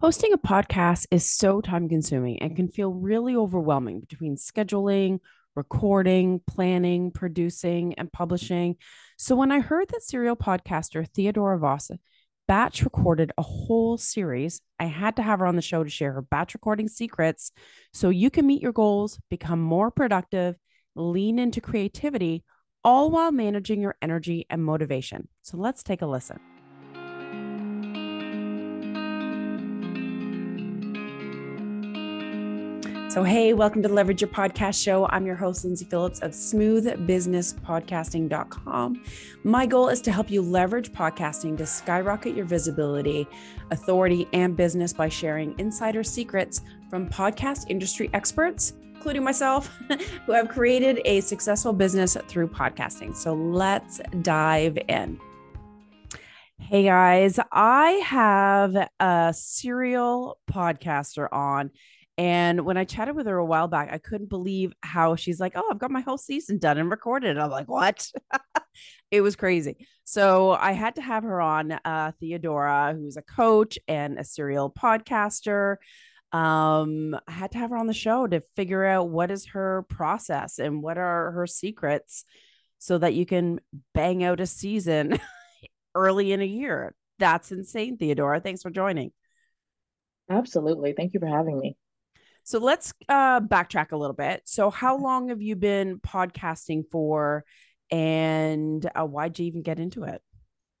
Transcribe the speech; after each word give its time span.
Hosting 0.00 0.32
a 0.32 0.38
podcast 0.38 1.06
is 1.10 1.30
so 1.30 1.60
time 1.60 1.86
consuming 1.86 2.40
and 2.40 2.56
can 2.56 2.68
feel 2.68 2.90
really 2.90 3.36
overwhelming 3.36 4.00
between 4.00 4.36
scheduling, 4.36 5.18
recording, 5.54 6.40
planning, 6.46 7.10
producing, 7.10 7.92
and 7.98 8.10
publishing. 8.10 8.76
So, 9.18 9.36
when 9.36 9.52
I 9.52 9.60
heard 9.60 9.88
that 9.88 10.02
serial 10.02 10.36
podcaster 10.36 11.06
Theodora 11.06 11.58
Voss 11.58 11.90
batch 12.48 12.82
recorded 12.82 13.30
a 13.36 13.42
whole 13.42 13.98
series, 13.98 14.62
I 14.78 14.86
had 14.86 15.16
to 15.16 15.22
have 15.22 15.40
her 15.40 15.46
on 15.46 15.56
the 15.56 15.60
show 15.60 15.84
to 15.84 15.90
share 15.90 16.14
her 16.14 16.22
batch 16.22 16.54
recording 16.54 16.88
secrets 16.88 17.52
so 17.92 18.08
you 18.08 18.30
can 18.30 18.46
meet 18.46 18.62
your 18.62 18.72
goals, 18.72 19.20
become 19.28 19.60
more 19.60 19.90
productive, 19.90 20.56
lean 20.96 21.38
into 21.38 21.60
creativity, 21.60 22.42
all 22.82 23.10
while 23.10 23.32
managing 23.32 23.82
your 23.82 23.96
energy 24.00 24.46
and 24.48 24.64
motivation. 24.64 25.28
So, 25.42 25.58
let's 25.58 25.82
take 25.82 26.00
a 26.00 26.06
listen. 26.06 26.40
So, 33.10 33.22
hey, 33.24 33.52
welcome 33.54 33.82
to 33.82 33.88
the 33.88 33.94
Leverage 33.94 34.20
Your 34.20 34.30
Podcast 34.30 34.80
Show. 34.80 35.06
I'm 35.06 35.26
your 35.26 35.34
host, 35.34 35.64
Lindsay 35.64 35.84
Phillips 35.84 36.20
of 36.20 36.30
smoothbusinesspodcasting.com. 36.30 39.02
My 39.42 39.66
goal 39.66 39.88
is 39.88 40.00
to 40.02 40.12
help 40.12 40.30
you 40.30 40.42
leverage 40.42 40.92
podcasting 40.92 41.58
to 41.58 41.66
skyrocket 41.66 42.36
your 42.36 42.44
visibility, 42.44 43.26
authority, 43.72 44.28
and 44.32 44.56
business 44.56 44.92
by 44.92 45.08
sharing 45.08 45.58
insider 45.58 46.04
secrets 46.04 46.60
from 46.88 47.08
podcast 47.08 47.68
industry 47.68 48.08
experts, 48.14 48.74
including 48.94 49.24
myself, 49.24 49.66
who 50.26 50.30
have 50.30 50.48
created 50.48 51.00
a 51.04 51.20
successful 51.20 51.72
business 51.72 52.16
through 52.28 52.46
podcasting. 52.46 53.16
So, 53.16 53.34
let's 53.34 54.00
dive 54.22 54.78
in. 54.86 55.18
Hey 56.60 56.84
guys, 56.84 57.40
I 57.50 57.90
have 58.04 58.88
a 59.00 59.34
serial 59.36 60.38
podcaster 60.48 61.26
on 61.32 61.72
and 62.20 62.66
when 62.66 62.76
I 62.76 62.84
chatted 62.84 63.16
with 63.16 63.26
her 63.26 63.38
a 63.38 63.44
while 63.46 63.66
back, 63.66 63.88
I 63.90 63.96
couldn't 63.96 64.28
believe 64.28 64.74
how 64.82 65.16
she's 65.16 65.40
like, 65.40 65.54
Oh, 65.56 65.66
I've 65.70 65.78
got 65.78 65.90
my 65.90 66.02
whole 66.02 66.18
season 66.18 66.58
done 66.58 66.76
and 66.76 66.90
recorded. 66.90 67.30
And 67.30 67.40
I'm 67.40 67.48
like, 67.48 67.66
What? 67.66 68.06
it 69.10 69.22
was 69.22 69.36
crazy. 69.36 69.88
So 70.04 70.50
I 70.50 70.72
had 70.72 70.96
to 70.96 71.00
have 71.00 71.22
her 71.22 71.40
on, 71.40 71.72
uh, 71.72 72.12
Theodora, 72.20 72.94
who's 72.94 73.16
a 73.16 73.22
coach 73.22 73.78
and 73.88 74.18
a 74.18 74.24
serial 74.24 74.70
podcaster. 74.70 75.76
Um, 76.30 77.16
I 77.26 77.32
had 77.32 77.52
to 77.52 77.58
have 77.58 77.70
her 77.70 77.78
on 77.78 77.86
the 77.86 77.94
show 77.94 78.26
to 78.26 78.42
figure 78.54 78.84
out 78.84 79.08
what 79.08 79.30
is 79.30 79.46
her 79.46 79.86
process 79.88 80.58
and 80.58 80.82
what 80.82 80.98
are 80.98 81.30
her 81.30 81.46
secrets 81.46 82.26
so 82.76 82.98
that 82.98 83.14
you 83.14 83.24
can 83.24 83.60
bang 83.94 84.22
out 84.24 84.40
a 84.40 84.46
season 84.46 85.18
early 85.94 86.32
in 86.32 86.42
a 86.42 86.46
year. 86.46 86.94
That's 87.18 87.50
insane, 87.50 87.96
Theodora. 87.96 88.40
Thanks 88.40 88.60
for 88.60 88.68
joining. 88.68 89.12
Absolutely. 90.28 90.92
Thank 90.92 91.14
you 91.14 91.20
for 91.20 91.26
having 91.26 91.58
me. 91.58 91.78
So 92.44 92.58
let's 92.58 92.92
uh, 93.08 93.40
backtrack 93.40 93.92
a 93.92 93.96
little 93.96 94.14
bit. 94.14 94.42
So, 94.44 94.70
how 94.70 94.96
long 94.96 95.28
have 95.28 95.42
you 95.42 95.56
been 95.56 95.98
podcasting 96.00 96.84
for, 96.90 97.44
and 97.90 98.88
uh, 98.94 99.04
why'd 99.04 99.38
you 99.38 99.46
even 99.46 99.62
get 99.62 99.78
into 99.78 100.04
it? 100.04 100.22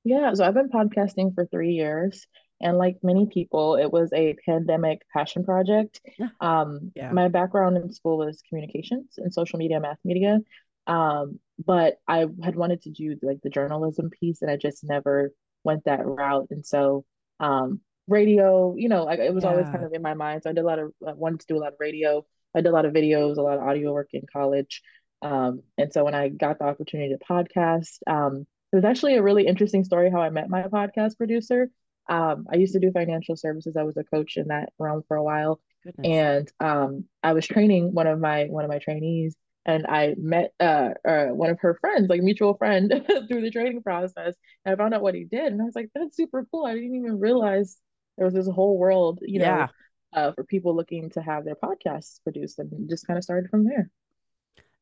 Yeah, 0.04 0.32
so 0.34 0.44
I've 0.44 0.54
been 0.54 0.70
podcasting 0.70 1.34
for 1.34 1.46
three 1.46 1.72
years, 1.72 2.26
and 2.60 2.78
like 2.78 2.96
many 3.02 3.26
people, 3.26 3.76
it 3.76 3.92
was 3.92 4.12
a 4.12 4.34
pandemic 4.46 5.02
passion 5.12 5.44
project. 5.44 6.00
Um, 6.40 6.92
yeah. 6.94 7.12
My 7.12 7.28
background 7.28 7.76
in 7.76 7.92
school 7.92 8.18
was 8.18 8.42
communications 8.48 9.14
and 9.18 9.32
social 9.32 9.58
media, 9.58 9.80
mass 9.80 9.98
media, 10.04 10.40
um, 10.86 11.38
but 11.64 11.98
I 12.08 12.26
had 12.42 12.56
wanted 12.56 12.82
to 12.82 12.90
do 12.90 13.16
like 13.22 13.40
the 13.42 13.50
journalism 13.50 14.10
piece, 14.10 14.42
and 14.42 14.50
I 14.50 14.56
just 14.56 14.82
never 14.84 15.32
went 15.64 15.84
that 15.84 16.06
route. 16.06 16.48
And 16.50 16.64
so 16.64 17.04
um, 17.38 17.80
radio, 18.10 18.74
you 18.76 18.88
know, 18.88 19.04
like 19.04 19.18
it 19.18 19.34
was 19.34 19.44
yeah. 19.44 19.50
always 19.50 19.66
kind 19.66 19.84
of 19.84 19.92
in 19.92 20.02
my 20.02 20.14
mind. 20.14 20.42
So 20.42 20.50
I 20.50 20.52
did 20.52 20.64
a 20.64 20.66
lot 20.66 20.78
of 20.78 20.92
I 21.06 21.12
wanted 21.12 21.40
to 21.40 21.46
do 21.46 21.56
a 21.56 21.60
lot 21.60 21.72
of 21.72 21.80
radio. 21.80 22.24
I 22.54 22.60
did 22.60 22.68
a 22.68 22.72
lot 22.72 22.84
of 22.84 22.92
videos, 22.92 23.36
a 23.36 23.42
lot 23.42 23.58
of 23.58 23.62
audio 23.62 23.92
work 23.92 24.10
in 24.12 24.22
college. 24.32 24.82
Um, 25.22 25.62
and 25.78 25.92
so 25.92 26.04
when 26.04 26.14
I 26.14 26.28
got 26.28 26.58
the 26.58 26.64
opportunity 26.64 27.14
to 27.14 27.24
podcast, 27.24 27.98
um, 28.06 28.46
it 28.72 28.76
was 28.76 28.84
actually 28.84 29.16
a 29.16 29.22
really 29.22 29.46
interesting 29.46 29.84
story 29.84 30.10
how 30.10 30.20
I 30.20 30.30
met 30.30 30.48
my 30.48 30.62
podcast 30.64 31.16
producer. 31.16 31.70
Um, 32.08 32.46
I 32.52 32.56
used 32.56 32.72
to 32.72 32.80
do 32.80 32.90
financial 32.90 33.36
services. 33.36 33.76
I 33.76 33.82
was 33.82 33.96
a 33.96 34.04
coach 34.04 34.36
in 34.36 34.48
that 34.48 34.72
realm 34.78 35.02
for 35.06 35.16
a 35.16 35.22
while. 35.22 35.60
Goodness. 35.84 36.06
And 36.06 36.52
um, 36.60 37.04
I 37.22 37.32
was 37.32 37.46
training 37.46 37.94
one 37.94 38.06
of 38.06 38.18
my 38.18 38.44
one 38.46 38.64
of 38.64 38.70
my 38.70 38.78
trainees 38.78 39.36
and 39.66 39.86
I 39.86 40.14
met 40.18 40.52
uh, 40.58 40.90
uh, 41.06 41.26
one 41.26 41.50
of 41.50 41.60
her 41.60 41.76
friends, 41.80 42.08
like 42.08 42.22
mutual 42.22 42.54
friend, 42.54 42.90
through 43.28 43.42
the 43.42 43.50
training 43.50 43.82
process. 43.82 44.34
And 44.64 44.72
I 44.72 44.76
found 44.76 44.94
out 44.94 45.02
what 45.02 45.14
he 45.14 45.24
did, 45.24 45.52
and 45.52 45.60
I 45.60 45.64
was 45.64 45.74
like, 45.74 45.90
"That's 45.94 46.16
super 46.16 46.46
cool." 46.50 46.64
I 46.64 46.74
didn't 46.74 46.94
even 46.96 47.20
realize 47.20 47.76
there 48.20 48.26
was 48.26 48.34
this 48.34 48.46
whole 48.46 48.76
world, 48.76 49.20
you 49.22 49.40
yeah. 49.40 49.68
know, 50.12 50.20
uh, 50.20 50.32
for 50.32 50.44
people 50.44 50.76
looking 50.76 51.08
to 51.08 51.22
have 51.22 51.46
their 51.46 51.54
podcasts 51.54 52.22
produced, 52.22 52.58
and 52.58 52.86
just 52.86 53.06
kind 53.06 53.16
of 53.16 53.24
started 53.24 53.48
from 53.48 53.64
there. 53.64 53.88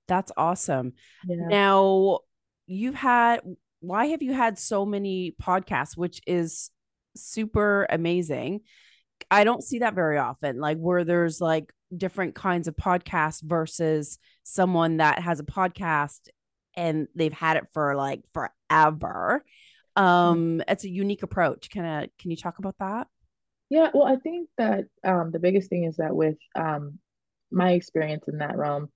That's 0.09 0.33
awesome. 0.37 0.95
Yeah. 1.25 1.47
Now, 1.47 2.19
you've 2.67 2.97
had 2.97 3.43
why 3.79 4.07
have 4.07 4.23
you 4.23 4.33
had 4.33 4.59
so 4.59 4.85
many 4.85 5.37
podcasts, 5.41 5.97
which 5.97 6.21
is 6.27 6.73
super 7.15 7.87
amazing. 7.89 8.63
I 9.31 9.45
don't 9.45 9.63
see 9.63 9.81
that 9.81 9.95
very 9.95 10.19
often, 10.19 10.59
like 10.59 10.79
where 10.79 11.05
there's 11.05 11.41
like 11.41 11.73
different 11.97 12.35
kinds 12.35 12.67
of 12.67 12.75
podcasts 12.75 13.41
versus 13.41 14.19
someone 14.43 14.97
that 14.97 15.21
has 15.21 15.39
a 15.39 15.45
podcast 15.45 16.29
and 16.75 17.07
they've 17.15 17.33
had 17.33 17.57
it 17.57 17.69
for 17.73 17.95
like 17.95 18.23
forever. 18.33 19.45
Mm-hmm. 19.97 20.03
Um, 20.03 20.63
it's 20.67 20.85
a 20.85 20.91
unique 20.91 21.23
approach. 21.23 21.71
Can 21.71 21.85
I, 21.85 22.09
can 22.19 22.33
you 22.33 22.37
talk 22.37 22.59
about 22.59 22.75
that? 22.81 23.07
Yeah, 23.71 23.91
well, 23.93 24.07
I 24.07 24.17
think 24.17 24.49
that 24.57 24.85
um, 25.05 25.31
the 25.31 25.39
biggest 25.39 25.69
thing 25.69 25.85
is 25.85 25.97
that 25.97 26.15
with 26.15 26.37
um, 26.55 26.99
my 27.51 27.73
experience 27.73 28.25
in 28.29 28.39
that 28.39 28.57
realm 28.57 28.89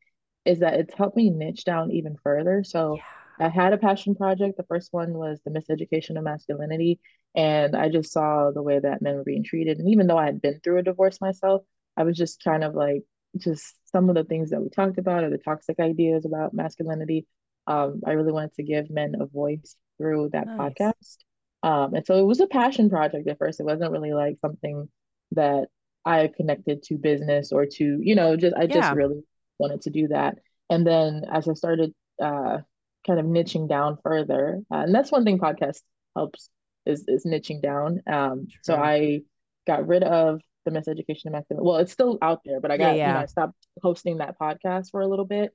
is 0.45 0.61
that 0.61 0.75
it's 0.75 0.95
helped 0.95 1.17
me 1.17 1.31
niche 1.31 1.65
down 1.65 1.91
even 1.93 2.17
further. 2.23 2.65
So 2.65 2.97
yeah. 2.97 3.47
I 3.47 3.49
had 3.49 3.73
a 3.73 3.79
passion 3.79 4.15
project. 4.15 4.57
The 4.57 4.65
first 4.65 4.93
one 4.93 5.15
was 5.15 5.41
the 5.45 5.51
miseducation 5.51 6.17
of 6.17 6.25
masculinity. 6.25 7.01
And 7.35 7.77
I 7.77 7.89
just 7.89 8.13
saw 8.13 8.51
the 8.51 8.63
way 8.63 8.79
that 8.79 9.03
men 9.03 9.15
were 9.15 9.25
being 9.25 9.45
treated. 9.45 9.79
And 9.79 9.89
even 9.89 10.07
though 10.07 10.19
I 10.19 10.27
had 10.27 10.43
been 10.43 10.61
through 10.61 10.79
a 10.79 10.83
divorce 10.83 11.21
myself, 11.21 11.63
I 11.97 12.05
was 12.05 12.17
just 12.17 12.43
kind 12.43 12.65
of 12.65 12.75
like, 12.75 13.03
just 13.39 13.77
some 13.91 14.11
of 14.11 14.15
the 14.15 14.25
things 14.25 14.51
that 14.51 14.61
we 14.61 14.69
talked 14.69 14.99
about 14.99 15.25
or 15.25 15.31
the 15.31 15.39
toxic 15.39 15.81
ideas 15.81 16.27
about 16.27 16.53
masculinity. 16.53 17.27
Um, 17.67 18.03
I 18.07 18.11
really 18.13 18.33
wanted 18.33 18.53
to 18.57 18.63
give 18.63 18.91
men 18.91 19.15
a 19.19 19.25
voice 19.25 19.75
through 19.97 20.31
that 20.33 20.47
nice. 20.47 20.59
podcast. 20.59 21.17
Um, 21.63 21.95
and 21.95 22.07
so 22.07 22.17
it 22.17 22.27
was 22.27 22.41
a 22.41 22.47
passion 22.47 22.91
project 22.91 23.29
at 23.29 23.39
first. 23.39 23.61
It 23.61 23.67
wasn't 23.67 23.93
really 23.93 24.13
like 24.13 24.39
something 24.41 24.89
that 25.33 25.69
I 26.05 26.31
connected 26.35 26.83
to 26.85 26.97
business 26.97 27.53
or 27.53 27.67
to, 27.67 27.99
you 28.01 28.15
know, 28.15 28.37
just 28.37 28.57
I 28.57 28.67
just 28.67 28.79
yeah. 28.79 28.95
really 28.95 29.23
wanted 29.59 29.83
to 29.83 29.91
do 29.91 30.09
that. 30.09 30.39
And 30.71 30.87
then 30.87 31.25
as 31.31 31.49
I 31.49 31.55
started 31.55 31.95
uh, 32.21 32.59
kind 33.07 33.21
of 33.21 33.27
niching 33.27 33.69
down 33.69 33.99
further, 34.03 34.61
uh, 34.73 34.79
and 34.79 34.95
that's 34.95 35.13
one 35.13 35.25
thing 35.25 35.39
podcast 35.39 35.81
helps 36.17 36.49
is 36.87 37.05
is 37.07 37.25
niching 37.25 37.63
down. 37.63 38.03
Um, 38.07 38.49
so 38.63 38.75
I 38.75 39.23
got 39.67 39.87
rid 39.87 40.03
of 40.03 40.41
the 40.65 40.71
miseducation 40.73 41.27
of 41.27 41.33
masculinity. 41.33 41.67
Well, 41.67 41.77
it's 41.77 41.93
still 41.93 42.19
out 42.23 42.41
there, 42.45 42.61
but 42.61 42.71
I 42.71 42.77
got 42.77 42.91
yeah, 42.91 42.95
yeah. 42.95 43.09
you 43.09 43.15
know 43.15 43.21
I 43.21 43.27
stopped 43.27 43.67
hosting 43.83 44.19
that 44.19 44.39
podcast 44.39 44.91
for 44.91 45.01
a 45.01 45.07
little 45.07 45.25
bit 45.25 45.53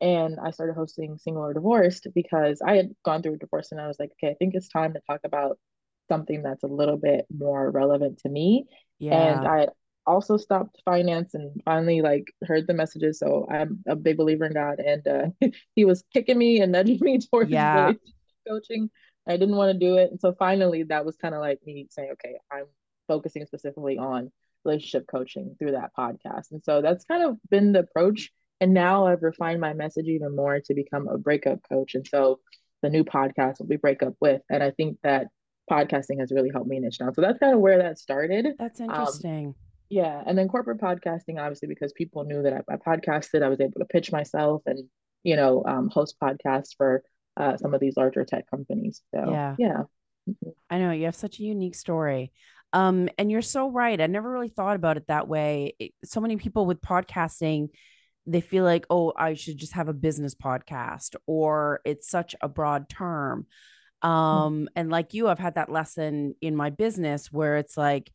and 0.00 0.38
I 0.40 0.50
started 0.50 0.74
hosting 0.74 1.18
Single 1.18 1.44
or 1.44 1.54
Divorced 1.54 2.06
because 2.14 2.62
I 2.64 2.76
had 2.76 2.90
gone 3.04 3.22
through 3.22 3.34
a 3.34 3.38
divorce 3.38 3.72
and 3.72 3.80
I 3.80 3.88
was 3.88 3.98
like, 3.98 4.10
okay, 4.12 4.30
I 4.30 4.34
think 4.34 4.54
it's 4.54 4.68
time 4.68 4.92
to 4.94 5.00
talk 5.08 5.20
about 5.24 5.58
something 6.08 6.42
that's 6.42 6.62
a 6.62 6.68
little 6.68 6.96
bit 6.96 7.26
more 7.36 7.70
relevant 7.70 8.18
to 8.20 8.28
me. 8.28 8.66
Yeah. 8.98 9.14
And 9.14 9.46
I 9.46 9.68
also 10.06 10.36
stopped 10.36 10.80
finance 10.84 11.34
and 11.34 11.60
finally 11.64 12.00
like 12.00 12.32
heard 12.46 12.66
the 12.66 12.74
messages. 12.74 13.18
So 13.18 13.46
I'm 13.50 13.82
a 13.86 13.96
big 13.96 14.16
believer 14.16 14.46
in 14.46 14.54
God 14.54 14.80
and 14.80 15.06
uh, 15.06 15.48
he 15.74 15.84
was 15.84 16.04
kicking 16.12 16.38
me 16.38 16.60
and 16.60 16.72
nudging 16.72 16.98
me 17.00 17.18
towards 17.30 17.50
yeah. 17.50 17.92
coaching. 18.48 18.90
I 19.26 19.36
didn't 19.36 19.56
want 19.56 19.72
to 19.72 19.86
do 19.86 19.96
it. 19.96 20.10
And 20.10 20.20
so 20.20 20.34
finally 20.38 20.84
that 20.84 21.04
was 21.04 21.16
kind 21.16 21.34
of 21.34 21.40
like 21.40 21.60
me 21.66 21.88
saying, 21.90 22.10
okay, 22.12 22.36
I'm 22.50 22.64
focusing 23.08 23.44
specifically 23.46 23.98
on 23.98 24.30
relationship 24.64 25.06
coaching 25.10 25.56
through 25.58 25.72
that 25.72 25.90
podcast. 25.98 26.52
And 26.52 26.62
so 26.64 26.80
that's 26.80 27.04
kind 27.04 27.24
of 27.24 27.36
been 27.50 27.72
the 27.72 27.80
approach 27.80 28.30
and 28.60 28.74
now 28.74 29.06
I've 29.06 29.22
refined 29.22 29.60
my 29.60 29.72
message 29.72 30.06
even 30.06 30.34
more 30.34 30.60
to 30.60 30.74
become 30.74 31.08
a 31.08 31.18
breakup 31.18 31.60
coach. 31.68 31.94
And 31.94 32.06
so 32.06 32.40
the 32.82 32.90
new 32.90 33.04
podcast 33.04 33.58
will 33.58 33.66
be 33.66 33.76
Breakup 33.76 34.14
With. 34.20 34.42
And 34.50 34.62
I 34.62 34.70
think 34.70 34.98
that 35.02 35.28
podcasting 35.70 36.20
has 36.20 36.32
really 36.32 36.50
helped 36.52 36.68
me 36.68 36.78
niche 36.78 36.98
down. 36.98 37.14
So 37.14 37.20
that's 37.20 37.38
kind 37.38 37.54
of 37.54 37.60
where 37.60 37.78
that 37.78 37.98
started. 37.98 38.48
That's 38.58 38.80
um, 38.80 38.90
interesting. 38.90 39.46
Um, 39.48 39.54
yeah. 39.90 40.22
And 40.26 40.36
then 40.36 40.48
corporate 40.48 40.80
podcasting, 40.80 41.38
obviously, 41.38 41.68
because 41.68 41.92
people 41.92 42.24
knew 42.24 42.42
that 42.42 42.52
I, 42.52 42.74
I 42.74 42.76
podcasted, 42.76 43.42
I 43.42 43.48
was 43.48 43.60
able 43.60 43.80
to 43.80 43.86
pitch 43.86 44.12
myself 44.12 44.62
and, 44.66 44.80
you 45.22 45.36
know, 45.36 45.64
um, 45.66 45.88
host 45.88 46.16
podcasts 46.22 46.70
for 46.76 47.02
uh, 47.36 47.56
some 47.56 47.74
of 47.74 47.80
these 47.80 47.96
larger 47.96 48.24
tech 48.24 48.50
companies. 48.50 49.02
So, 49.14 49.30
yeah. 49.30 49.56
Yeah. 49.58 49.82
I 50.68 50.78
know 50.78 50.90
you 50.90 51.06
have 51.06 51.14
such 51.14 51.38
a 51.38 51.42
unique 51.42 51.74
story. 51.74 52.32
Um, 52.72 53.08
and 53.16 53.30
you're 53.30 53.40
so 53.40 53.70
right. 53.70 53.98
I 53.98 54.06
never 54.08 54.30
really 54.30 54.50
thought 54.50 54.76
about 54.76 54.98
it 54.98 55.06
that 55.08 55.26
way. 55.26 55.74
It, 55.78 55.92
so 56.04 56.20
many 56.20 56.36
people 56.36 56.66
with 56.66 56.82
podcasting, 56.82 57.68
they 58.28 58.40
feel 58.40 58.64
like, 58.64 58.86
oh, 58.90 59.12
I 59.16 59.34
should 59.34 59.56
just 59.56 59.72
have 59.72 59.88
a 59.88 59.94
business 59.94 60.34
podcast, 60.34 61.16
or 61.26 61.80
it's 61.84 62.10
such 62.10 62.36
a 62.40 62.48
broad 62.48 62.88
term. 62.88 63.46
Hmm. 64.02 64.08
Um, 64.08 64.54
mm-hmm. 64.54 64.64
and 64.76 64.90
like 64.90 65.14
you, 65.14 65.28
I've 65.28 65.38
had 65.38 65.56
that 65.56 65.72
lesson 65.72 66.34
in 66.40 66.54
my 66.54 66.70
business 66.70 67.32
where 67.32 67.56
it's 67.56 67.76
like, 67.76 68.12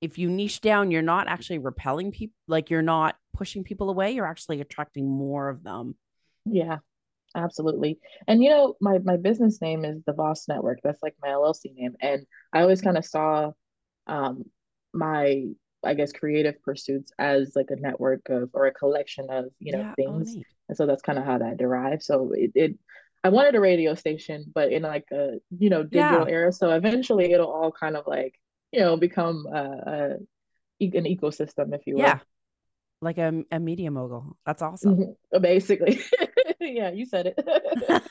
if 0.00 0.16
you 0.16 0.30
niche 0.30 0.60
down, 0.60 0.92
you're 0.92 1.02
not 1.02 1.26
actually 1.28 1.58
repelling 1.58 2.12
people, 2.12 2.36
like 2.46 2.70
you're 2.70 2.82
not 2.82 3.16
pushing 3.34 3.64
people 3.64 3.90
away, 3.90 4.12
you're 4.12 4.26
actually 4.26 4.60
attracting 4.60 5.08
more 5.08 5.48
of 5.48 5.64
them. 5.64 5.96
Yeah, 6.44 6.78
absolutely. 7.34 7.98
And 8.28 8.42
you 8.42 8.50
know, 8.50 8.76
my 8.80 8.98
my 8.98 9.16
business 9.16 9.60
name 9.60 9.84
is 9.84 10.00
the 10.06 10.12
Boss 10.12 10.46
Network. 10.46 10.78
That's 10.84 11.02
like 11.02 11.16
my 11.20 11.30
LLC 11.30 11.74
name. 11.74 11.96
And 12.00 12.24
I 12.52 12.60
always 12.60 12.80
kind 12.80 12.96
of 12.96 13.04
saw 13.04 13.50
um 14.06 14.44
my 14.94 15.46
I 15.84 15.94
guess 15.94 16.12
creative 16.12 16.60
pursuits 16.62 17.12
as 17.18 17.52
like 17.54 17.70
a 17.70 17.76
network 17.76 18.28
of 18.28 18.50
or 18.52 18.66
a 18.66 18.74
collection 18.74 19.26
of, 19.30 19.46
you 19.58 19.72
know, 19.72 19.78
yeah, 19.78 19.90
oh, 19.90 19.94
things. 19.94 20.34
Oh, 20.36 20.42
and 20.68 20.76
so 20.76 20.86
that's 20.86 21.02
kind 21.02 21.18
of 21.18 21.24
how 21.24 21.38
that 21.38 21.56
derived. 21.56 22.02
So 22.02 22.32
it, 22.34 22.52
it 22.54 22.78
I 23.24 23.30
wanted 23.30 23.54
a 23.54 23.60
radio 23.60 23.94
station, 23.94 24.44
but 24.54 24.72
in 24.72 24.82
like 24.82 25.06
a, 25.12 25.40
you 25.56 25.70
know, 25.70 25.82
digital 25.82 26.28
yeah. 26.28 26.34
era. 26.34 26.52
So 26.52 26.70
eventually 26.70 27.32
it'll 27.32 27.50
all 27.50 27.72
kind 27.72 27.96
of 27.96 28.06
like, 28.06 28.34
you 28.72 28.80
know, 28.80 28.96
become 28.96 29.46
a, 29.52 29.58
a 29.58 30.08
an 30.80 31.04
ecosystem, 31.04 31.74
if 31.74 31.86
you 31.86 31.96
will. 31.96 32.02
Yeah. 32.02 32.18
Like 33.00 33.18
a, 33.18 33.44
a 33.50 33.60
media 33.60 33.90
mogul. 33.90 34.36
That's 34.44 34.62
awesome. 34.62 34.96
Mm-hmm. 34.96 35.40
Basically. 35.40 36.00
yeah, 36.60 36.90
you 36.90 37.06
said 37.06 37.34
it. 37.34 38.02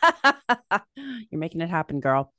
You're 1.32 1.40
making 1.40 1.62
it 1.62 1.70
happen, 1.70 2.00
girl. 2.00 2.34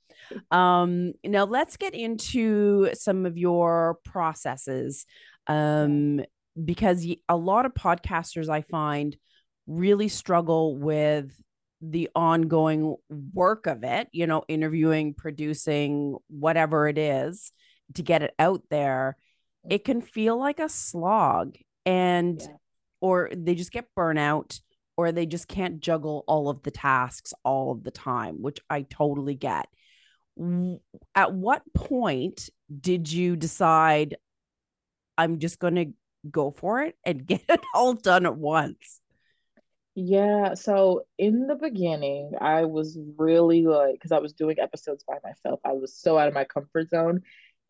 Um, 0.50 1.12
now 1.24 1.44
let's 1.44 1.76
get 1.76 1.94
into 1.94 2.90
some 2.94 3.26
of 3.26 3.36
your 3.36 3.98
processes. 4.04 5.06
Um, 5.46 6.20
because 6.64 7.06
a 7.28 7.36
lot 7.36 7.66
of 7.66 7.74
podcasters 7.74 8.48
I 8.48 8.62
find 8.62 9.16
really 9.66 10.08
struggle 10.08 10.76
with 10.76 11.32
the 11.80 12.08
ongoing 12.14 12.96
work 13.32 13.66
of 13.66 13.84
it, 13.84 14.08
you 14.12 14.26
know, 14.26 14.42
interviewing, 14.48 15.14
producing, 15.14 16.16
whatever 16.28 16.88
it 16.88 16.98
is 16.98 17.52
to 17.94 18.02
get 18.02 18.22
it 18.22 18.34
out 18.38 18.62
there. 18.70 19.16
It 19.68 19.84
can 19.84 20.00
feel 20.00 20.38
like 20.38 20.58
a 20.58 20.68
slog 20.68 21.56
and 21.86 22.40
yeah. 22.40 22.48
or 23.00 23.30
they 23.32 23.54
just 23.54 23.70
get 23.70 23.94
burnout 23.96 24.60
or 24.96 25.12
they 25.12 25.26
just 25.26 25.46
can't 25.46 25.80
juggle 25.80 26.24
all 26.26 26.48
of 26.48 26.62
the 26.62 26.70
tasks 26.70 27.32
all 27.44 27.70
of 27.70 27.84
the 27.84 27.90
time, 27.90 28.42
which 28.42 28.58
I 28.68 28.82
totally 28.82 29.34
get. 29.34 29.68
At 31.14 31.34
what 31.34 31.62
point 31.74 32.50
did 32.80 33.10
you 33.10 33.36
decide 33.36 34.16
I'm 35.16 35.38
just 35.38 35.58
going 35.58 35.74
to 35.74 35.86
go 36.30 36.50
for 36.50 36.82
it 36.82 36.96
and 37.04 37.26
get 37.26 37.42
it 37.48 37.60
all 37.74 37.94
done 37.94 38.26
at 38.26 38.36
once? 38.36 39.00
Yeah, 40.00 40.54
so 40.54 41.06
in 41.18 41.48
the 41.48 41.56
beginning, 41.56 42.32
I 42.40 42.66
was 42.66 42.96
really 43.16 43.66
like, 43.66 43.94
because 43.94 44.12
I 44.12 44.20
was 44.20 44.32
doing 44.32 44.60
episodes 44.60 45.02
by 45.02 45.16
myself, 45.24 45.58
I 45.64 45.72
was 45.72 45.92
so 45.92 46.16
out 46.16 46.28
of 46.28 46.34
my 46.34 46.44
comfort 46.44 46.90
zone. 46.90 47.22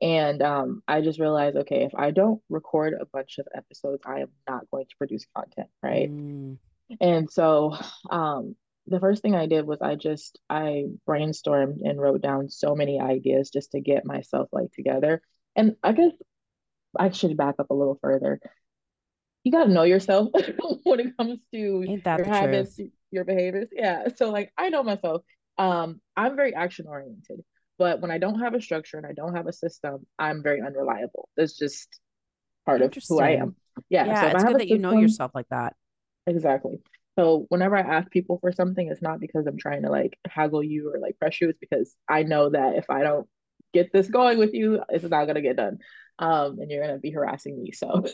And 0.02 0.42
um, 0.42 0.82
I 0.86 1.00
just 1.00 1.18
realized, 1.18 1.56
okay, 1.56 1.84
if 1.84 1.94
I 1.94 2.10
don't 2.10 2.40
record 2.50 2.94
a 3.00 3.06
bunch 3.06 3.38
of 3.38 3.48
episodes, 3.56 4.02
I 4.06 4.20
am 4.20 4.28
not 4.48 4.70
going 4.70 4.84
to 4.84 4.96
produce 4.96 5.26
content, 5.34 5.68
right? 5.82 6.10
Mm. 6.10 6.58
And 7.00 7.30
so 7.30 7.76
um, 8.10 8.54
the 8.88 9.00
first 9.00 9.22
thing 9.22 9.34
I 9.34 9.46
did 9.46 9.66
was 9.66 9.80
I 9.80 9.94
just 9.94 10.38
I 10.48 10.84
brainstormed 11.06 11.78
and 11.82 12.00
wrote 12.00 12.22
down 12.22 12.48
so 12.48 12.74
many 12.74 13.00
ideas 13.00 13.50
just 13.50 13.72
to 13.72 13.80
get 13.80 14.04
myself 14.04 14.48
like 14.52 14.72
together. 14.72 15.22
And 15.56 15.76
I 15.82 15.92
guess 15.92 16.12
I 16.98 17.10
should 17.10 17.36
back 17.36 17.56
up 17.58 17.70
a 17.70 17.74
little 17.74 17.98
further. 18.00 18.40
You 19.44 19.52
got 19.52 19.64
to 19.64 19.70
know 19.70 19.82
yourself 19.82 20.30
when 20.84 21.00
it 21.00 21.16
comes 21.16 21.38
to 21.52 21.82
your 21.82 22.24
habits, 22.24 22.76
truth? 22.76 22.90
your 23.10 23.24
behaviors. 23.24 23.68
Yeah. 23.72 24.08
So 24.16 24.30
like 24.30 24.52
I 24.56 24.68
know 24.68 24.82
myself. 24.82 25.22
Um, 25.58 26.00
I'm 26.16 26.36
very 26.36 26.54
action 26.54 26.86
oriented, 26.88 27.40
but 27.78 28.00
when 28.00 28.12
I 28.12 28.18
don't 28.18 28.38
have 28.38 28.54
a 28.54 28.60
structure 28.60 28.96
and 28.96 29.06
I 29.06 29.12
don't 29.12 29.34
have 29.34 29.48
a 29.48 29.52
system, 29.52 30.06
I'm 30.18 30.42
very 30.42 30.60
unreliable. 30.60 31.28
That's 31.36 31.56
just 31.56 31.88
part 32.64 32.80
of 32.80 32.94
who 33.08 33.20
I 33.20 33.30
am. 33.30 33.56
Yeah. 33.88 34.06
Yeah. 34.06 34.20
So 34.20 34.26
it's 34.28 34.44
good 34.44 34.54
that 34.54 34.60
system, 34.60 34.76
you 34.76 34.78
know 34.82 34.92
yourself 34.92 35.32
like 35.34 35.48
that. 35.50 35.74
Exactly. 36.26 36.78
So 37.18 37.46
whenever 37.48 37.76
I 37.76 37.80
ask 37.80 38.10
people 38.10 38.38
for 38.40 38.52
something, 38.52 38.86
it's 38.86 39.02
not 39.02 39.18
because 39.18 39.46
I'm 39.46 39.58
trying 39.58 39.82
to 39.82 39.90
like 39.90 40.16
haggle 40.28 40.62
you 40.62 40.92
or 40.94 41.00
like 41.00 41.18
pressure 41.18 41.46
you. 41.46 41.50
It's 41.50 41.58
because 41.58 41.96
I 42.08 42.22
know 42.22 42.50
that 42.50 42.76
if 42.76 42.88
I 42.90 43.02
don't 43.02 43.26
get 43.74 43.92
this 43.92 44.08
going 44.08 44.38
with 44.38 44.54
you, 44.54 44.80
it's 44.88 45.04
not 45.04 45.26
gonna 45.26 45.42
get 45.42 45.56
done. 45.56 45.78
Um, 46.20 46.60
and 46.60 46.70
you're 46.70 46.80
gonna 46.80 46.98
be 46.98 47.10
harassing 47.10 47.60
me. 47.60 47.72
So, 47.72 48.04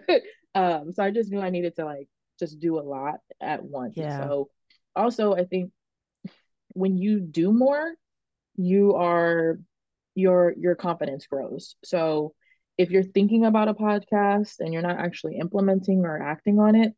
um, 0.56 0.92
so 0.92 1.04
I 1.04 1.12
just 1.12 1.30
knew 1.30 1.40
I 1.40 1.50
needed 1.50 1.76
to 1.76 1.84
like 1.84 2.08
just 2.40 2.58
do 2.58 2.80
a 2.80 2.82
lot 2.82 3.20
at 3.40 3.62
once. 3.62 3.94
Yeah. 3.96 4.18
So, 4.18 4.48
also 4.96 5.34
I 5.34 5.44
think 5.44 5.70
when 6.72 6.96
you 6.96 7.20
do 7.20 7.52
more, 7.52 7.94
you 8.56 8.94
are 8.96 9.60
your 10.16 10.52
your 10.58 10.74
confidence 10.74 11.28
grows. 11.28 11.76
So 11.84 12.34
if 12.76 12.90
you're 12.90 13.04
thinking 13.04 13.44
about 13.44 13.68
a 13.68 13.74
podcast 13.74 14.56
and 14.58 14.72
you're 14.72 14.82
not 14.82 14.98
actually 14.98 15.38
implementing 15.38 16.04
or 16.04 16.20
acting 16.20 16.58
on 16.58 16.74
it, 16.74 16.92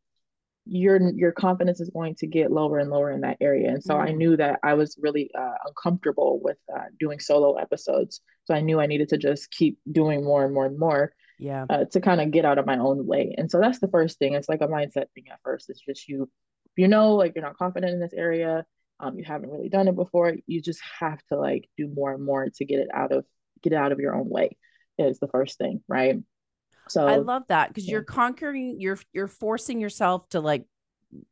your 0.66 1.00
your 1.12 1.32
confidence 1.32 1.80
is 1.80 1.90
going 1.90 2.14
to 2.14 2.26
get 2.26 2.52
lower 2.52 2.78
and 2.78 2.90
lower 2.90 3.10
in 3.10 3.22
that 3.22 3.38
area. 3.40 3.70
And 3.70 3.82
so 3.82 3.94
mm. 3.94 4.08
i 4.08 4.12
knew 4.12 4.36
that 4.36 4.60
i 4.62 4.74
was 4.74 4.96
really 5.00 5.30
uh, 5.36 5.54
uncomfortable 5.66 6.40
with 6.42 6.58
uh, 6.74 6.84
doing 6.98 7.18
solo 7.18 7.54
episodes. 7.54 8.20
So 8.44 8.54
i 8.54 8.60
knew 8.60 8.80
i 8.80 8.86
needed 8.86 9.08
to 9.10 9.18
just 9.18 9.50
keep 9.50 9.78
doing 9.90 10.24
more 10.24 10.44
and 10.44 10.54
more 10.54 10.66
and 10.66 10.78
more 10.78 11.12
yeah. 11.38 11.64
uh, 11.70 11.84
to 11.86 12.00
kind 12.00 12.20
of 12.20 12.30
get 12.30 12.44
out 12.44 12.58
of 12.58 12.66
my 12.66 12.78
own 12.78 13.06
way. 13.06 13.34
And 13.38 13.50
so 13.50 13.60
that's 13.60 13.80
the 13.80 13.88
first 13.88 14.18
thing. 14.18 14.34
It's 14.34 14.48
like 14.48 14.60
a 14.60 14.68
mindset 14.68 15.06
thing 15.14 15.24
at 15.32 15.40
first. 15.42 15.70
It's 15.70 15.80
just 15.80 16.08
you 16.08 16.30
you 16.76 16.88
know 16.88 17.14
like 17.14 17.32
you're 17.34 17.44
not 17.44 17.56
confident 17.56 17.92
in 17.92 18.00
this 18.00 18.14
area. 18.14 18.64
Um, 19.00 19.18
you 19.18 19.24
haven't 19.24 19.50
really 19.50 19.70
done 19.70 19.88
it 19.88 19.96
before. 19.96 20.34
You 20.46 20.60
just 20.60 20.80
have 21.00 21.20
to 21.30 21.38
like 21.38 21.68
do 21.78 21.88
more 21.88 22.12
and 22.12 22.24
more 22.24 22.48
to 22.48 22.64
get 22.64 22.80
it 22.80 22.88
out 22.92 23.12
of 23.12 23.24
get 23.62 23.72
it 23.72 23.76
out 23.76 23.92
of 23.92 23.98
your 23.98 24.14
own 24.14 24.28
way 24.28 24.56
is 24.98 25.18
the 25.18 25.28
first 25.28 25.58
thing 25.58 25.82
right 25.88 26.16
so 26.88 27.06
I 27.06 27.16
love 27.16 27.42
that 27.48 27.68
because 27.68 27.86
yeah. 27.86 27.92
you're 27.92 28.04
conquering, 28.04 28.76
you're 28.78 28.98
you're 29.12 29.28
forcing 29.28 29.80
yourself 29.80 30.28
to 30.30 30.40
like, 30.40 30.64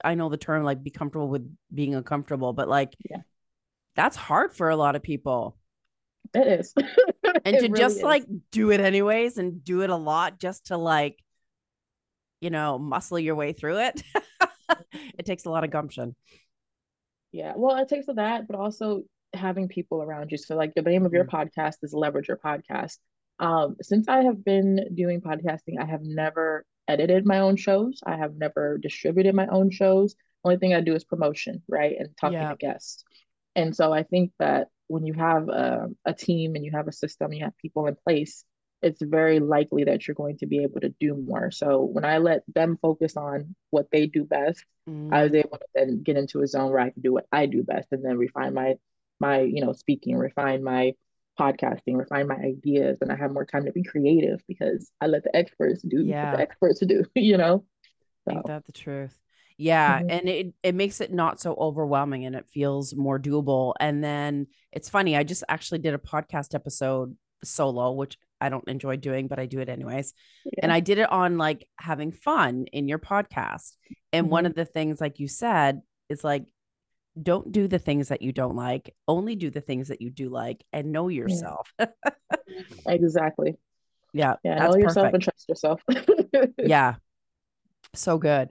I 0.02 0.14
know 0.14 0.28
the 0.28 0.36
term 0.36 0.64
like 0.64 0.82
be 0.82 0.90
comfortable 0.90 1.28
with 1.28 1.48
being 1.72 1.94
uncomfortable, 1.94 2.52
but 2.52 2.68
like, 2.68 2.94
yeah, 3.08 3.18
that's 3.96 4.16
hard 4.16 4.54
for 4.54 4.70
a 4.70 4.76
lot 4.76 4.96
of 4.96 5.02
people. 5.02 5.56
It 6.34 6.46
is, 6.46 6.74
and 7.44 7.56
it 7.56 7.60
to 7.60 7.68
really 7.68 7.78
just 7.78 7.98
is. 7.98 8.02
like 8.02 8.24
do 8.50 8.70
it 8.70 8.80
anyways 8.80 9.38
and 9.38 9.64
do 9.64 9.82
it 9.82 9.90
a 9.90 9.96
lot 9.96 10.38
just 10.38 10.66
to 10.66 10.76
like, 10.76 11.22
you 12.40 12.50
know, 12.50 12.78
muscle 12.78 13.18
your 13.18 13.34
way 13.34 13.52
through 13.52 13.78
it. 13.78 14.02
it 14.92 15.26
takes 15.26 15.46
a 15.46 15.50
lot 15.50 15.64
of 15.64 15.70
gumption. 15.70 16.14
Yeah, 17.32 17.54
well, 17.56 17.76
it 17.76 17.88
takes 17.88 18.06
that, 18.06 18.46
but 18.46 18.56
also 18.56 19.02
having 19.34 19.68
people 19.68 20.02
around 20.02 20.32
you. 20.32 20.38
So, 20.38 20.56
like, 20.56 20.74
the 20.74 20.82
name 20.82 21.04
of 21.04 21.12
your 21.12 21.24
mm-hmm. 21.24 21.36
podcast 21.36 21.76
is 21.82 21.92
Leverage 21.92 22.28
Your 22.28 22.38
Podcast. 22.38 22.98
Um, 23.38 23.76
since 23.80 24.08
I 24.08 24.22
have 24.22 24.44
been 24.44 24.94
doing 24.94 25.20
podcasting, 25.20 25.80
I 25.80 25.84
have 25.84 26.02
never 26.02 26.64
edited 26.86 27.26
my 27.26 27.40
own 27.40 27.56
shows. 27.56 28.00
I 28.04 28.16
have 28.16 28.34
never 28.36 28.78
distributed 28.78 29.34
my 29.34 29.46
own 29.46 29.70
shows. 29.70 30.16
Only 30.44 30.56
thing 30.56 30.74
I 30.74 30.80
do 30.80 30.94
is 30.94 31.04
promotion, 31.04 31.62
right? 31.68 31.96
And 31.98 32.16
talking 32.16 32.38
yeah. 32.38 32.50
to 32.50 32.56
guests. 32.56 33.04
And 33.54 33.74
so 33.74 33.92
I 33.92 34.02
think 34.02 34.32
that 34.38 34.68
when 34.86 35.04
you 35.04 35.12
have 35.14 35.48
a, 35.48 35.88
a 36.04 36.14
team 36.14 36.54
and 36.54 36.64
you 36.64 36.70
have 36.72 36.88
a 36.88 36.92
system, 36.92 37.32
you 37.32 37.44
have 37.44 37.56
people 37.58 37.86
in 37.86 37.96
place, 38.06 38.44
it's 38.80 39.02
very 39.02 39.40
likely 39.40 39.84
that 39.84 40.06
you're 40.06 40.14
going 40.14 40.38
to 40.38 40.46
be 40.46 40.62
able 40.62 40.80
to 40.80 40.94
do 41.00 41.16
more. 41.16 41.50
So 41.50 41.82
when 41.82 42.04
I 42.04 42.18
let 42.18 42.42
them 42.52 42.78
focus 42.80 43.16
on 43.16 43.54
what 43.70 43.90
they 43.90 44.06
do 44.06 44.24
best, 44.24 44.64
mm. 44.88 45.12
I 45.12 45.24
was 45.24 45.32
mm. 45.32 45.38
able 45.40 45.58
to 45.58 45.66
then 45.74 46.02
get 46.02 46.16
into 46.16 46.42
a 46.42 46.46
zone 46.46 46.70
where 46.70 46.80
I 46.80 46.90
can 46.90 47.02
do 47.02 47.12
what 47.12 47.26
I 47.32 47.46
do 47.46 47.62
best 47.62 47.88
and 47.92 48.04
then 48.04 48.16
refine 48.16 48.54
my 48.54 48.76
my, 49.20 49.40
you 49.40 49.64
know, 49.64 49.72
speaking, 49.72 50.16
refine 50.16 50.62
my 50.62 50.92
podcasting, 51.38 51.96
refine 51.96 52.26
my 52.26 52.36
ideas, 52.36 52.98
and 53.00 53.12
I 53.12 53.16
have 53.16 53.32
more 53.32 53.44
time 53.44 53.64
to 53.64 53.72
be 53.72 53.82
creative 53.82 54.40
because 54.48 54.90
I 55.00 55.06
let 55.06 55.24
the 55.24 55.34
experts 55.36 55.82
do 55.82 56.02
yeah. 56.04 56.36
the 56.36 56.42
experts 56.42 56.80
do, 56.80 57.04
you 57.14 57.36
know. 57.36 57.64
So. 58.28 58.34
Ain't 58.34 58.46
that 58.46 58.66
the 58.66 58.72
truth? 58.72 59.16
Yeah, 59.56 59.98
mm-hmm. 59.98 60.10
and 60.10 60.28
it 60.28 60.54
it 60.62 60.74
makes 60.74 61.00
it 61.00 61.12
not 61.12 61.40
so 61.40 61.54
overwhelming 61.54 62.24
and 62.24 62.36
it 62.36 62.46
feels 62.48 62.94
more 62.94 63.18
doable. 63.18 63.74
And 63.80 64.02
then 64.02 64.46
it's 64.72 64.88
funny, 64.88 65.16
I 65.16 65.24
just 65.24 65.42
actually 65.48 65.80
did 65.80 65.94
a 65.94 65.98
podcast 65.98 66.54
episode 66.54 67.16
solo, 67.44 67.92
which 67.92 68.18
I 68.40 68.48
don't 68.48 68.68
enjoy 68.68 68.96
doing, 68.96 69.26
but 69.26 69.38
I 69.38 69.46
do 69.46 69.58
it 69.58 69.68
anyways. 69.68 70.14
Yeah. 70.44 70.60
And 70.62 70.72
I 70.72 70.80
did 70.80 70.98
it 70.98 71.10
on 71.10 71.38
like 71.38 71.66
having 71.76 72.12
fun 72.12 72.66
in 72.72 72.86
your 72.86 73.00
podcast. 73.00 73.76
And 74.12 74.26
mm-hmm. 74.26 74.32
one 74.32 74.46
of 74.46 74.54
the 74.54 74.64
things, 74.64 75.00
like 75.00 75.18
you 75.18 75.26
said, 75.26 75.82
is 76.08 76.22
like 76.22 76.44
don't 77.20 77.50
do 77.50 77.66
the 77.68 77.78
things 77.78 78.08
that 78.08 78.22
you 78.22 78.32
don't 78.32 78.56
like 78.56 78.94
only 79.06 79.34
do 79.34 79.50
the 79.50 79.60
things 79.60 79.88
that 79.88 80.00
you 80.00 80.10
do 80.10 80.28
like 80.28 80.62
and 80.72 80.92
know 80.92 81.08
yourself. 81.08 81.72
Yeah. 81.78 81.86
exactly. 82.86 83.56
Yeah 84.12 84.34
yeah 84.44 84.66
know 84.66 84.76
yourself 84.76 85.12
perfect. 85.12 85.14
and 85.14 85.22
trust 85.22 85.48
yourself. 85.48 85.82
Yeah. 86.58 86.94
So 87.94 88.18
good. 88.18 88.50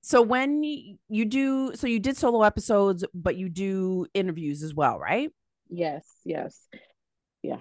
So 0.00 0.22
when 0.22 0.62
you 0.62 1.24
do 1.24 1.74
so 1.74 1.86
you 1.86 2.00
did 2.00 2.16
solo 2.16 2.42
episodes 2.42 3.04
but 3.12 3.36
you 3.36 3.48
do 3.48 4.06
interviews 4.14 4.62
as 4.62 4.74
well 4.74 4.98
right? 4.98 5.30
Yes 5.68 6.04
yes. 6.24 6.66
Yeah. 7.42 7.60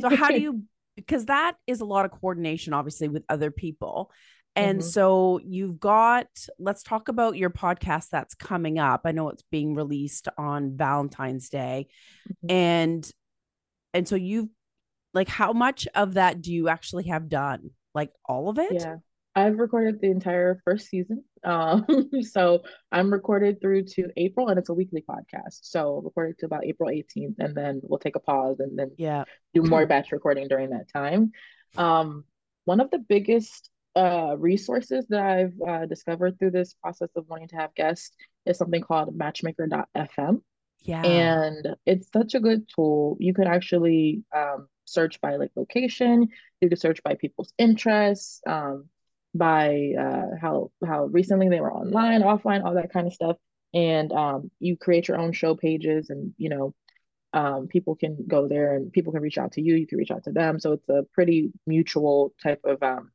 So 0.00 0.08
how 0.08 0.30
do 0.30 0.40
you 0.40 0.62
because 0.96 1.26
that 1.26 1.56
is 1.66 1.80
a 1.80 1.84
lot 1.84 2.04
of 2.04 2.12
coordination 2.12 2.72
obviously 2.72 3.08
with 3.08 3.24
other 3.28 3.50
people 3.50 4.10
and 4.54 4.80
mm-hmm. 4.80 4.88
so 4.88 5.40
you've 5.42 5.80
got, 5.80 6.28
let's 6.58 6.82
talk 6.82 7.08
about 7.08 7.36
your 7.36 7.50
podcast 7.50 8.10
that's 8.10 8.34
coming 8.34 8.78
up. 8.78 9.02
I 9.04 9.12
know 9.12 9.30
it's 9.30 9.44
being 9.50 9.74
released 9.74 10.28
on 10.36 10.76
Valentine's 10.76 11.48
Day. 11.48 11.88
Mm-hmm. 12.28 12.54
And 12.54 13.10
and 13.94 14.08
so 14.08 14.16
you've 14.16 14.48
like 15.14 15.28
how 15.28 15.52
much 15.52 15.86
of 15.94 16.14
that 16.14 16.40
do 16.40 16.52
you 16.52 16.68
actually 16.68 17.04
have 17.04 17.28
done? 17.28 17.70
Like 17.94 18.10
all 18.24 18.48
of 18.48 18.58
it? 18.58 18.72
Yeah. 18.72 18.96
I've 19.34 19.58
recorded 19.58 20.00
the 20.00 20.10
entire 20.10 20.60
first 20.64 20.88
season. 20.88 21.24
Um, 21.44 21.84
so 22.22 22.62
I'm 22.92 23.12
recorded 23.12 23.60
through 23.60 23.86
to 23.96 24.10
April 24.16 24.46
and 24.46 24.60
it's 24.60 24.68
a 24.68 24.74
weekly 24.74 25.02
podcast. 25.02 25.58
So 25.62 26.00
recorded 26.04 26.38
to 26.38 26.46
about 26.46 26.64
April 26.64 26.88
18th 26.88 27.34
and 27.40 27.52
then 27.52 27.80
we'll 27.82 27.98
take 27.98 28.14
a 28.14 28.20
pause 28.20 28.60
and 28.60 28.78
then 28.78 28.92
yeah, 28.96 29.24
do 29.52 29.62
more 29.62 29.84
batch 29.88 30.12
recording 30.12 30.46
during 30.46 30.70
that 30.70 30.88
time. 30.92 31.32
Um, 31.76 32.22
one 32.64 32.80
of 32.80 32.92
the 32.92 33.00
biggest 33.00 33.71
uh, 33.94 34.36
resources 34.38 35.06
that 35.08 35.22
I've 35.22 35.54
uh, 35.66 35.86
discovered 35.86 36.38
through 36.38 36.52
this 36.52 36.74
process 36.74 37.10
of 37.16 37.28
wanting 37.28 37.48
to 37.48 37.56
have 37.56 37.74
guests 37.74 38.16
is 38.46 38.58
something 38.58 38.82
called 38.82 39.14
matchmaker.fm. 39.14 40.40
Yeah. 40.80 41.02
And 41.02 41.76
it's 41.86 42.10
such 42.12 42.34
a 42.34 42.40
good 42.40 42.68
tool. 42.74 43.16
You 43.20 43.34
could 43.34 43.46
actually 43.46 44.24
um, 44.34 44.68
search 44.84 45.20
by 45.20 45.36
like 45.36 45.50
location, 45.56 46.28
you 46.60 46.68
could 46.68 46.80
search 46.80 47.02
by 47.02 47.14
people's 47.14 47.52
interests, 47.58 48.40
um, 48.46 48.88
by 49.34 49.92
uh, 49.98 50.36
how 50.40 50.70
how 50.86 51.06
recently 51.06 51.48
they 51.48 51.60
were 51.60 51.72
online, 51.72 52.22
offline, 52.22 52.64
all 52.64 52.74
that 52.74 52.92
kind 52.92 53.06
of 53.06 53.12
stuff. 53.12 53.36
And 53.74 54.12
um, 54.12 54.50
you 54.58 54.76
create 54.76 55.08
your 55.08 55.18
own 55.18 55.32
show 55.32 55.54
pages, 55.54 56.10
and 56.10 56.34
you 56.36 56.50
know, 56.50 56.74
um, 57.32 57.68
people 57.68 57.96
can 57.96 58.18
go 58.28 58.46
there 58.48 58.74
and 58.76 58.92
people 58.92 59.12
can 59.12 59.22
reach 59.22 59.38
out 59.38 59.52
to 59.52 59.62
you. 59.62 59.76
You 59.76 59.86
can 59.86 59.98
reach 59.98 60.10
out 60.10 60.24
to 60.24 60.32
them. 60.32 60.60
So 60.60 60.72
it's 60.72 60.88
a 60.88 61.04
pretty 61.14 61.52
mutual 61.66 62.34
type 62.42 62.60
of 62.64 62.82
um, 62.82 63.10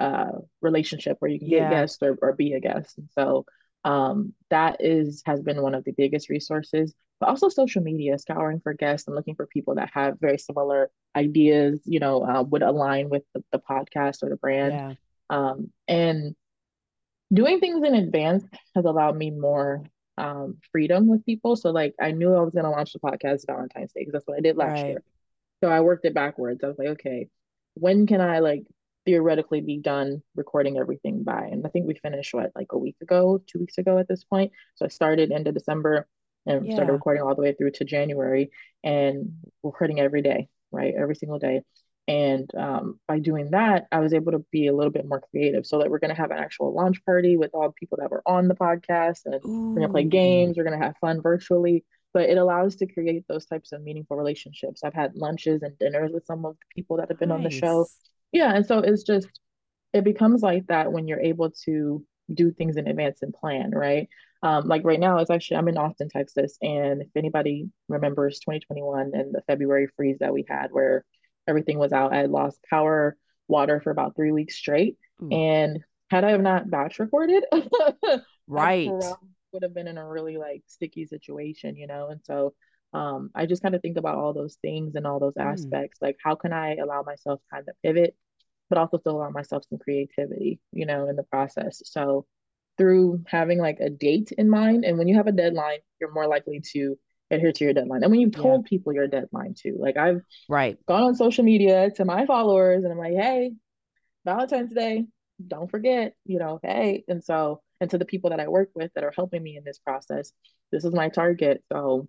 uh, 0.00 0.32
relationship 0.60 1.16
where 1.18 1.30
you 1.30 1.38
can 1.38 1.48
yeah. 1.48 1.60
get 1.60 1.70
guests 1.70 1.98
or, 2.02 2.18
or 2.20 2.32
be 2.32 2.52
a 2.52 2.60
guest. 2.60 2.98
And 2.98 3.08
so 3.14 3.46
um, 3.84 4.32
that 4.50 4.78
is 4.80 5.22
has 5.26 5.42
been 5.42 5.62
one 5.62 5.74
of 5.74 5.84
the 5.84 5.92
biggest 5.92 6.28
resources. 6.28 6.94
But 7.20 7.28
also 7.28 7.48
social 7.48 7.82
media, 7.82 8.18
scouring 8.18 8.60
for 8.60 8.74
guests 8.74 9.06
and 9.06 9.14
looking 9.14 9.36
for 9.36 9.46
people 9.46 9.76
that 9.76 9.90
have 9.94 10.18
very 10.20 10.38
similar 10.38 10.90
ideas. 11.16 11.80
You 11.84 12.00
know, 12.00 12.24
uh, 12.24 12.42
would 12.42 12.62
align 12.62 13.08
with 13.08 13.22
the, 13.34 13.44
the 13.52 13.58
podcast 13.60 14.22
or 14.22 14.30
the 14.30 14.36
brand. 14.36 14.72
Yeah. 14.72 14.94
Um, 15.30 15.70
and 15.86 16.34
doing 17.32 17.60
things 17.60 17.86
in 17.86 17.94
advance 17.94 18.44
has 18.74 18.84
allowed 18.84 19.16
me 19.16 19.30
more 19.30 19.84
um, 20.18 20.58
freedom 20.72 21.06
with 21.06 21.24
people. 21.24 21.56
So 21.56 21.70
like 21.70 21.94
I 22.00 22.12
knew 22.12 22.34
I 22.34 22.40
was 22.40 22.52
gonna 22.54 22.70
launch 22.70 22.92
the 22.92 22.98
podcast 23.00 23.46
Valentine's 23.46 23.92
Day 23.92 24.00
because 24.00 24.12
that's 24.12 24.26
what 24.26 24.38
I 24.38 24.40
did 24.40 24.56
last 24.56 24.72
right. 24.72 24.86
year. 24.86 25.02
So 25.62 25.70
I 25.70 25.80
worked 25.80 26.04
it 26.04 26.14
backwards. 26.14 26.62
I 26.62 26.68
was 26.68 26.78
like, 26.78 26.88
okay, 26.88 27.28
when 27.74 28.06
can 28.06 28.20
I 28.20 28.40
like 28.40 28.64
theoretically 29.04 29.60
be 29.60 29.78
done 29.78 30.22
recording 30.34 30.78
everything 30.78 31.22
by? 31.22 31.48
And 31.50 31.66
I 31.66 31.70
think 31.70 31.86
we 31.86 31.94
finished 31.94 32.34
what 32.34 32.52
like 32.54 32.72
a 32.72 32.78
week 32.78 32.96
ago, 33.00 33.42
two 33.46 33.58
weeks 33.58 33.78
ago 33.78 33.98
at 33.98 34.08
this 34.08 34.24
point. 34.24 34.52
So 34.76 34.84
I 34.84 34.88
started 34.88 35.32
end 35.32 35.46
of 35.46 35.54
December 35.54 36.06
and 36.46 36.66
yeah. 36.66 36.74
started 36.74 36.92
recording 36.92 37.22
all 37.22 37.34
the 37.34 37.42
way 37.42 37.54
through 37.54 37.72
to 37.72 37.84
January 37.84 38.50
and 38.82 39.32
recording 39.62 40.00
every 40.00 40.22
day, 40.22 40.48
right? 40.70 40.94
Every 40.98 41.16
single 41.16 41.38
day. 41.38 41.62
And 42.06 42.50
um, 42.54 43.00
by 43.08 43.18
doing 43.18 43.52
that, 43.52 43.86
I 43.90 44.00
was 44.00 44.12
able 44.12 44.32
to 44.32 44.44
be 44.52 44.66
a 44.66 44.74
little 44.74 44.92
bit 44.92 45.08
more 45.08 45.22
creative. 45.30 45.64
So 45.64 45.78
that 45.78 45.90
we're 45.90 45.98
going 45.98 46.14
to 46.14 46.20
have 46.20 46.30
an 46.30 46.38
actual 46.38 46.74
launch 46.74 47.02
party 47.04 47.36
with 47.36 47.52
all 47.54 47.68
the 47.68 47.72
people 47.72 47.98
that 48.00 48.10
were 48.10 48.22
on 48.26 48.48
the 48.48 48.54
podcast, 48.54 49.20
and 49.24 49.36
Ooh. 49.46 49.68
we're 49.70 49.76
going 49.76 49.88
to 49.88 49.92
play 49.92 50.04
games. 50.04 50.56
We're 50.56 50.64
going 50.64 50.78
to 50.78 50.84
have 50.84 50.96
fun 51.00 51.22
virtually. 51.22 51.84
But 52.12 52.28
it 52.28 52.38
allows 52.38 52.76
to 52.76 52.86
create 52.86 53.24
those 53.26 53.46
types 53.46 53.72
of 53.72 53.82
meaningful 53.82 54.16
relationships. 54.16 54.82
I've 54.84 54.94
had 54.94 55.16
lunches 55.16 55.62
and 55.62 55.76
dinners 55.78 56.12
with 56.12 56.26
some 56.26 56.44
of 56.44 56.54
the 56.54 56.74
people 56.74 56.98
that 56.98 57.08
have 57.08 57.18
been 57.18 57.30
nice. 57.30 57.36
on 57.38 57.42
the 57.42 57.50
show. 57.50 57.86
Yeah, 58.34 58.52
and 58.54 58.66
so 58.66 58.80
it's 58.80 59.04
just 59.04 59.28
it 59.94 60.04
becomes 60.04 60.42
like 60.42 60.66
that 60.66 60.92
when 60.92 61.06
you're 61.08 61.20
able 61.20 61.52
to 61.64 62.04
do 62.32 62.50
things 62.50 62.76
in 62.76 62.88
advance 62.88 63.22
and 63.22 63.32
plan, 63.32 63.70
right? 63.70 64.08
Um, 64.42 64.66
like 64.66 64.84
right 64.84 65.00
now, 65.00 65.18
it's 65.18 65.30
actually 65.30 65.58
I'm 65.58 65.68
in 65.68 65.78
Austin, 65.78 66.08
Texas, 66.08 66.58
and 66.60 67.02
if 67.02 67.08
anybody 67.16 67.70
remembers 67.88 68.40
2021 68.40 69.12
and 69.14 69.32
the 69.32 69.42
February 69.46 69.88
freeze 69.96 70.18
that 70.18 70.34
we 70.34 70.44
had, 70.48 70.68
where 70.72 71.04
everything 71.46 71.78
was 71.78 71.92
out. 71.92 72.12
I 72.12 72.18
had 72.18 72.30
lost 72.30 72.58
power, 72.68 73.16
water 73.48 73.80
for 73.80 73.90
about 73.90 74.16
three 74.16 74.32
weeks 74.32 74.56
straight. 74.56 74.96
Mm. 75.22 75.34
And 75.34 75.84
had 76.10 76.24
I 76.24 76.30
have 76.32 76.42
not 76.42 76.68
batch 76.68 76.98
recorded, 76.98 77.44
right, 78.48 78.90
would 79.52 79.62
have 79.62 79.74
been 79.74 79.88
in 79.88 79.96
a 79.98 80.06
really 80.06 80.36
like 80.36 80.62
sticky 80.66 81.06
situation, 81.06 81.76
you 81.76 81.86
know. 81.86 82.08
And 82.08 82.20
so 82.24 82.54
um, 82.92 83.30
I 83.34 83.46
just 83.46 83.62
kind 83.62 83.74
of 83.74 83.82
think 83.82 83.96
about 83.96 84.16
all 84.16 84.32
those 84.32 84.56
things 84.60 84.94
and 84.94 85.06
all 85.06 85.20
those 85.20 85.34
mm. 85.34 85.44
aspects. 85.44 85.98
Like, 86.02 86.16
how 86.22 86.34
can 86.34 86.52
I 86.52 86.76
allow 86.76 87.02
myself 87.02 87.40
time 87.52 87.64
to 87.66 87.72
pivot, 87.82 88.16
but 88.74 88.80
also 88.80 88.98
still 88.98 89.16
allow 89.16 89.30
myself 89.30 89.62
some 89.68 89.78
creativity, 89.78 90.58
you 90.72 90.84
know, 90.84 91.08
in 91.08 91.14
the 91.14 91.22
process. 91.22 91.80
So 91.84 92.26
through 92.76 93.22
having 93.28 93.60
like 93.60 93.78
a 93.78 93.88
date 93.88 94.32
in 94.36 94.50
mind, 94.50 94.84
and 94.84 94.98
when 94.98 95.06
you 95.06 95.14
have 95.14 95.28
a 95.28 95.32
deadline, 95.32 95.78
you're 96.00 96.12
more 96.12 96.26
likely 96.26 96.60
to 96.72 96.98
adhere 97.30 97.52
to 97.52 97.64
your 97.64 97.72
deadline. 97.72 98.02
And 98.02 98.10
when 98.10 98.20
you've 98.20 98.34
told 98.34 98.64
yeah. 98.64 98.70
people 98.70 98.92
your 98.92 99.06
deadline 99.06 99.54
too, 99.56 99.76
like 99.78 99.96
I've 99.96 100.22
right 100.48 100.76
gone 100.88 101.04
on 101.04 101.14
social 101.14 101.44
media 101.44 101.88
to 101.92 102.04
my 102.04 102.26
followers 102.26 102.82
and 102.82 102.92
I'm 102.92 102.98
like, 102.98 103.14
hey, 103.14 103.52
Valentine's 104.24 104.74
Day, 104.74 105.04
don't 105.46 105.70
forget, 105.70 106.14
you 106.24 106.40
know, 106.40 106.58
hey. 106.64 107.04
And 107.06 107.22
so, 107.22 107.62
and 107.80 107.88
to 107.90 107.98
the 107.98 108.04
people 108.04 108.30
that 108.30 108.40
I 108.40 108.48
work 108.48 108.70
with 108.74 108.90
that 108.96 109.04
are 109.04 109.14
helping 109.14 109.42
me 109.42 109.56
in 109.56 109.62
this 109.62 109.78
process, 109.78 110.32
this 110.72 110.84
is 110.84 110.92
my 110.92 111.10
target. 111.10 111.62
So 111.72 112.08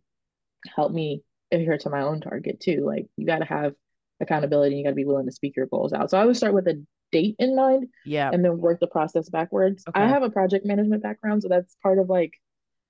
help 0.75 0.91
me 0.91 1.21
adhere 1.51 1.77
to 1.77 1.91
my 1.91 2.01
own 2.01 2.21
target 2.21 2.59
too. 2.59 2.83
Like 2.87 3.05
you 3.17 3.27
got 3.27 3.39
to 3.39 3.45
have 3.45 3.73
accountability. 4.21 4.75
You 4.75 4.83
got 4.83 4.91
to 4.91 4.95
be 4.95 5.05
willing 5.05 5.25
to 5.25 5.31
speak 5.31 5.55
your 5.55 5.67
goals 5.67 5.93
out. 5.93 6.09
So 6.09 6.17
I 6.17 6.25
would 6.25 6.37
start 6.37 6.53
with 6.53 6.67
a 6.67 6.83
date 7.11 7.35
in 7.39 7.55
mind. 7.55 7.87
Yeah. 8.05 8.29
And 8.31 8.43
then 8.43 8.57
work 8.57 8.79
the 8.79 8.87
process 8.87 9.29
backwards. 9.29 9.83
Okay. 9.87 9.99
I 9.99 10.07
have 10.07 10.23
a 10.23 10.29
project 10.29 10.65
management 10.65 11.03
background. 11.03 11.43
So 11.43 11.49
that's 11.49 11.75
part 11.83 11.99
of 11.99 12.09
like 12.09 12.33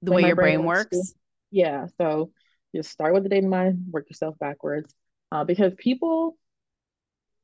the 0.01 0.11
way 0.11 0.21
your 0.23 0.35
brain, 0.35 0.57
brain 0.57 0.65
works. 0.65 0.95
works 0.95 1.13
yeah 1.51 1.87
so 1.97 2.31
just 2.75 2.91
start 2.91 3.13
with 3.13 3.23
the 3.23 3.29
date 3.29 3.43
in 3.43 3.49
mind 3.49 3.85
work 3.91 4.09
yourself 4.09 4.37
backwards 4.39 4.93
uh, 5.31 5.43
because 5.43 5.73
people 5.77 6.37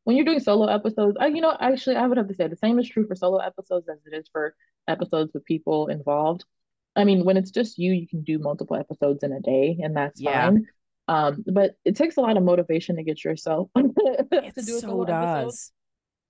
when 0.04 0.16
you're 0.16 0.26
doing 0.26 0.40
solo 0.40 0.68
episodes 0.68 1.18
I, 1.20 1.28
you 1.28 1.42
know 1.42 1.56
actually 1.60 1.96
i 1.96 2.06
would 2.06 2.18
have 2.18 2.28
to 2.28 2.36
say 2.36 2.48
the 2.48 2.58
same 2.58 2.80
is 2.80 2.90
true 2.90 3.08
for 3.08 3.16
solo 3.16 3.38
episodes 3.38 3.88
as 3.90 3.98
it 4.06 4.16
is 4.16 4.28
for 4.32 4.56
episodes 4.88 5.32
with 5.34 5.46
people 5.46 5.88
involved 5.88 6.44
i 6.96 7.04
mean 7.04 7.24
when 7.24 7.38
it's 7.38 7.52
just 7.52 7.78
you 7.78 7.94
you 7.94 8.08
can 8.08 8.24
do 8.24 8.38
multiple 8.38 8.76
episodes 8.76 9.24
in 9.24 9.32
a 9.32 9.40
day 9.40 9.80
and 9.82 9.96
that's 9.96 10.20
yeah. 10.20 10.50
fine 10.50 10.68
um, 11.12 11.44
but 11.46 11.72
it 11.84 11.98
takes 11.98 12.16
a 12.16 12.22
lot 12.22 12.38
of 12.38 12.44
motivation 12.44 12.96
to 12.96 13.04
get 13.04 13.24
yourself 13.26 13.70
to 13.78 13.84
do 14.32 14.78
a 14.78 14.80
so 14.80 15.04
does. 15.04 15.44
Episode. 15.44 15.72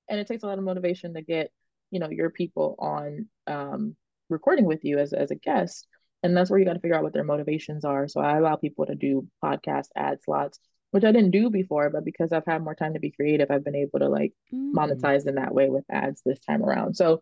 and 0.10 0.20
it 0.20 0.28
takes 0.28 0.42
a 0.42 0.48
lot 0.48 0.58
of 0.58 0.64
motivation 0.64 1.14
to 1.14 1.22
get 1.22 1.52
you 1.92 2.00
know 2.00 2.10
your 2.10 2.32
people 2.32 2.76
on 2.80 3.28
um, 3.46 3.96
recording 4.30 4.66
with 4.66 4.84
you 4.84 4.98
as, 4.98 5.14
as 5.14 5.30
a 5.30 5.36
guest 5.36 5.88
and 6.24 6.36
that's 6.36 6.50
where 6.50 6.60
you 6.60 6.66
got 6.66 6.74
to 6.74 6.80
figure 6.80 6.98
out 6.98 7.04
what 7.04 7.14
their 7.14 7.24
motivations 7.24 7.86
are 7.86 8.08
so 8.08 8.20
i 8.20 8.38
allow 8.38 8.56
people 8.56 8.88
to 8.88 8.96
do 8.96 9.28
podcast 9.44 9.88
ad 9.96 10.18
slots 10.24 10.60
which 10.90 11.04
i 11.04 11.12
didn't 11.12 11.32
do 11.32 11.52
before 11.52 11.92
but 11.92 12.04
because 12.04 12.32
i've 12.32 12.46
had 12.48 12.64
more 12.64 12.76
time 12.76 12.96
to 12.96 13.00
be 13.00 13.12
creative 13.12 13.52
i've 13.52 13.64
been 13.64 13.76
able 13.76 14.00
to 14.00 14.10
like 14.10 14.34
mm. 14.52 14.72
monetize 14.74 15.28
in 15.28 15.36
that 15.36 15.54
way 15.54 15.70
with 15.70 15.86
ads 15.92 16.24
this 16.26 16.40
time 16.40 16.64
around 16.64 16.96
so 16.96 17.22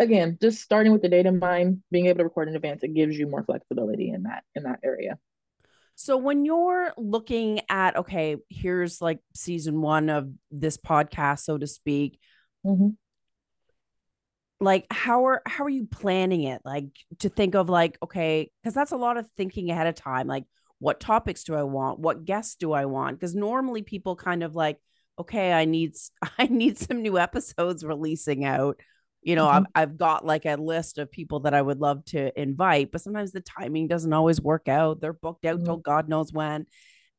again 0.00 0.36
just 0.42 0.62
starting 0.62 0.92
with 0.92 1.02
the 1.02 1.08
data 1.08 1.28
in 1.28 1.38
mind 1.38 1.80
being 1.92 2.06
able 2.06 2.18
to 2.18 2.24
record 2.24 2.48
in 2.48 2.56
advance 2.56 2.82
it 2.82 2.94
gives 2.94 3.16
you 3.16 3.28
more 3.28 3.44
flexibility 3.44 4.10
in 4.10 4.24
that 4.24 4.42
in 4.56 4.64
that 4.64 4.80
area 4.82 5.16
so 6.00 6.16
when 6.16 6.44
you're 6.44 6.92
looking 6.96 7.60
at 7.68 7.96
okay 7.96 8.36
here's 8.48 9.02
like 9.02 9.18
season 9.34 9.80
one 9.80 10.08
of 10.08 10.30
this 10.52 10.76
podcast 10.76 11.40
so 11.40 11.58
to 11.58 11.66
speak 11.66 12.20
mm-hmm. 12.64 12.90
like 14.60 14.86
how 14.92 15.26
are 15.26 15.42
how 15.44 15.64
are 15.64 15.68
you 15.68 15.86
planning 15.86 16.44
it? 16.44 16.62
Like 16.64 16.86
to 17.18 17.28
think 17.28 17.56
of 17.56 17.68
like 17.68 17.98
okay 18.00 18.48
because 18.62 18.74
that's 18.74 18.92
a 18.92 18.96
lot 18.96 19.16
of 19.16 19.26
thinking 19.36 19.70
ahead 19.70 19.88
of 19.88 19.96
time 19.96 20.28
like 20.28 20.44
what 20.78 21.00
topics 21.00 21.42
do 21.42 21.56
i 21.56 21.64
want? 21.64 21.98
What 21.98 22.24
guests 22.24 22.54
do 22.54 22.70
i 22.70 22.84
want? 22.84 23.18
Because 23.18 23.34
normally 23.34 23.82
people 23.82 24.14
kind 24.14 24.44
of 24.44 24.54
like 24.54 24.78
okay 25.18 25.52
i 25.52 25.64
need 25.64 25.94
i 26.38 26.46
need 26.46 26.78
some 26.78 27.02
new 27.02 27.18
episodes 27.18 27.84
releasing 27.84 28.44
out 28.44 28.78
you 29.28 29.36
know 29.36 29.46
mm-hmm. 29.46 29.64
I've, 29.74 29.90
I've 29.90 29.98
got 29.98 30.24
like 30.24 30.46
a 30.46 30.56
list 30.56 30.98
of 30.98 31.10
people 31.10 31.40
that 31.40 31.54
i 31.54 31.60
would 31.60 31.80
love 31.80 32.04
to 32.06 32.40
invite 32.40 32.90
but 32.90 33.00
sometimes 33.00 33.32
the 33.32 33.40
timing 33.40 33.86
doesn't 33.86 34.12
always 34.12 34.40
work 34.40 34.68
out 34.68 35.00
they're 35.00 35.12
booked 35.12 35.44
out 35.44 35.56
mm-hmm. 35.56 35.64
till 35.64 35.76
god 35.76 36.08
knows 36.08 36.32
when 36.32 36.66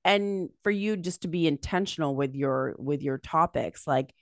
and 0.03 0.49
for 0.63 0.71
you 0.71 0.97
just 0.97 1.23
to 1.23 1.27
be 1.27 1.47
intentional 1.47 2.15
with 2.15 2.35
your 2.35 2.75
with 2.77 3.01
your 3.01 3.17
topics 3.17 3.85
like 3.85 4.13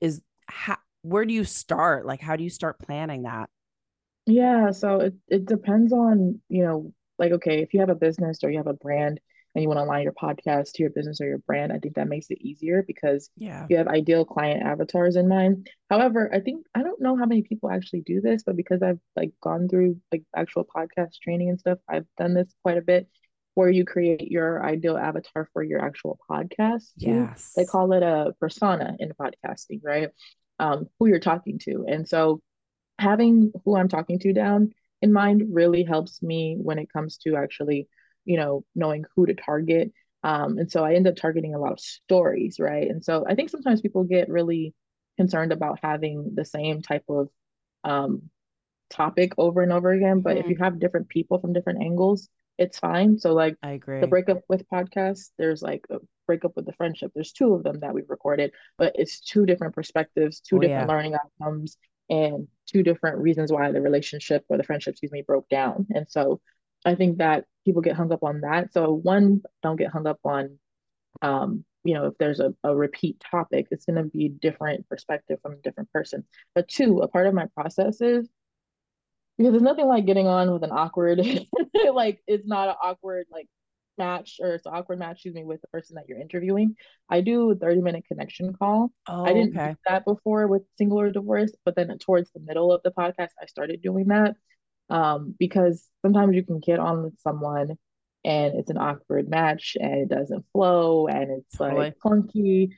is 0.00 0.20
how 0.46 0.76
where 1.02 1.24
do 1.24 1.34
you 1.34 1.44
start? 1.44 2.06
Like, 2.06 2.20
how 2.20 2.36
do 2.36 2.44
you 2.44 2.50
start 2.50 2.78
planning 2.78 3.24
that? 3.24 3.50
Yeah, 4.26 4.70
so 4.70 5.00
it, 5.00 5.14
it 5.28 5.46
depends 5.46 5.92
on, 5.92 6.40
you 6.48 6.64
know, 6.64 6.92
like, 7.18 7.32
okay, 7.32 7.60
if 7.60 7.74
you 7.74 7.80
have 7.80 7.88
a 7.88 7.94
business 7.96 8.42
or 8.42 8.50
you 8.50 8.58
have 8.58 8.68
a 8.68 8.72
brand 8.72 9.20
and 9.54 9.62
you 9.62 9.68
want 9.68 9.78
to 9.78 9.84
align 9.84 10.02
your 10.02 10.12
podcast 10.12 10.72
to 10.72 10.82
your 10.82 10.90
business 10.90 11.20
or 11.20 11.26
your 11.26 11.38
brand, 11.38 11.72
I 11.72 11.78
think 11.78 11.96
that 11.96 12.08
makes 12.08 12.30
it 12.30 12.40
easier 12.40 12.82
because 12.86 13.30
yeah. 13.36 13.66
you 13.68 13.76
have 13.76 13.88
ideal 13.88 14.24
client 14.24 14.62
avatars 14.62 15.16
in 15.16 15.28
mind. 15.28 15.68
However, 15.90 16.30
I 16.32 16.40
think 16.40 16.66
I 16.74 16.82
don't 16.82 17.00
know 17.00 17.16
how 17.16 17.26
many 17.26 17.42
people 17.42 17.70
actually 17.70 18.00
do 18.00 18.20
this, 18.20 18.42
but 18.42 18.56
because 18.56 18.82
I've 18.82 19.00
like 19.16 19.32
gone 19.42 19.68
through 19.68 20.00
like 20.10 20.22
actual 20.34 20.64
podcast 20.64 21.20
training 21.22 21.50
and 21.50 21.60
stuff, 21.60 21.78
I've 21.88 22.06
done 22.18 22.34
this 22.34 22.52
quite 22.62 22.78
a 22.78 22.82
bit 22.82 23.08
where 23.54 23.68
you 23.68 23.84
create 23.84 24.30
your 24.30 24.64
ideal 24.64 24.96
avatar 24.96 25.46
for 25.52 25.62
your 25.62 25.84
actual 25.84 26.18
podcast. 26.30 26.88
Yes. 26.96 27.52
They 27.54 27.66
call 27.66 27.92
it 27.92 28.02
a 28.02 28.32
persona 28.40 28.96
in 28.98 29.12
podcasting, 29.12 29.80
right? 29.84 30.08
um, 30.62 30.88
who 30.98 31.06
you're 31.06 31.18
talking 31.18 31.58
to. 31.60 31.84
And 31.88 32.08
so 32.08 32.40
having 32.98 33.52
who 33.64 33.76
I'm 33.76 33.88
talking 33.88 34.18
to 34.20 34.32
down 34.32 34.72
in 35.02 35.12
mind 35.12 35.42
really 35.50 35.82
helps 35.82 36.22
me 36.22 36.56
when 36.60 36.78
it 36.78 36.92
comes 36.92 37.18
to 37.18 37.36
actually, 37.36 37.88
you 38.24 38.36
know, 38.36 38.64
knowing 38.74 39.04
who 39.14 39.26
to 39.26 39.34
target. 39.34 39.92
Um, 40.24 40.58
and 40.58 40.70
so 40.70 40.84
I 40.84 40.94
end 40.94 41.06
up 41.06 41.16
targeting 41.16 41.54
a 41.54 41.58
lot 41.58 41.72
of 41.72 41.80
stories, 41.80 42.58
right? 42.60 42.88
And 42.88 43.04
so 43.04 43.24
I 43.28 43.34
think 43.34 43.50
sometimes 43.50 43.80
people 43.80 44.04
get 44.04 44.28
really 44.28 44.74
concerned 45.16 45.52
about 45.52 45.80
having 45.82 46.32
the 46.34 46.44
same 46.44 46.80
type 46.80 47.04
of 47.08 47.28
um, 47.84 48.30
topic 48.90 49.32
over 49.38 49.62
and 49.62 49.72
over 49.72 49.90
again. 49.90 50.20
But 50.20 50.36
mm-hmm. 50.36 50.44
if 50.44 50.50
you 50.50 50.56
have 50.62 50.78
different 50.78 51.08
people 51.08 51.38
from 51.40 51.52
different 51.52 51.82
angles, 51.82 52.28
it's 52.58 52.78
fine. 52.78 53.18
So 53.18 53.32
like 53.32 53.56
I 53.62 53.72
agree. 53.72 54.00
The 54.00 54.06
breakup 54.06 54.42
with 54.48 54.68
podcasts, 54.68 55.30
there's 55.38 55.62
like 55.62 55.84
a 55.90 55.96
breakup 56.26 56.52
with 56.54 56.66
the 56.66 56.72
friendship. 56.72 57.10
There's 57.14 57.32
two 57.32 57.54
of 57.54 57.64
them 57.64 57.80
that 57.80 57.94
we've 57.94 58.08
recorded, 58.08 58.52
but 58.78 58.92
it's 58.94 59.20
two 59.20 59.46
different 59.46 59.74
perspectives, 59.74 60.40
two 60.40 60.56
oh, 60.56 60.60
different 60.60 60.88
yeah. 60.88 60.94
learning 60.94 61.14
outcomes, 61.14 61.76
and 62.10 62.46
two 62.66 62.82
different 62.82 63.18
reasons 63.18 63.50
why 63.50 63.72
the 63.72 63.80
relationship 63.80 64.44
or 64.48 64.58
the 64.58 64.64
friendship, 64.64 64.92
excuse 64.92 65.12
me, 65.12 65.22
broke 65.22 65.48
down. 65.48 65.86
And 65.94 66.06
so 66.08 66.40
I 66.84 66.94
think 66.94 67.18
that 67.18 67.44
people 67.64 67.82
get 67.82 67.96
hung 67.96 68.12
up 68.12 68.22
on 68.22 68.40
that. 68.40 68.72
So 68.72 68.92
one, 68.92 69.42
don't 69.62 69.76
get 69.76 69.92
hung 69.92 70.06
up 70.06 70.20
on 70.24 70.58
um, 71.20 71.64
you 71.84 71.94
know, 71.94 72.06
if 72.06 72.14
there's 72.18 72.40
a, 72.40 72.54
a 72.64 72.74
repeat 72.74 73.22
topic, 73.30 73.66
it's 73.70 73.84
going 73.84 74.02
to 74.02 74.08
be 74.08 74.28
different 74.28 74.88
perspective 74.88 75.38
from 75.42 75.52
a 75.52 75.56
different 75.56 75.90
person. 75.92 76.24
But 76.54 76.68
two, 76.68 76.98
a 77.00 77.08
part 77.08 77.26
of 77.26 77.34
my 77.34 77.46
process 77.54 78.00
is 78.00 78.28
because 79.36 79.52
there's 79.52 79.62
nothing 79.62 79.86
like 79.86 80.06
getting 80.06 80.28
on 80.28 80.52
with 80.52 80.62
an 80.62 80.70
awkward, 80.70 81.20
like 81.92 82.22
it's 82.26 82.46
not 82.46 82.68
an 82.68 82.74
awkward 82.82 83.26
like 83.32 83.48
match 83.98 84.38
or 84.40 84.54
it's 84.54 84.66
an 84.66 84.74
awkward 84.74 84.98
match, 84.98 85.16
excuse 85.16 85.34
me, 85.34 85.44
with 85.44 85.60
the 85.60 85.68
person 85.68 85.96
that 85.96 86.04
you're 86.08 86.20
interviewing. 86.20 86.76
I 87.10 87.20
do 87.20 87.50
a 87.50 87.54
30 87.56 87.80
minute 87.80 88.04
connection 88.06 88.52
call. 88.52 88.92
Oh, 89.08 89.24
I 89.24 89.32
didn't 89.32 89.56
okay. 89.56 89.70
do 89.70 89.76
that 89.88 90.04
before 90.04 90.46
with 90.46 90.62
single 90.78 91.00
or 91.00 91.10
divorce, 91.10 91.52
but 91.64 91.74
then 91.74 91.96
towards 91.98 92.30
the 92.30 92.40
middle 92.40 92.72
of 92.72 92.82
the 92.84 92.92
podcast, 92.92 93.30
I 93.40 93.46
started 93.46 93.82
doing 93.82 94.08
that 94.08 94.36
um, 94.92 95.34
because 95.38 95.88
sometimes 96.02 96.36
you 96.36 96.44
can 96.44 96.60
get 96.60 96.78
on 96.78 97.02
with 97.02 97.18
someone 97.20 97.78
and 98.24 98.54
it's 98.54 98.70
an 98.70 98.76
awkward 98.76 99.28
match 99.28 99.74
and 99.80 100.02
it 100.02 100.08
doesn't 100.08 100.44
flow 100.52 101.06
and 101.06 101.30
it's 101.30 101.56
totally. 101.56 101.80
like 101.80 101.94
clunky. 101.98 102.68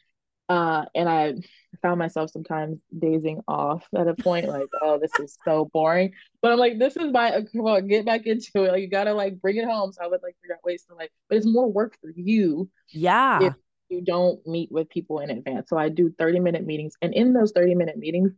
Uh, 0.48 0.84
and 0.94 1.08
I 1.08 1.34
found 1.82 1.98
myself 1.98 2.30
sometimes 2.30 2.78
dazing 2.96 3.40
off 3.48 3.84
at 3.96 4.06
a 4.06 4.14
point, 4.14 4.46
like, 4.46 4.68
oh, 4.82 4.98
this 4.98 5.10
is 5.18 5.36
so 5.44 5.68
boring. 5.72 6.12
But 6.40 6.52
I'm 6.52 6.58
like, 6.58 6.78
this 6.78 6.96
is 6.96 7.12
my 7.12 7.44
come 7.50 7.66
on, 7.66 7.88
get 7.88 8.06
back 8.06 8.26
into 8.26 8.62
it. 8.62 8.70
Like, 8.70 8.82
you 8.82 8.88
gotta 8.88 9.12
like 9.12 9.40
bring 9.40 9.56
it 9.56 9.64
home. 9.64 9.92
So 9.92 10.04
I 10.04 10.06
would 10.06 10.22
like 10.22 10.36
figure 10.40 10.54
out 10.54 10.64
ways 10.64 10.84
to 10.84 10.94
like, 10.94 11.10
but 11.28 11.36
it's 11.36 11.46
more 11.46 11.70
work 11.70 11.96
for 12.00 12.12
you. 12.14 12.70
Yeah. 12.90 13.42
If 13.42 13.54
you 13.88 14.02
don't 14.02 14.46
meet 14.46 14.70
with 14.70 14.88
people 14.88 15.18
in 15.18 15.30
advance. 15.30 15.68
So 15.68 15.76
I 15.76 15.88
do 15.88 16.14
30 16.16 16.40
minute 16.40 16.64
meetings, 16.64 16.94
and 17.02 17.12
in 17.12 17.32
those 17.32 17.50
30 17.52 17.74
minute 17.74 17.98
meetings, 17.98 18.30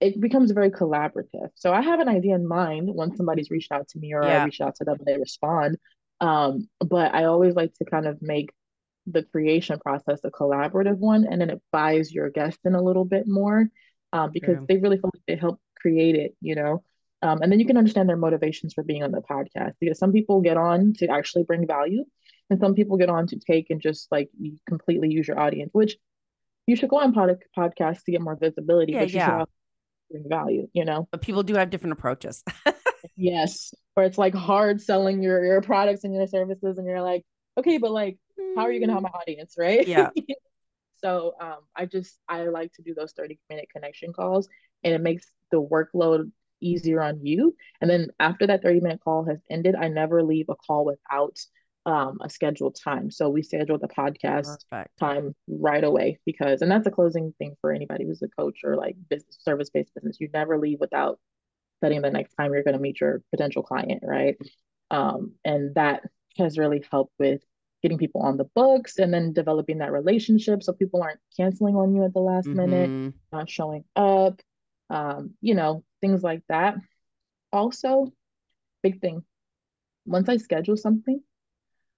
it 0.00 0.20
becomes 0.20 0.50
very 0.50 0.70
collaborative. 0.70 1.48
So 1.54 1.72
I 1.72 1.80
have 1.80 2.00
an 2.00 2.08
idea 2.08 2.34
in 2.34 2.46
mind 2.46 2.88
once 2.92 3.16
somebody's 3.16 3.50
reached 3.50 3.72
out 3.72 3.88
to 3.88 3.98
me 3.98 4.12
or 4.14 4.22
yeah. 4.22 4.42
I 4.42 4.44
reach 4.44 4.60
out 4.60 4.74
to 4.76 4.84
them 4.84 4.96
and 4.98 5.06
they 5.06 5.18
respond. 5.18 5.78
Um, 6.20 6.68
but 6.80 7.14
I 7.14 7.24
always 7.24 7.54
like 7.54 7.74
to 7.74 7.84
kind 7.84 8.06
of 8.06 8.20
make 8.20 8.50
the 9.06 9.22
creation 9.22 9.78
process 9.78 10.20
a 10.24 10.30
collaborative 10.30 10.98
one 10.98 11.26
and 11.30 11.40
then 11.40 11.50
it 11.50 11.62
buys 11.72 12.12
your 12.12 12.28
guest 12.30 12.58
in 12.64 12.74
a 12.74 12.82
little 12.82 13.04
bit 13.04 13.26
more 13.26 13.66
um, 14.12 14.30
because 14.32 14.58
they 14.68 14.76
really 14.76 14.96
feel 14.96 15.10
like 15.14 15.22
they 15.26 15.36
help 15.36 15.60
create 15.76 16.16
it, 16.16 16.34
you 16.40 16.54
know. 16.54 16.82
Um, 17.22 17.40
and 17.40 17.50
then 17.50 17.58
you 17.58 17.66
can 17.66 17.78
understand 17.78 18.08
their 18.08 18.16
motivations 18.16 18.74
for 18.74 18.82
being 18.82 19.02
on 19.02 19.12
the 19.12 19.22
podcast 19.22 19.72
because 19.80 19.98
some 19.98 20.12
people 20.12 20.42
get 20.42 20.56
on 20.56 20.92
to 20.98 21.08
actually 21.08 21.44
bring 21.44 21.66
value 21.66 22.04
and 22.50 22.60
some 22.60 22.74
people 22.74 22.98
get 22.98 23.08
on 23.08 23.26
to 23.28 23.38
take 23.38 23.70
and 23.70 23.80
just 23.80 24.10
like 24.12 24.28
completely 24.68 25.08
use 25.10 25.26
your 25.26 25.38
audience, 25.38 25.70
which 25.72 25.96
you 26.66 26.76
should 26.76 26.90
go 26.90 26.98
on 26.98 27.12
pod- 27.12 27.42
podcasts 27.56 28.04
to 28.04 28.12
get 28.12 28.20
more 28.20 28.36
visibility, 28.36 28.92
yeah, 28.92 29.00
but 29.00 29.10
you 29.10 29.16
yeah. 29.16 29.38
should 29.38 29.48
value, 30.10 30.68
you 30.72 30.84
know. 30.84 31.08
But 31.10 31.22
people 31.22 31.42
do 31.42 31.54
have 31.54 31.70
different 31.70 31.92
approaches. 31.92 32.44
yes. 33.16 33.74
Or 33.96 34.04
it's 34.04 34.18
like 34.18 34.34
hard 34.34 34.80
selling 34.80 35.22
your 35.22 35.44
your 35.44 35.60
products 35.60 36.04
and 36.04 36.14
your 36.14 36.26
services 36.26 36.78
and 36.78 36.86
you're 36.86 37.02
like, 37.02 37.24
okay, 37.58 37.78
but 37.78 37.90
like 37.90 38.18
how 38.56 38.62
are 38.62 38.72
you 38.72 38.80
gonna 38.80 38.92
help 38.92 39.04
my 39.04 39.10
audience, 39.10 39.54
right? 39.58 39.86
Yeah. 39.86 40.10
so 40.98 41.34
um 41.40 41.58
I 41.74 41.86
just 41.86 42.18
I 42.28 42.46
like 42.46 42.72
to 42.74 42.82
do 42.82 42.94
those 42.94 43.12
30 43.12 43.38
minute 43.50 43.68
connection 43.72 44.12
calls 44.12 44.48
and 44.84 44.94
it 44.94 45.00
makes 45.00 45.26
the 45.50 45.60
workload 45.62 46.30
easier 46.60 47.02
on 47.02 47.24
you. 47.24 47.54
And 47.80 47.90
then 47.90 48.08
after 48.18 48.46
that 48.46 48.62
30 48.62 48.80
minute 48.80 49.00
call 49.02 49.24
has 49.24 49.38
ended, 49.50 49.74
I 49.74 49.88
never 49.88 50.22
leave 50.22 50.46
a 50.48 50.56
call 50.56 50.84
without 50.84 51.38
um, 51.86 52.18
a 52.20 52.28
scheduled 52.28 52.76
time. 52.82 53.10
So 53.10 53.28
we 53.30 53.42
scheduled 53.42 53.80
the 53.80 53.88
podcast 53.88 54.58
Perfect. 54.70 54.98
time 54.98 55.34
right 55.48 55.84
away 55.84 56.18
because, 56.26 56.60
and 56.60 56.70
that's 56.70 56.86
a 56.86 56.90
closing 56.90 57.32
thing 57.38 57.54
for 57.60 57.72
anybody 57.72 58.04
who's 58.04 58.22
a 58.22 58.28
coach 58.28 58.60
or 58.64 58.76
like 58.76 58.96
business 59.08 59.38
service 59.40 59.70
based 59.70 59.94
business. 59.94 60.18
You 60.20 60.28
never 60.34 60.58
leave 60.58 60.80
without 60.80 61.20
setting 61.80 62.02
the 62.02 62.10
next 62.10 62.34
time 62.34 62.52
you're 62.52 62.64
going 62.64 62.76
to 62.76 62.80
meet 62.80 63.00
your 63.00 63.22
potential 63.30 63.62
client, 63.62 64.02
right? 64.02 64.36
Um, 64.90 65.34
and 65.44 65.74
that 65.76 66.02
has 66.38 66.58
really 66.58 66.84
helped 66.90 67.14
with 67.18 67.40
getting 67.82 67.98
people 67.98 68.22
on 68.22 68.36
the 68.36 68.48
books 68.56 68.98
and 68.98 69.14
then 69.14 69.32
developing 69.32 69.78
that 69.78 69.92
relationship 69.92 70.62
so 70.62 70.72
people 70.72 71.02
aren't 71.02 71.20
canceling 71.36 71.76
on 71.76 71.94
you 71.94 72.04
at 72.04 72.12
the 72.12 72.20
last 72.20 72.48
mm-hmm. 72.48 72.56
minute, 72.56 73.14
not 73.32 73.48
showing 73.48 73.84
up, 73.94 74.40
um, 74.90 75.34
you 75.40 75.54
know, 75.54 75.84
things 76.00 76.22
like 76.22 76.42
that. 76.48 76.74
Also, 77.52 78.12
big 78.82 79.00
thing, 79.00 79.22
once 80.04 80.28
I 80.28 80.38
schedule 80.38 80.76
something, 80.76 81.20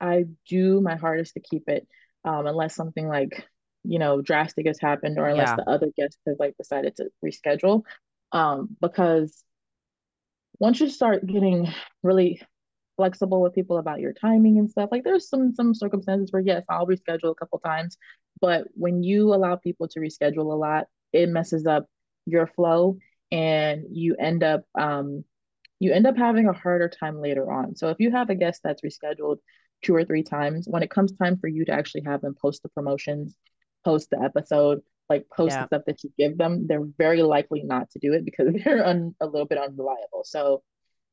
I 0.01 0.27
do 0.49 0.81
my 0.81 0.97
hardest 0.97 1.35
to 1.35 1.41
keep 1.41 1.69
it 1.69 1.87
um, 2.25 2.47
unless 2.47 2.75
something 2.75 3.09
like, 3.09 3.47
you 3.85 3.99
know, 3.99 4.21
drastic 4.21 4.67
has 4.67 4.79
happened 4.79 5.19
or 5.19 5.29
unless 5.29 5.49
yeah. 5.49 5.57
the 5.57 5.71
other 5.71 5.89
guest 5.97 6.19
has 6.27 6.37
like 6.39 6.57
decided 6.57 6.97
to 6.97 7.09
reschedule. 7.25 7.83
Um, 8.33 8.77
because 8.81 9.43
once 10.59 10.81
you 10.81 10.89
start 10.89 11.27
getting 11.27 11.73
really 12.03 12.43
flexible 12.97 13.41
with 13.41 13.55
people 13.55 13.79
about 13.79 14.01
your 14.01 14.13
timing 14.13 14.59
and 14.59 14.71
stuff, 14.71 14.91
like 14.91 15.05
there's 15.05 15.29
some 15.29 15.55
some 15.55 15.75
circumstances 15.75 16.33
where 16.33 16.43
yes, 16.43 16.65
I'll 16.69 16.87
reschedule 16.87 17.31
a 17.31 17.35
couple 17.35 17.59
times, 17.61 17.97
but 18.41 18.67
when 18.75 19.03
you 19.03 19.35
allow 19.35 19.57
people 19.57 19.89
to 19.89 20.01
reschedule 20.01 20.53
a 20.53 20.57
lot, 20.57 20.87
it 21.13 21.29
messes 21.29 21.67
up 21.67 21.87
your 22.27 22.47
flow 22.47 22.99
and 23.31 23.85
you 23.93 24.17
end 24.17 24.43
up 24.43 24.65
um 24.79 25.25
you 25.81 25.93
end 25.93 26.07
up 26.07 26.17
having 26.17 26.49
a 26.49 26.53
harder 26.53 26.89
time 26.89 27.21
later 27.21 27.51
on. 27.51 27.77
So 27.77 27.89
if 27.89 27.99
you 28.01 28.11
have 28.11 28.31
a 28.31 28.35
guest 28.35 28.63
that's 28.65 28.83
rescheduled 28.83 29.39
two 29.83 29.95
or 29.95 30.05
three 30.05 30.23
times, 30.23 30.67
when 30.69 30.83
it 30.83 30.91
comes 30.91 31.13
time 31.13 31.39
for 31.39 31.49
you 31.49 31.65
to 31.65 31.73
actually 31.73 32.03
have 32.05 32.21
them 32.21 32.35
post 32.41 32.63
the 32.63 32.69
promotions, 32.71 33.35
post 33.85 34.11
the 34.11 34.21
episode, 34.21 34.81
like 35.09 35.27
post 35.35 35.55
yeah. 35.55 35.63
the 35.63 35.67
stuff 35.67 35.83
that 35.87 36.05
you 36.05 36.13
give 36.19 36.37
them, 36.37 36.67
they're 36.67 36.85
very 36.99 37.23
likely 37.23 37.63
not 37.63 37.91
to 37.91 37.99
do 37.99 38.13
it 38.13 38.25
because 38.25 38.55
they're 38.65 38.87
un- 38.87 39.15
a 39.21 39.27
little 39.27 39.47
bit 39.47 39.59
unreliable. 39.59 40.25
So 40.25 40.63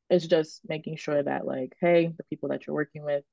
it's 0.10 0.28
just 0.28 0.62
making 0.68 0.98
sure 0.98 1.22
that 1.22 1.46
like, 1.46 1.74
hey, 1.80 2.12
the 2.16 2.24
people 2.26 2.50
that 2.50 2.68
you're 2.68 2.76
working 2.76 3.04
with 3.04 3.24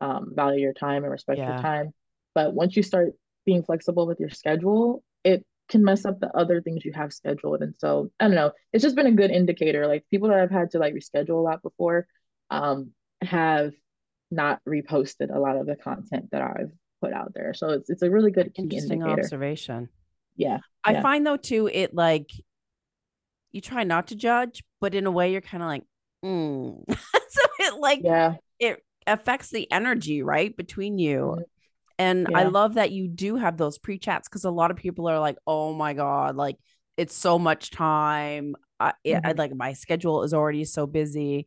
um, 0.00 0.32
value 0.34 0.60
your 0.60 0.72
time 0.72 1.02
and 1.04 1.12
respect 1.12 1.38
yeah. 1.38 1.54
your 1.54 1.62
time. 1.62 1.92
But 2.34 2.54
once 2.54 2.76
you 2.76 2.82
start 2.82 3.12
being 3.44 3.62
flexible 3.62 4.06
with 4.06 4.20
your 4.20 4.30
schedule, 4.30 5.02
it 5.24 5.44
can 5.68 5.84
mess 5.84 6.04
up 6.04 6.20
the 6.20 6.30
other 6.36 6.60
things 6.60 6.84
you 6.84 6.92
have 6.92 7.12
scheduled. 7.12 7.62
And 7.62 7.74
so 7.78 8.10
I 8.18 8.26
don't 8.26 8.34
know, 8.34 8.52
it's 8.72 8.82
just 8.82 8.96
been 8.96 9.06
a 9.06 9.12
good 9.12 9.30
indicator. 9.30 9.86
Like 9.86 10.04
people 10.10 10.28
that 10.28 10.38
I've 10.38 10.50
had 10.50 10.72
to 10.72 10.78
like 10.78 10.94
reschedule 10.94 11.30
a 11.30 11.42
lot 11.42 11.62
before 11.62 12.06
um, 12.50 12.92
have 13.22 13.72
not 14.32 14.60
reposted 14.68 15.34
a 15.34 15.38
lot 15.38 15.56
of 15.56 15.66
the 15.66 15.76
content 15.76 16.30
that 16.32 16.42
I've 16.42 16.72
put 17.00 17.12
out 17.12 17.32
there. 17.34 17.54
So 17.54 17.70
it's 17.70 17.90
it's 17.90 18.02
a 18.02 18.10
really 18.10 18.30
good 18.30 18.52
Interesting 18.56 19.00
indicator. 19.02 19.20
observation 19.20 19.88
yeah 20.36 20.58
i 20.84 20.92
yeah. 20.92 21.02
find 21.02 21.26
though 21.26 21.36
too 21.36 21.68
it 21.72 21.94
like 21.94 22.30
you 23.52 23.60
try 23.60 23.84
not 23.84 24.08
to 24.08 24.14
judge 24.14 24.62
but 24.80 24.94
in 24.94 25.06
a 25.06 25.10
way 25.10 25.32
you're 25.32 25.40
kind 25.40 25.62
of 25.62 25.68
like 25.68 25.84
mm. 26.24 26.82
so 26.88 27.42
it 27.58 27.74
like 27.80 28.00
yeah 28.02 28.34
it 28.58 28.82
affects 29.06 29.50
the 29.50 29.70
energy 29.70 30.22
right 30.22 30.56
between 30.56 30.98
you 30.98 31.34
mm-hmm. 31.36 31.42
and 31.98 32.28
yeah. 32.30 32.38
i 32.38 32.44
love 32.44 32.74
that 32.74 32.92
you 32.92 33.08
do 33.08 33.36
have 33.36 33.56
those 33.56 33.78
pre-chats 33.78 34.28
because 34.28 34.44
a 34.44 34.50
lot 34.50 34.70
of 34.70 34.76
people 34.76 35.08
are 35.08 35.20
like 35.20 35.36
oh 35.46 35.74
my 35.74 35.92
god 35.92 36.36
like 36.36 36.56
it's 36.96 37.14
so 37.14 37.38
much 37.38 37.70
time 37.70 38.54
I, 38.78 38.92
mm-hmm. 39.06 39.26
I 39.26 39.32
like 39.32 39.54
my 39.54 39.74
schedule 39.74 40.22
is 40.22 40.34
already 40.34 40.64
so 40.64 40.86
busy 40.86 41.46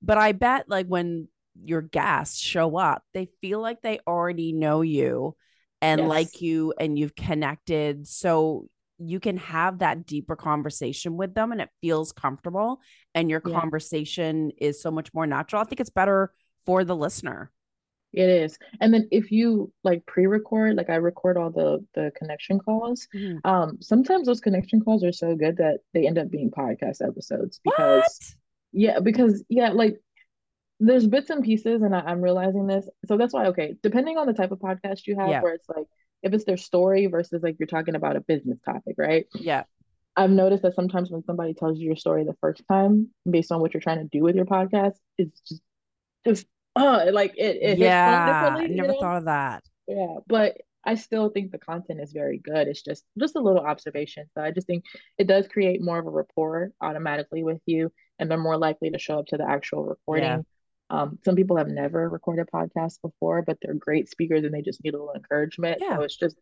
but 0.00 0.16
i 0.16 0.32
bet 0.32 0.68
like 0.68 0.86
when 0.86 1.28
your 1.64 1.82
guests 1.82 2.38
show 2.40 2.76
up 2.76 3.02
they 3.14 3.28
feel 3.40 3.60
like 3.60 3.82
they 3.82 3.98
already 4.06 4.52
know 4.52 4.80
you 4.80 5.34
and 5.80 6.00
yes. 6.00 6.08
like 6.08 6.40
you 6.40 6.72
and 6.78 6.98
you've 6.98 7.14
connected 7.14 8.06
so 8.06 8.66
you 8.98 9.18
can 9.18 9.36
have 9.36 9.80
that 9.80 10.06
deeper 10.06 10.36
conversation 10.36 11.16
with 11.16 11.34
them 11.34 11.52
and 11.52 11.60
it 11.60 11.68
feels 11.80 12.12
comfortable 12.12 12.80
and 13.14 13.28
your 13.28 13.42
yeah. 13.44 13.58
conversation 13.58 14.50
is 14.58 14.80
so 14.80 14.90
much 14.90 15.12
more 15.12 15.26
natural 15.26 15.60
i 15.60 15.64
think 15.64 15.80
it's 15.80 15.90
better 15.90 16.32
for 16.64 16.84
the 16.84 16.96
listener 16.96 17.50
it 18.12 18.28
is 18.28 18.58
and 18.80 18.92
then 18.92 19.08
if 19.10 19.30
you 19.32 19.72
like 19.84 20.04
pre-record 20.06 20.76
like 20.76 20.90
i 20.90 20.96
record 20.96 21.36
all 21.36 21.50
the 21.50 21.84
the 21.94 22.12
connection 22.16 22.58
calls 22.58 23.08
mm-hmm. 23.14 23.38
um 23.48 23.78
sometimes 23.80 24.26
those 24.26 24.40
connection 24.40 24.80
calls 24.80 25.02
are 25.02 25.12
so 25.12 25.34
good 25.34 25.56
that 25.56 25.78
they 25.94 26.06
end 26.06 26.18
up 26.18 26.30
being 26.30 26.50
podcast 26.50 27.06
episodes 27.06 27.60
because 27.64 28.02
what? 28.02 28.34
yeah 28.72 29.00
because 29.00 29.44
yeah 29.48 29.70
like 29.70 29.98
there's 30.86 31.06
bits 31.06 31.30
and 31.30 31.44
pieces 31.44 31.82
and 31.82 31.94
I, 31.94 32.10
am 32.10 32.20
realizing 32.20 32.66
this 32.66 32.88
so 33.06 33.16
that's 33.16 33.32
why 33.32 33.46
okay 33.46 33.74
depending 33.82 34.18
on 34.18 34.26
the 34.26 34.32
type 34.32 34.52
of 34.52 34.58
podcast 34.58 35.06
you 35.06 35.16
have 35.16 35.28
yeah. 35.28 35.40
where 35.40 35.54
it's 35.54 35.68
like 35.68 35.86
if 36.22 36.32
it's 36.32 36.44
their 36.44 36.56
story 36.56 37.06
versus 37.06 37.42
like 37.42 37.56
you're 37.58 37.66
talking 37.66 37.94
about 37.94 38.16
a 38.16 38.20
business 38.20 38.58
topic 38.64 38.96
right 38.98 39.26
yeah 39.34 39.64
i've 40.16 40.30
noticed 40.30 40.62
that 40.62 40.74
sometimes 40.74 41.10
when 41.10 41.22
somebody 41.24 41.54
tells 41.54 41.78
you 41.78 41.86
your 41.86 41.96
story 41.96 42.24
the 42.24 42.36
first 42.40 42.62
time 42.68 43.08
based 43.28 43.52
on 43.52 43.60
what 43.60 43.74
you're 43.74 43.80
trying 43.80 43.98
to 43.98 44.08
do 44.16 44.22
with 44.22 44.34
your 44.34 44.44
podcast 44.44 44.94
it's 45.18 45.40
just 45.48 45.62
just 46.24 46.46
oh, 46.76 47.08
like 47.12 47.34
it, 47.36 47.58
it 47.60 47.78
yeah, 47.78 48.54
I 48.56 48.66
never 48.66 48.94
thought 48.94 49.18
of 49.18 49.24
that. 49.24 49.64
Yeah, 49.86 50.16
but 50.26 50.56
I 50.84 50.94
still 50.96 51.30
think 51.30 51.52
the 51.52 51.58
content 51.58 52.00
is 52.00 52.12
very 52.12 52.38
good. 52.38 52.68
It's 52.68 52.82
just 52.82 53.04
just 53.18 53.36
a 53.36 53.40
little 53.40 53.64
observation. 53.64 54.26
So 54.34 54.42
I 54.42 54.50
just 54.50 54.66
think 54.66 54.84
it 55.18 55.26
does 55.26 55.48
create 55.48 55.82
more 55.82 55.98
of 55.98 56.06
a 56.06 56.10
rapport 56.10 56.72
automatically 56.80 57.42
with 57.42 57.60
you, 57.66 57.92
and 58.18 58.30
they're 58.30 58.38
more 58.38 58.56
likely 58.56 58.90
to 58.90 58.98
show 58.98 59.18
up 59.18 59.26
to 59.26 59.36
the 59.36 59.48
actual 59.48 59.84
recording. 59.84 60.24
Yeah. 60.24 60.38
Um, 60.92 61.18
some 61.24 61.36
people 61.36 61.56
have 61.56 61.68
never 61.68 62.08
recorded 62.08 62.48
podcasts 62.54 63.00
before, 63.00 63.40
but 63.40 63.56
they're 63.62 63.74
great 63.74 64.10
speakers 64.10 64.44
and 64.44 64.52
they 64.52 64.60
just 64.60 64.84
need 64.84 64.92
a 64.92 64.98
little 64.98 65.14
encouragement. 65.14 65.78
Yeah. 65.80 65.96
So 65.96 66.02
it's 66.02 66.16
just 66.16 66.36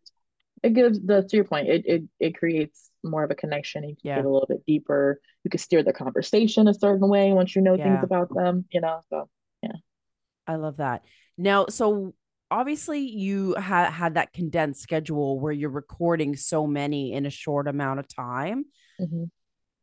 it 0.61 0.73
gives 0.73 0.99
the 0.99 1.23
to 1.23 1.35
your 1.35 1.45
point, 1.45 1.69
it 1.69 1.85
it 1.85 2.03
it 2.19 2.37
creates 2.37 2.91
more 3.03 3.23
of 3.23 3.31
a 3.31 3.35
connection. 3.35 3.83
You 3.83 3.95
can 3.95 3.97
yeah. 4.03 4.15
get 4.17 4.25
a 4.25 4.29
little 4.29 4.47
bit 4.47 4.65
deeper. 4.67 5.21
You 5.45 5.49
can 5.49 5.57
steer 5.57 5.83
the 5.83 5.93
conversation 5.93 6.67
a 6.67 6.73
certain 6.73 7.07
way 7.07 7.31
once 7.31 7.55
you 7.55 7.61
know 7.61 7.75
yeah. 7.75 7.85
things 7.85 8.03
about 8.03 8.33
them, 8.33 8.65
you 8.71 8.81
know. 8.81 8.99
So 9.09 9.29
yeah. 9.63 9.71
I 10.45 10.55
love 10.55 10.77
that. 10.77 11.03
Now, 11.37 11.67
so 11.67 12.13
obviously 12.51 12.99
you 12.99 13.55
had 13.55 13.89
had 13.89 14.15
that 14.15 14.33
condensed 14.33 14.81
schedule 14.81 15.39
where 15.39 15.53
you're 15.53 15.69
recording 15.69 16.35
so 16.35 16.67
many 16.67 17.13
in 17.13 17.25
a 17.25 17.29
short 17.29 17.69
amount 17.69 18.01
of 18.01 18.07
time. 18.13 18.65
Mm-hmm. 18.99 19.23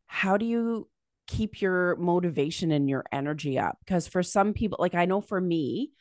How 0.07 0.37
do 0.37 0.44
you 0.44 0.88
keep 1.28 1.62
your 1.62 1.94
motivation 1.96 2.72
and 2.72 2.88
your 2.88 3.04
energy 3.12 3.58
up? 3.58 3.78
Because 3.84 4.08
for 4.08 4.24
some 4.24 4.52
people, 4.52 4.78
like 4.80 4.96
I 4.96 5.04
know 5.04 5.20
for 5.20 5.40
me, 5.40 5.92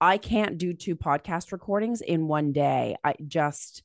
I 0.00 0.18
can't 0.18 0.58
do 0.58 0.74
two 0.74 0.96
podcast 0.96 1.50
recordings 1.52 2.02
in 2.02 2.28
one 2.28 2.52
day. 2.52 2.96
I 3.02 3.14
just 3.26 3.82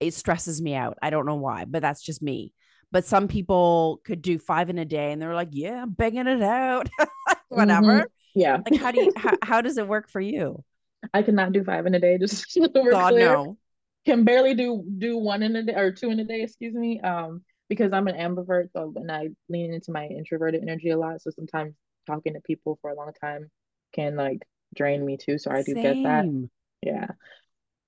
it 0.00 0.14
stresses 0.14 0.62
me 0.62 0.74
out. 0.74 0.98
I 1.02 1.10
don't 1.10 1.26
know 1.26 1.36
why, 1.36 1.66
but 1.66 1.82
that's 1.82 2.02
just 2.02 2.22
me. 2.22 2.54
But 2.92 3.04
some 3.04 3.28
people 3.28 4.00
could 4.04 4.22
do 4.22 4.38
five 4.38 4.70
in 4.70 4.78
a 4.78 4.84
day 4.84 5.12
and 5.12 5.20
they're 5.20 5.34
like, 5.34 5.48
yeah, 5.52 5.82
I'm 5.82 5.90
banging 5.90 6.26
it 6.26 6.42
out. 6.42 6.88
Whatever. 7.48 8.00
Mm-hmm. 8.00 8.40
Yeah. 8.40 8.58
Like 8.70 8.80
how 8.80 8.90
do 8.92 9.02
you 9.02 9.12
how, 9.16 9.32
how 9.42 9.60
does 9.60 9.78
it 9.78 9.88
work 9.88 10.08
for 10.08 10.20
you? 10.20 10.64
I 11.12 11.22
cannot 11.22 11.52
do 11.52 11.64
five 11.64 11.86
in 11.86 11.94
a 11.94 12.00
day. 12.00 12.18
Just 12.20 12.46
God 12.74 13.10
clear. 13.10 13.34
no. 13.34 13.58
Can 14.04 14.24
barely 14.24 14.54
do 14.54 14.84
do 14.98 15.18
one 15.18 15.42
in 15.42 15.56
a 15.56 15.62
day 15.64 15.74
or 15.74 15.90
two 15.90 16.10
in 16.10 16.20
a 16.20 16.24
day. 16.24 16.42
Excuse 16.42 16.74
me. 16.74 17.00
Um, 17.00 17.42
because 17.68 17.92
I'm 17.92 18.08
an 18.08 18.16
ambivert, 18.16 18.70
so 18.72 18.92
and 18.96 19.10
I 19.10 19.28
lean 19.48 19.72
into 19.72 19.92
my 19.92 20.06
introverted 20.06 20.62
energy 20.62 20.90
a 20.90 20.98
lot. 20.98 21.22
So 21.22 21.30
sometimes 21.30 21.74
talking 22.06 22.34
to 22.34 22.40
people 22.40 22.78
for 22.80 22.90
a 22.90 22.96
long 22.96 23.12
time 23.20 23.50
can 23.94 24.16
like 24.16 24.42
drain 24.74 25.04
me 25.04 25.16
too. 25.16 25.38
So 25.38 25.50
I 25.50 25.62
do 25.62 25.74
Same. 25.74 25.82
get 25.82 26.02
that. 26.04 26.48
Yeah. 26.82 27.06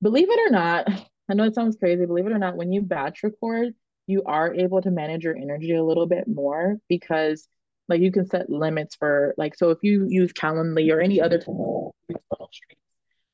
Believe 0.03 0.31
it 0.31 0.41
or 0.47 0.51
not, 0.51 0.89
I 1.31 1.35
know 1.35 1.45
it 1.45 1.55
sounds 1.55 1.77
crazy. 1.77 2.07
Believe 2.07 2.27
it 2.27 2.33
or 2.33 2.39
not, 2.39 2.57
when 2.57 2.73
you 2.73 2.83
batch 2.83 3.23
record, 3.23 3.75
you 4.07 4.23
are 4.25 4.55
able 4.55 4.81
to 4.83 4.91
manage 4.91 5.25
your 5.25 5.37
energy 5.37 5.75
a 5.75 5.85
little 5.85 6.07
bit 6.07 6.27
more 6.27 6.79
because 6.89 7.47
like 7.89 8.01
you 8.01 8.11
can 8.11 8.27
set 8.27 8.49
limits 8.49 8.97
for 8.97 9.35
like 9.37 9.55
so 9.55 9.71
if 9.71 9.79
you 9.83 10.07
use 10.09 10.33
Calendly 10.33 10.93
or 10.93 11.01
any 11.01 11.21
other 11.21 11.39
tool 11.39 11.95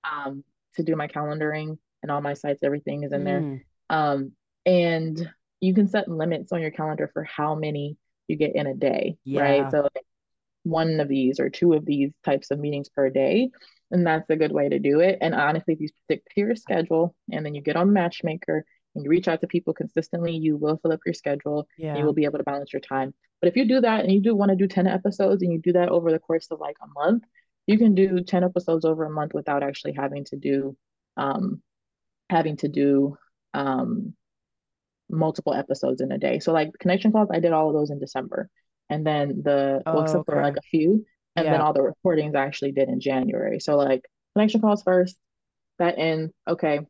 um, 0.04 0.44
to 0.74 0.82
do 0.82 0.96
my 0.96 1.08
calendaring 1.08 1.78
and 2.02 2.10
all 2.10 2.20
my 2.20 2.34
sites, 2.34 2.62
everything 2.62 3.04
is 3.04 3.12
in 3.12 3.22
mm. 3.22 3.24
there. 3.24 3.64
Um, 3.90 4.32
and 4.66 5.30
you 5.64 5.74
can 5.74 5.88
set 5.88 6.08
limits 6.08 6.52
on 6.52 6.60
your 6.60 6.70
calendar 6.70 7.10
for 7.12 7.24
how 7.24 7.54
many 7.54 7.96
you 8.28 8.36
get 8.36 8.54
in 8.54 8.66
a 8.66 8.74
day, 8.74 9.16
yeah. 9.24 9.42
right? 9.42 9.70
So 9.70 9.82
like 9.82 10.06
one 10.62 11.00
of 11.00 11.08
these 11.08 11.40
or 11.40 11.50
two 11.50 11.74
of 11.74 11.84
these 11.84 12.10
types 12.24 12.50
of 12.50 12.58
meetings 12.58 12.88
per 12.88 13.10
day. 13.10 13.50
And 13.90 14.06
that's 14.06 14.28
a 14.30 14.36
good 14.36 14.52
way 14.52 14.68
to 14.68 14.78
do 14.78 15.00
it. 15.00 15.18
And 15.20 15.34
honestly, 15.34 15.74
if 15.74 15.80
you 15.80 15.88
stick 16.04 16.22
to 16.24 16.40
your 16.40 16.56
schedule 16.56 17.14
and 17.30 17.44
then 17.44 17.54
you 17.54 17.62
get 17.62 17.76
on 17.76 17.92
Matchmaker 17.92 18.64
and 18.94 19.04
you 19.04 19.10
reach 19.10 19.28
out 19.28 19.40
to 19.42 19.46
people 19.46 19.74
consistently, 19.74 20.32
you 20.32 20.56
will 20.56 20.78
fill 20.78 20.92
up 20.92 21.00
your 21.04 21.14
schedule 21.14 21.68
yeah. 21.76 21.90
and 21.90 21.98
you 21.98 22.04
will 22.04 22.14
be 22.14 22.24
able 22.24 22.38
to 22.38 22.44
balance 22.44 22.72
your 22.72 22.80
time. 22.80 23.12
But 23.40 23.48
if 23.48 23.56
you 23.56 23.68
do 23.68 23.80
that 23.82 24.00
and 24.00 24.10
you 24.10 24.20
do 24.20 24.34
want 24.34 24.50
to 24.50 24.56
do 24.56 24.66
10 24.66 24.86
episodes 24.86 25.42
and 25.42 25.52
you 25.52 25.60
do 25.60 25.72
that 25.72 25.90
over 25.90 26.10
the 26.10 26.18
course 26.18 26.48
of 26.50 26.60
like 26.60 26.76
a 26.82 26.88
month, 26.98 27.24
you 27.66 27.78
can 27.78 27.94
do 27.94 28.20
10 28.20 28.42
episodes 28.44 28.84
over 28.84 29.04
a 29.04 29.10
month 29.10 29.34
without 29.34 29.62
actually 29.62 29.92
having 29.92 30.24
to 30.24 30.36
do 30.36 30.76
um 31.16 31.62
having 32.28 32.56
to 32.56 32.68
do 32.68 33.16
um 33.52 34.14
multiple 35.10 35.54
episodes 35.54 36.00
in 36.00 36.12
a 36.12 36.18
day. 36.18 36.38
So 36.38 36.52
like 36.52 36.70
connection 36.78 37.12
calls, 37.12 37.28
I 37.32 37.40
did 37.40 37.52
all 37.52 37.68
of 37.68 37.74
those 37.74 37.90
in 37.90 37.98
December. 37.98 38.48
And 38.90 39.06
then 39.06 39.42
the 39.42 39.82
oh, 39.86 39.94
well, 39.94 40.02
except 40.02 40.20
okay. 40.20 40.32
for 40.32 40.42
like 40.42 40.56
a 40.56 40.62
few. 40.62 41.04
And 41.36 41.46
yeah. 41.46 41.52
then 41.52 41.60
all 41.60 41.72
the 41.72 41.82
recordings 41.82 42.34
I 42.34 42.44
actually 42.44 42.72
did 42.72 42.88
in 42.88 43.00
January. 43.00 43.60
So 43.60 43.76
like 43.76 44.02
connection 44.34 44.60
calls 44.60 44.82
first, 44.82 45.16
that 45.78 45.98
ends. 45.98 46.32
Okay, 46.48 46.80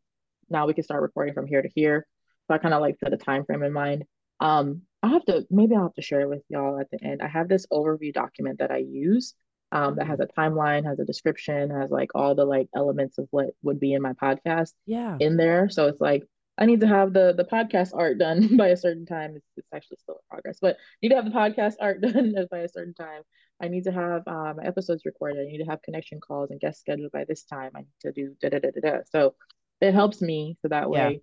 now 0.50 0.66
we 0.66 0.74
can 0.74 0.85
start 0.85 1.03
recording 1.03 1.35
from 1.35 1.46
here 1.46 1.62
to 1.62 1.68
here. 1.74 2.07
So 2.46 2.55
I 2.55 2.59
kind 2.59 2.74
of 2.74 2.81
like 2.81 2.98
set 2.98 3.12
a 3.12 3.16
time 3.16 3.44
frame 3.44 3.62
in 3.62 3.72
mind. 3.72 4.05
Um, 4.40 4.83
I 5.03 5.09
have 5.09 5.24
to 5.27 5.46
maybe 5.50 5.74
I'll 5.74 5.85
have 5.85 5.94
to 5.94 6.03
share 6.03 6.22
it 6.22 6.29
with 6.29 6.42
y'all 6.48 6.79
at 6.79 6.90
the 6.90 7.03
end. 7.03 7.22
I 7.22 7.29
have 7.29 7.48
this 7.48 7.66
overview 7.72 8.12
document 8.12 8.59
that 8.59 8.70
I 8.70 8.79
use 8.79 9.35
um, 9.72 9.96
that 9.96 10.07
has 10.07 10.20
a 10.20 10.29
timeline, 10.38 10.85
has 10.85 10.98
a 11.00 11.05
description, 11.05 11.70
has 11.70 11.90
like 11.90 12.11
all 12.14 12.35
the 12.35 12.44
like 12.44 12.68
elements 12.74 13.18
of 13.18 13.27
what 13.31 13.46
would 13.62 13.81
be 13.81 13.92
in 13.92 14.03
my 14.03 14.12
podcast 14.12 14.72
yeah. 14.87 15.16
in 15.20 15.37
there. 15.37 15.68
So 15.68 15.88
it's 15.88 16.00
like 16.00 16.22
I 16.57 16.67
need 16.67 16.81
to 16.81 16.87
have 16.87 17.12
the 17.12 17.35
the 17.37 17.45
podcast 17.45 17.90
art 17.95 18.19
done 18.19 18.57
by 18.57 18.69
a 18.69 18.77
certain 18.77 19.07
time. 19.07 19.35
It's, 19.37 19.47
it's 19.57 19.69
actually 19.75 19.99
still 20.01 20.17
in 20.17 20.21
progress, 20.31 20.59
but 20.61 20.77
I 20.77 20.97
need 21.03 21.09
to 21.11 21.17
have 21.17 21.25
the 21.25 21.31
podcast 21.31 21.75
art 21.81 22.01
done 22.03 22.35
by 22.51 22.59
a 22.59 22.69
certain 22.69 22.95
time. 22.95 23.23
I 23.62 23.69
need 23.69 23.85
to 23.85 23.93
have 23.93 24.27
um, 24.27 24.59
episodes 24.62 25.05
recorded. 25.05 25.40
I 25.40 25.51
need 25.51 25.59
to 25.59 25.71
have 25.71 25.83
connection 25.83 26.21
calls 26.21 26.51
and 26.51 26.61
guests 26.61 26.81
scheduled 26.81 27.12
by 27.12 27.25
this 27.25 27.45
time. 27.45 27.71
I 27.75 27.81
need 27.81 27.88
to 28.01 28.12
do 28.12 28.37
da 28.40 28.49
da 28.51 28.59
da 28.59 28.71
da 28.71 28.90
da. 28.90 28.99
So 29.11 29.35
it 29.81 29.95
helps 29.95 30.21
me 30.21 30.57
so 30.62 30.69
that 30.69 30.90
way 30.90 31.21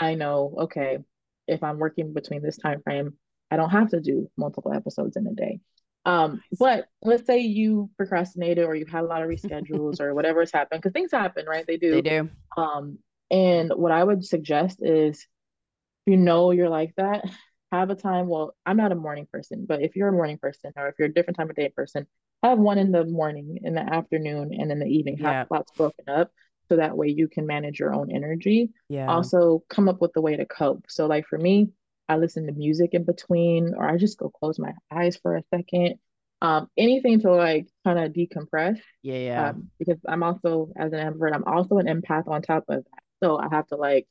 yeah. 0.00 0.06
I 0.06 0.14
know 0.14 0.54
okay 0.62 0.98
if 1.46 1.62
I'm 1.62 1.78
working 1.78 2.12
between 2.12 2.42
this 2.42 2.56
time 2.56 2.80
frame, 2.82 3.14
I 3.50 3.56
don't 3.56 3.70
have 3.70 3.90
to 3.90 4.00
do 4.00 4.30
multiple 4.36 4.72
episodes 4.72 5.16
in 5.16 5.26
a 5.26 5.32
day. 5.32 5.60
Um, 6.06 6.42
but 6.58 6.86
let's 7.02 7.26
say 7.26 7.38
you 7.40 7.90
procrastinated 7.96 8.64
or 8.64 8.74
you 8.74 8.84
had 8.86 9.04
a 9.04 9.06
lot 9.06 9.22
of 9.22 9.28
reschedules 9.28 10.00
or 10.00 10.14
whatever 10.14 10.40
has 10.40 10.52
happened, 10.52 10.82
because 10.82 10.92
things 10.92 11.12
happen, 11.12 11.46
right? 11.46 11.66
They 11.66 11.76
do. 11.76 11.92
They 11.92 12.02
do. 12.02 12.30
Um, 12.56 12.98
and 13.30 13.72
what 13.74 13.92
I 13.92 14.02
would 14.02 14.24
suggest 14.24 14.78
is, 14.82 15.26
you 16.06 16.16
know, 16.16 16.50
you're 16.50 16.68
like 16.68 16.94
that, 16.96 17.24
have 17.72 17.90
a 17.90 17.94
time. 17.94 18.28
Well, 18.28 18.54
I'm 18.64 18.76
not 18.76 18.92
a 18.92 18.96
morning 18.96 19.26
person, 19.30 19.66
but 19.68 19.82
if 19.82 19.96
you're 19.96 20.08
a 20.08 20.12
morning 20.12 20.38
person 20.38 20.72
or 20.76 20.88
if 20.88 20.94
you're 20.98 21.08
a 21.08 21.12
different 21.12 21.36
time 21.36 21.50
of 21.50 21.56
day 21.56 21.70
person, 21.70 22.06
have 22.42 22.58
one 22.58 22.78
in 22.78 22.92
the 22.92 23.04
morning, 23.04 23.58
in 23.62 23.74
the 23.74 23.80
afternoon, 23.80 24.52
and 24.52 24.70
in 24.70 24.78
the 24.78 24.86
evening. 24.86 25.16
Have 25.18 25.32
yeah. 25.32 25.44
lots 25.50 25.72
broken 25.72 26.04
up 26.08 26.30
so 26.68 26.76
that 26.76 26.96
way 26.96 27.08
you 27.08 27.28
can 27.28 27.46
manage 27.46 27.78
your 27.78 27.94
own 27.94 28.10
energy. 28.10 28.70
Yeah. 28.88 29.06
Also, 29.06 29.62
come 29.68 29.88
up 29.88 30.00
with 30.00 30.12
a 30.16 30.20
way 30.20 30.36
to 30.36 30.46
cope. 30.46 30.84
So, 30.88 31.06
like 31.06 31.26
for 31.26 31.38
me, 31.38 31.70
I 32.08 32.16
listen 32.16 32.46
to 32.46 32.52
music 32.52 32.90
in 32.92 33.04
between, 33.04 33.74
or 33.74 33.88
I 33.88 33.96
just 33.96 34.18
go 34.18 34.28
close 34.28 34.58
my 34.58 34.72
eyes 34.90 35.16
for 35.16 35.36
a 35.36 35.42
second. 35.54 35.96
Um, 36.42 36.68
anything 36.76 37.20
to 37.20 37.32
like 37.32 37.68
kind 37.84 37.98
of 37.98 38.12
decompress. 38.12 38.78
Yeah, 39.02 39.18
yeah. 39.18 39.48
Um, 39.48 39.70
because 39.78 39.98
I'm 40.06 40.22
also, 40.22 40.70
as 40.76 40.92
an 40.92 40.98
ambivert, 40.98 41.34
I'm 41.34 41.44
also 41.44 41.78
an 41.78 41.86
empath 41.86 42.28
on 42.28 42.42
top 42.42 42.64
of 42.68 42.84
that. 42.84 43.03
So 43.24 43.38
I 43.38 43.48
have 43.50 43.66
to 43.68 43.76
like, 43.76 44.06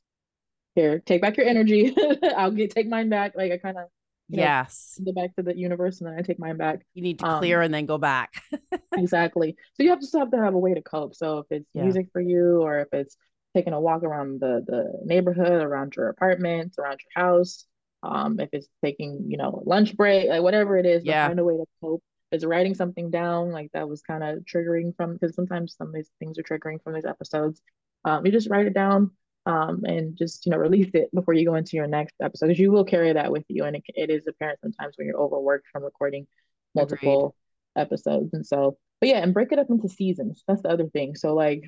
here, 0.74 0.98
take 0.98 1.22
back 1.22 1.36
your 1.36 1.46
energy. 1.46 1.94
I'll 2.36 2.50
get 2.50 2.72
take 2.72 2.88
mine 2.88 3.08
back. 3.08 3.36
Like 3.36 3.52
I 3.52 3.58
kind 3.58 3.78
of 3.78 3.84
yes 4.26 4.98
go 5.04 5.12
back 5.12 5.36
to 5.36 5.42
the 5.42 5.54
universe 5.54 6.00
and 6.00 6.08
then 6.08 6.18
I 6.18 6.22
take 6.22 6.40
mine 6.40 6.56
back. 6.56 6.84
You 6.94 7.02
need 7.02 7.20
to 7.20 7.38
clear 7.38 7.60
um, 7.60 7.66
and 7.66 7.74
then 7.74 7.86
go 7.86 7.96
back. 7.96 8.42
exactly. 8.96 9.54
So 9.74 9.84
you 9.84 9.90
have 9.90 10.00
to 10.00 10.06
still 10.06 10.18
have 10.18 10.32
to 10.32 10.38
have 10.38 10.54
a 10.54 10.58
way 10.58 10.74
to 10.74 10.82
cope. 10.82 11.14
So 11.14 11.38
if 11.38 11.46
it's 11.50 11.68
yeah. 11.74 11.82
music 11.82 12.08
for 12.12 12.20
you, 12.20 12.60
or 12.62 12.80
if 12.80 12.88
it's 12.92 13.16
taking 13.54 13.72
a 13.72 13.80
walk 13.80 14.02
around 14.02 14.40
the 14.40 14.64
the 14.66 15.00
neighborhood, 15.04 15.62
around 15.62 15.94
your 15.94 16.08
apartment, 16.08 16.74
around 16.76 16.98
your 17.04 17.24
house, 17.24 17.66
um, 18.02 18.40
if 18.40 18.48
it's 18.52 18.66
taking, 18.84 19.26
you 19.28 19.36
know, 19.36 19.62
lunch 19.64 19.96
break, 19.96 20.28
like 20.28 20.42
whatever 20.42 20.76
it 20.76 20.86
is, 20.86 21.04
yeah. 21.04 21.28
find 21.28 21.38
a 21.38 21.44
way 21.44 21.54
to 21.54 21.66
cope. 21.80 22.02
Is 22.32 22.44
writing 22.44 22.74
something 22.74 23.12
down 23.12 23.52
like 23.52 23.70
that 23.74 23.88
was 23.88 24.02
kind 24.02 24.24
of 24.24 24.40
triggering 24.40 24.96
from 24.96 25.12
because 25.12 25.36
sometimes 25.36 25.76
some 25.76 25.88
of 25.88 25.94
these 25.94 26.10
things 26.18 26.36
are 26.36 26.42
triggering 26.42 26.82
from 26.82 26.94
these 26.94 27.04
episodes. 27.04 27.62
Um, 28.04 28.24
you 28.24 28.32
just 28.32 28.50
write 28.50 28.66
it 28.66 28.74
down 28.74 29.10
um, 29.46 29.82
and 29.84 30.16
just 30.16 30.46
you 30.46 30.52
know 30.52 30.58
release 30.58 30.90
it 30.94 31.10
before 31.14 31.34
you 31.34 31.44
go 31.44 31.54
into 31.54 31.76
your 31.76 31.86
next 31.86 32.14
episode 32.22 32.46
because 32.46 32.60
you 32.60 32.70
will 32.70 32.84
carry 32.84 33.12
that 33.12 33.30
with 33.32 33.44
you 33.48 33.64
and 33.64 33.76
it, 33.76 33.82
it 33.88 34.10
is 34.10 34.26
apparent 34.26 34.60
sometimes 34.60 34.94
when 34.96 35.06
you're 35.06 35.20
overworked 35.20 35.66
from 35.72 35.84
recording 35.84 36.26
multiple 36.74 37.34
Agreed. 37.76 37.82
episodes 37.82 38.34
and 38.34 38.46
so 38.46 38.76
but 39.00 39.08
yeah 39.08 39.18
and 39.18 39.34
break 39.34 39.52
it 39.52 39.58
up 39.58 39.70
into 39.70 39.88
seasons 39.88 40.42
that's 40.48 40.62
the 40.62 40.68
other 40.68 40.88
thing 40.88 41.14
so 41.14 41.34
like 41.34 41.62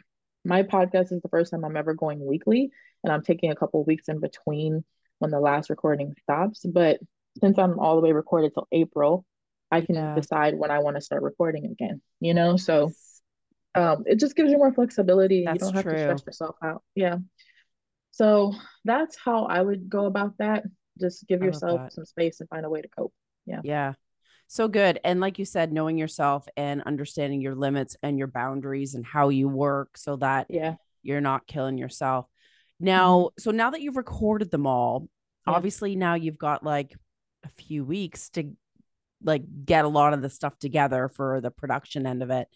my 0.45 0.63
podcast 0.63 1.13
is 1.13 1.23
the 1.23 1.29
first 1.29 1.51
time 1.51 1.65
i'm 1.65 1.77
ever 1.77 1.95
going 1.95 2.25
weekly 2.25 2.71
and 3.05 3.13
i'm 3.13 3.23
taking 3.23 3.51
a 3.51 3.57
couple 3.57 3.85
weeks 3.85 4.09
in 4.09 4.21
between 4.21 4.85
when 5.19 5.31
the 5.31 5.41
last 5.41 5.71
recording 5.71 6.15
stops. 6.23 6.65
But 6.65 6.99
since 7.41 7.59
I'm 7.59 7.79
all 7.79 7.97
the 7.97 8.03
way 8.03 8.13
recorded 8.13 8.53
till 8.55 8.69
April, 8.73 9.25
I 9.71 9.81
can 9.81 9.95
yeah. 9.95 10.15
decide 10.15 10.55
when 10.57 10.71
I 10.71 10.79
want 10.79 10.97
to 10.97 11.01
start 11.03 11.23
recording 11.23 11.67
again, 11.67 12.01
you 12.21 12.35
know? 12.35 12.57
So 12.57 12.93
um, 13.77 14.05
it 14.07 14.19
just 14.19 14.37
gives 14.37 14.51
you 14.51 14.59
more 14.59 14.73
flexibility. 14.73 15.45
That's 15.45 15.57
you 15.57 15.61
don't 15.61 15.75
have 15.75 15.85
true. 15.85 15.93
to 15.93 15.99
stress 15.99 16.27
yourself 16.27 16.57
out. 16.63 16.83
Yeah. 16.95 17.17
So 18.11 18.55
that's 18.85 19.17
how 19.17 19.45
I 19.45 19.61
would 19.61 19.89
go 19.89 20.07
about 20.07 20.39
that. 20.39 20.65
Just 20.99 21.27
give 21.29 21.43
yourself 21.43 21.93
some 21.93 22.07
space 22.07 22.41
and 22.41 22.49
find 22.49 22.65
a 22.65 22.71
way 22.71 22.81
to 22.81 22.89
cope. 22.89 23.13
Yeah. 23.45 23.61
Yeah. 23.63 23.93
So 24.49 24.69
good. 24.69 25.01
And 25.05 25.21
like 25.21 25.39
you 25.39 25.45
said, 25.45 25.73
knowing 25.73 25.99
yourself 25.99 26.47
and 26.57 26.83
understanding 26.83 27.41
your 27.41 27.55
limits 27.55 27.97
and 28.03 28.17
your 28.17 28.29
boundaries 28.29 28.95
and 28.95 29.05
how 29.05 29.29
you 29.29 29.49
work 29.49 29.99
so 29.99 30.17
that 30.17 30.47
yeah. 30.49 30.77
you're 31.03 31.21
not 31.21 31.47
killing 31.47 31.79
yourself. 31.79 32.27
Now, 32.79 33.19
mm-hmm. 33.19 33.41
so 33.41 33.51
now 33.51 33.71
that 33.71 33.83
you've 33.83 33.97
recorded 33.97 34.51
them 34.51 34.67
all, 34.67 35.09
yeah. 35.47 35.55
obviously 35.55 35.97
now 35.97 36.15
you've 36.15 36.39
got 36.39 36.63
like 36.63 36.95
a 37.45 37.49
few 37.49 37.85
weeks 37.85 38.31
to 38.31 38.53
like 39.23 39.43
get 39.65 39.85
a 39.85 39.89
lot 39.89 40.13
of 40.13 40.23
the 40.23 40.31
stuff 40.31 40.59
together 40.59 41.09
for 41.09 41.41
the 41.41 41.51
production 41.51 42.07
end 42.07 42.23
of 42.23 42.31
it. 42.31 42.49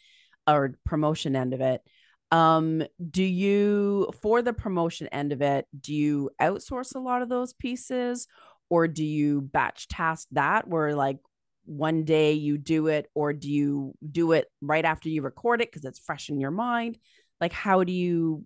Or 0.54 0.74
promotion 0.84 1.36
end 1.36 1.54
of 1.54 1.60
it. 1.60 1.82
Um, 2.30 2.84
do 3.10 3.24
you 3.24 4.10
for 4.22 4.40
the 4.40 4.52
promotion 4.52 5.08
end 5.08 5.32
of 5.32 5.42
it, 5.42 5.66
do 5.78 5.92
you 5.94 6.30
outsource 6.40 6.94
a 6.94 7.00
lot 7.00 7.22
of 7.22 7.28
those 7.28 7.52
pieces 7.52 8.28
or 8.68 8.86
do 8.86 9.04
you 9.04 9.40
batch 9.40 9.88
task 9.88 10.28
that 10.32 10.68
where 10.68 10.94
like 10.94 11.18
one 11.64 12.04
day 12.04 12.32
you 12.32 12.56
do 12.56 12.86
it 12.86 13.10
or 13.14 13.32
do 13.32 13.50
you 13.50 13.94
do 14.08 14.32
it 14.32 14.46
right 14.60 14.84
after 14.84 15.08
you 15.08 15.22
record 15.22 15.60
it 15.60 15.70
because 15.70 15.84
it's 15.84 15.98
fresh 15.98 16.28
in 16.28 16.40
your 16.40 16.52
mind? 16.52 16.98
Like 17.40 17.52
how 17.52 17.82
do 17.84 17.92
you 17.92 18.44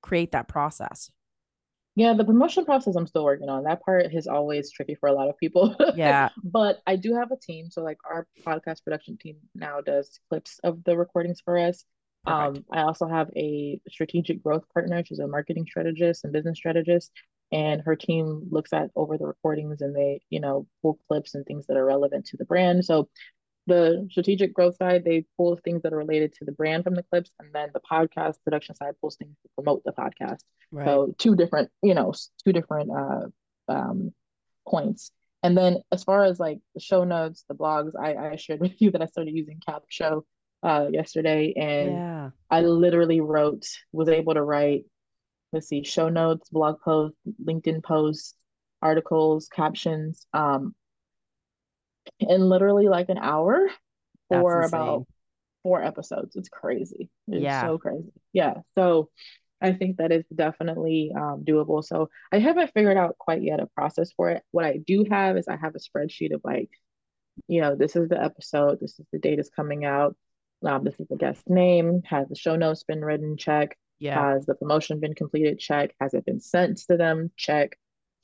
create 0.00 0.32
that 0.32 0.48
process? 0.48 1.10
Yeah, 1.94 2.14
the 2.14 2.24
promotion 2.24 2.64
process 2.64 2.96
I'm 2.96 3.06
still 3.06 3.24
working 3.24 3.50
on. 3.50 3.64
That 3.64 3.82
part 3.82 4.14
is 4.14 4.26
always 4.26 4.72
tricky 4.72 4.94
for 4.94 5.08
a 5.08 5.12
lot 5.12 5.28
of 5.28 5.36
people. 5.38 5.76
Yeah. 5.94 6.30
But 6.42 6.80
I 6.86 6.96
do 6.96 7.14
have 7.14 7.32
a 7.32 7.36
team. 7.36 7.70
So 7.70 7.82
like 7.82 7.98
our 8.08 8.26
podcast 8.46 8.82
production 8.82 9.18
team 9.18 9.36
now 9.54 9.80
does 9.82 10.18
clips 10.30 10.58
of 10.64 10.82
the 10.84 10.96
recordings 10.96 11.40
for 11.44 11.58
us. 11.58 11.84
Perfect. 12.24 12.58
Um, 12.58 12.64
I 12.72 12.82
also 12.82 13.06
have 13.06 13.28
a 13.36 13.80
strategic 13.90 14.42
growth 14.42 14.64
partner. 14.72 15.02
She's 15.04 15.18
a 15.18 15.26
marketing 15.26 15.66
strategist 15.68 16.24
and 16.24 16.32
business 16.32 16.56
strategist, 16.56 17.10
and 17.50 17.82
her 17.82 17.96
team 17.96 18.48
looks 18.50 18.72
at 18.72 18.90
over 18.96 19.18
the 19.18 19.26
recordings 19.26 19.82
and 19.82 19.94
they, 19.94 20.22
you 20.30 20.40
know, 20.40 20.66
pull 20.80 20.98
clips 21.08 21.34
and 21.34 21.44
things 21.44 21.66
that 21.66 21.76
are 21.76 21.84
relevant 21.84 22.26
to 22.26 22.36
the 22.36 22.44
brand. 22.44 22.84
So 22.84 23.08
the 23.66 24.06
strategic 24.10 24.52
growth 24.52 24.76
side, 24.76 25.04
they 25.04 25.24
pull 25.36 25.56
things 25.56 25.82
that 25.82 25.92
are 25.92 25.98
related 25.98 26.32
to 26.34 26.44
the 26.44 26.52
brand 26.52 26.84
from 26.84 26.94
the 26.94 27.04
clips, 27.04 27.30
and 27.38 27.48
then 27.52 27.68
the 27.72 27.80
podcast 27.80 28.34
production 28.44 28.74
side 28.74 28.94
pulls 29.00 29.16
things 29.16 29.36
to 29.42 29.48
promote 29.54 29.82
the 29.84 29.92
podcast. 29.92 30.40
Right. 30.70 30.84
So 30.84 31.14
two 31.18 31.36
different, 31.36 31.70
you 31.82 31.94
know, 31.94 32.12
two 32.44 32.52
different 32.52 32.90
uh 32.90 33.26
um 33.68 34.12
points. 34.66 35.12
And 35.44 35.56
then 35.56 35.78
as 35.90 36.04
far 36.04 36.24
as 36.24 36.38
like 36.38 36.58
the 36.74 36.80
show 36.80 37.04
notes, 37.04 37.44
the 37.48 37.54
blogs, 37.54 37.92
I, 38.00 38.14
I 38.14 38.36
shared 38.36 38.60
with 38.60 38.80
you 38.80 38.90
that 38.92 39.02
I 39.02 39.06
started 39.06 39.34
using 39.34 39.60
Capsho 39.68 40.22
uh 40.62 40.86
yesterday 40.90 41.52
and 41.56 41.92
yeah. 41.92 42.30
I 42.50 42.62
literally 42.62 43.20
wrote, 43.20 43.66
was 43.92 44.08
able 44.08 44.34
to 44.34 44.42
write, 44.42 44.84
let's 45.52 45.68
see, 45.68 45.84
show 45.84 46.08
notes, 46.08 46.48
blog 46.48 46.80
posts, 46.80 47.18
LinkedIn 47.44 47.82
posts, 47.82 48.34
articles, 48.80 49.48
captions, 49.48 50.26
um, 50.32 50.74
in 52.20 52.40
literally 52.48 52.88
like 52.88 53.08
an 53.08 53.18
hour 53.18 53.68
for 54.28 54.62
about 54.62 55.06
four 55.62 55.82
episodes. 55.82 56.36
It's 56.36 56.48
crazy. 56.48 57.10
It's 57.28 57.42
Yeah. 57.42 57.62
so 57.62 57.78
crazy. 57.78 58.12
Yeah. 58.32 58.54
So 58.76 59.10
I 59.60 59.72
think 59.72 59.98
that 59.98 60.10
is 60.10 60.24
definitely 60.34 61.12
um, 61.16 61.44
doable. 61.46 61.84
So 61.84 62.08
I 62.32 62.38
haven't 62.38 62.72
figured 62.74 62.96
out 62.96 63.16
quite 63.18 63.42
yet 63.42 63.60
a 63.60 63.66
process 63.66 64.10
for 64.16 64.30
it. 64.30 64.42
What 64.50 64.64
I 64.64 64.78
do 64.78 65.04
have 65.08 65.36
is 65.36 65.46
I 65.46 65.56
have 65.56 65.74
a 65.76 65.78
spreadsheet 65.78 66.34
of 66.34 66.40
like, 66.42 66.70
you 67.46 67.60
know, 67.60 67.76
this 67.76 67.94
is 67.94 68.08
the 68.08 68.20
episode, 68.22 68.78
this 68.80 68.98
is 68.98 69.06
the 69.12 69.18
date 69.18 69.38
is 69.38 69.50
coming 69.54 69.84
out. 69.84 70.16
Um, 70.64 70.84
this 70.84 70.98
is 70.98 71.08
the 71.08 71.16
guest 71.16 71.48
name. 71.48 72.02
Has 72.04 72.28
the 72.28 72.36
show 72.36 72.56
notes 72.56 72.84
been 72.84 73.04
written? 73.04 73.36
Check. 73.36 73.76
Yeah. 73.98 74.32
Has 74.32 74.46
the 74.46 74.54
promotion 74.54 75.00
been 75.00 75.14
completed? 75.14 75.58
Check. 75.58 75.94
Has 76.00 76.14
it 76.14 76.24
been 76.24 76.40
sent 76.40 76.78
to 76.88 76.96
them? 76.96 77.30
Check. 77.36 77.78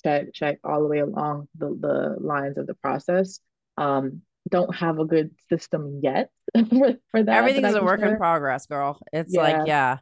Check. 0.04 0.32
Check 0.32 0.58
all 0.64 0.82
the 0.82 0.88
way 0.88 0.98
along 0.98 1.48
the, 1.56 1.68
the 1.68 2.16
lines 2.20 2.58
of 2.58 2.66
the 2.66 2.74
process. 2.74 3.40
Um, 3.80 4.22
don't 4.50 4.74
have 4.74 4.98
a 4.98 5.04
good 5.04 5.30
system 5.48 6.00
yet 6.02 6.30
for, 6.70 6.94
for 7.10 7.22
that. 7.22 7.36
Everything's 7.36 7.74
I 7.74 7.78
a 7.78 7.84
work 7.84 8.00
in 8.00 8.16
progress, 8.16 8.66
girl. 8.66 9.00
It's 9.12 9.34
Yeah. 9.34 9.42
like, 9.42 9.66
yeah. 9.66 9.98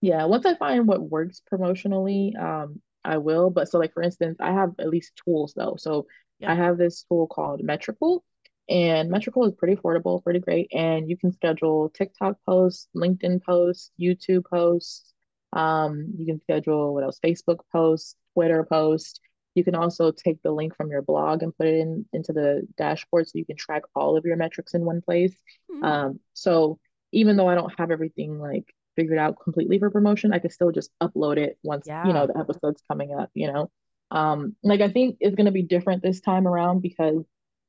Yeah, 0.00 0.24
once 0.24 0.46
I 0.46 0.54
find 0.54 0.86
what 0.86 1.02
works 1.02 1.42
promotionally, 1.52 2.36
um, 2.38 2.80
I 3.04 3.18
will. 3.18 3.50
But 3.50 3.68
so 3.68 3.78
like 3.78 3.92
for 3.92 4.02
instance, 4.02 4.38
I 4.40 4.52
have 4.52 4.70
at 4.78 4.88
least 4.88 5.20
tools 5.24 5.52
though. 5.54 5.76
So 5.78 6.06
Yeah. 6.38 6.52
I 6.52 6.54
have 6.54 6.78
this 6.78 7.04
tool 7.04 7.26
called 7.26 7.60
Metricool, 7.62 8.20
and 8.68 9.10
Metricool 9.10 9.46
is 9.48 9.54
pretty 9.54 9.76
affordable, 9.76 10.22
pretty 10.22 10.40
great. 10.40 10.68
And 10.72 11.08
you 11.08 11.16
can 11.16 11.32
schedule 11.32 11.90
TikTok 11.90 12.36
posts, 12.46 12.88
LinkedIn 12.96 13.42
posts, 13.42 13.90
YouTube 14.00 14.44
posts. 14.46 15.12
Um, 15.52 16.14
you 16.16 16.26
can 16.26 16.40
schedule 16.40 16.94
what 16.94 17.04
else? 17.04 17.18
Facebook 17.24 17.58
posts, 17.72 18.14
Twitter 18.34 18.64
posts. 18.64 19.20
You 19.54 19.64
can 19.64 19.74
also 19.74 20.12
take 20.12 20.42
the 20.42 20.52
link 20.52 20.76
from 20.76 20.90
your 20.90 21.02
blog 21.02 21.42
and 21.42 21.56
put 21.56 21.66
it 21.66 21.80
in 21.80 22.06
into 22.12 22.32
the 22.32 22.66
dashboard 22.76 23.28
so 23.28 23.38
you 23.38 23.44
can 23.44 23.56
track 23.56 23.82
all 23.94 24.16
of 24.16 24.24
your 24.24 24.36
metrics 24.36 24.74
in 24.74 24.84
one 24.84 25.00
place. 25.00 25.34
Hmm. 25.70 25.84
Um, 25.84 26.20
so 26.34 26.78
even 27.12 27.36
though 27.36 27.48
I 27.48 27.54
don't 27.54 27.72
have 27.78 27.90
everything 27.90 28.38
like 28.38 28.72
figured 28.96 29.18
out 29.18 29.36
completely 29.42 29.78
for 29.78 29.90
promotion, 29.90 30.32
I 30.32 30.38
could 30.38 30.52
still 30.52 30.70
just 30.70 30.90
upload 31.02 31.36
it 31.36 31.58
once, 31.62 31.86
you 32.06 32.12
know, 32.12 32.26
the 32.26 32.38
episode's 32.38 32.82
coming 32.88 33.14
up, 33.18 33.30
you 33.34 33.52
know. 33.52 33.70
Um, 34.12 34.56
like 34.62 34.80
I 34.80 34.90
think 34.90 35.16
it's 35.20 35.36
gonna 35.36 35.52
be 35.52 35.62
different 35.62 36.02
this 36.02 36.20
time 36.20 36.46
around 36.46 36.82
because 36.82 37.24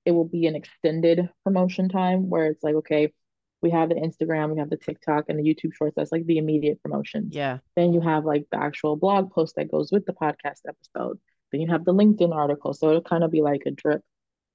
it 0.06 0.12
will 0.12 0.28
be 0.28 0.48
an 0.48 0.56
extended 0.56 1.30
promotion 1.44 1.90
time 1.90 2.30
where 2.30 2.48
it's 2.48 2.64
like, 2.64 2.76
okay, 2.76 3.14
we 3.62 3.70
have 3.70 3.90
the 3.90 3.96
Instagram, 3.96 4.54
we 4.54 4.60
have 4.60 4.70
the 4.70 4.78
TikTok 4.78 5.26
and 5.30 5.38
the 5.38 5.44
YouTube 5.44 5.74
shorts. 5.74 5.94
That's 5.96 6.12
like 6.12 6.26
the 6.26 6.38
immediate 6.38 6.82
promotion. 6.82 7.30
Yeah. 7.32 7.60
Then 7.76 7.94
you 7.94 8.02
have 8.02 8.26
like 8.26 8.48
the 8.52 8.60
actual 8.60 8.96
blog 8.96 9.32
post 9.32 9.56
that 9.56 9.72
goes 9.72 9.92
with 9.92 10.06
the 10.06 10.14
podcast 10.14 10.62
episode. 10.68 11.20
Then 11.52 11.62
you 11.62 11.68
have 11.70 11.86
the 11.86 11.94
LinkedIn 11.94 12.34
article. 12.34 12.74
So 12.74 12.90
it'll 12.90 13.02
kind 13.02 13.24
of 13.24 13.32
be 13.32 13.42
like 13.42 13.64
a 13.66 13.72
drip 13.72 14.02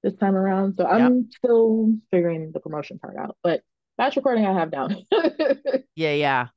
this 0.03 0.15
time 0.15 0.35
around. 0.35 0.75
So 0.77 0.85
I'm 0.85 1.29
still 1.31 1.93
figuring 2.11 2.51
the 2.53 2.59
promotion 2.59 2.99
part 2.99 3.17
out, 3.17 3.37
but 3.43 3.61
batch 3.97 4.15
recording 4.15 4.45
I 4.45 4.53
have 4.53 4.71
down. 4.71 4.95
Yeah. 5.95 6.13
Yeah. 6.13 6.47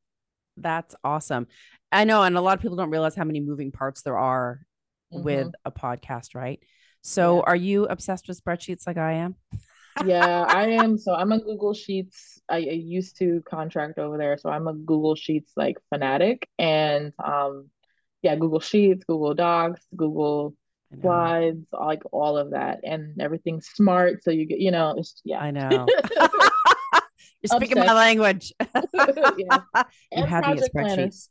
That's 0.58 0.94
awesome. 1.02 1.46
I 1.90 2.04
know. 2.04 2.22
And 2.22 2.36
a 2.36 2.40
lot 2.42 2.56
of 2.58 2.60
people 2.62 2.76
don't 2.76 2.90
realize 2.90 3.14
how 3.14 3.24
many 3.24 3.40
moving 3.40 3.72
parts 3.72 4.02
there 4.02 4.18
are 4.18 4.60
with 5.10 5.46
Mhm. 5.48 5.52
a 5.64 5.70
podcast, 5.72 6.34
right? 6.34 6.60
So 7.02 7.36
Yeah. 7.36 7.42
are 7.46 7.56
you 7.56 7.86
obsessed 7.86 8.28
with 8.28 8.42
spreadsheets 8.44 8.86
like 8.86 8.98
I 8.98 9.12
am? 9.14 9.36
Yeah, 10.04 10.44
I 10.46 10.66
am. 10.84 10.98
So 10.98 11.14
I'm 11.14 11.32
a 11.32 11.38
Google 11.40 11.72
Sheets. 11.72 12.40
I, 12.48 12.56
I 12.56 12.58
used 12.58 13.16
to 13.18 13.42
contract 13.48 13.98
over 13.98 14.18
there, 14.18 14.36
so 14.36 14.50
I'm 14.50 14.68
a 14.68 14.74
Google 14.74 15.14
Sheets 15.14 15.52
like 15.56 15.78
fanatic. 15.88 16.46
And 16.58 17.14
um, 17.24 17.70
yeah, 18.22 18.36
Google 18.36 18.60
Sheets, 18.60 19.04
Google 19.04 19.34
Docs, 19.34 19.80
Google 19.96 20.54
Slides, 21.00 21.66
like 21.72 22.02
all 22.12 22.36
of 22.36 22.50
that, 22.50 22.80
and 22.84 23.20
everything's 23.20 23.66
smart. 23.68 24.22
So 24.24 24.30
you 24.30 24.46
get, 24.46 24.58
you 24.58 24.70
know, 24.70 24.94
it's 24.98 25.20
yeah. 25.24 25.38
I 25.38 25.50
know. 25.50 25.86
You're 27.42 27.56
speaking 27.56 27.78
my 27.78 27.92
language. 27.92 28.52
Yeah. 28.94 29.60
You 29.74 29.82
And 30.12 30.26
have 30.26 30.44
project 30.44 30.68
spreadsheets. 30.74 31.28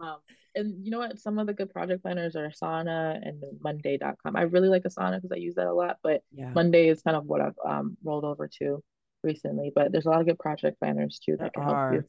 um, 0.00 0.16
and 0.54 0.84
you 0.84 0.90
know 0.90 0.98
what? 0.98 1.18
Some 1.18 1.38
of 1.38 1.46
the 1.46 1.54
good 1.54 1.70
project 1.70 2.02
planners 2.02 2.36
are 2.36 2.48
Asana 2.48 3.20
and 3.26 3.42
Monday.com. 3.62 4.36
I 4.36 4.42
really 4.42 4.68
like 4.68 4.82
Asana 4.84 5.16
because 5.16 5.32
I 5.32 5.36
use 5.36 5.54
that 5.56 5.66
a 5.66 5.72
lot, 5.72 5.96
but 6.02 6.22
Yeah. 6.32 6.50
Monday 6.50 6.88
is 6.88 7.02
kind 7.02 7.16
of 7.16 7.24
what 7.26 7.40
I've 7.40 7.58
um, 7.64 7.96
rolled 8.04 8.24
over 8.24 8.48
to 8.60 8.82
recently. 9.22 9.72
But 9.74 9.92
there's 9.92 10.06
a 10.06 10.10
lot 10.10 10.20
of 10.20 10.26
good 10.26 10.38
project 10.38 10.78
planners 10.80 11.18
too 11.18 11.36
There 11.36 11.46
that 11.46 11.54
can 11.54 11.62
help 11.62 11.92
you. 11.94 12.04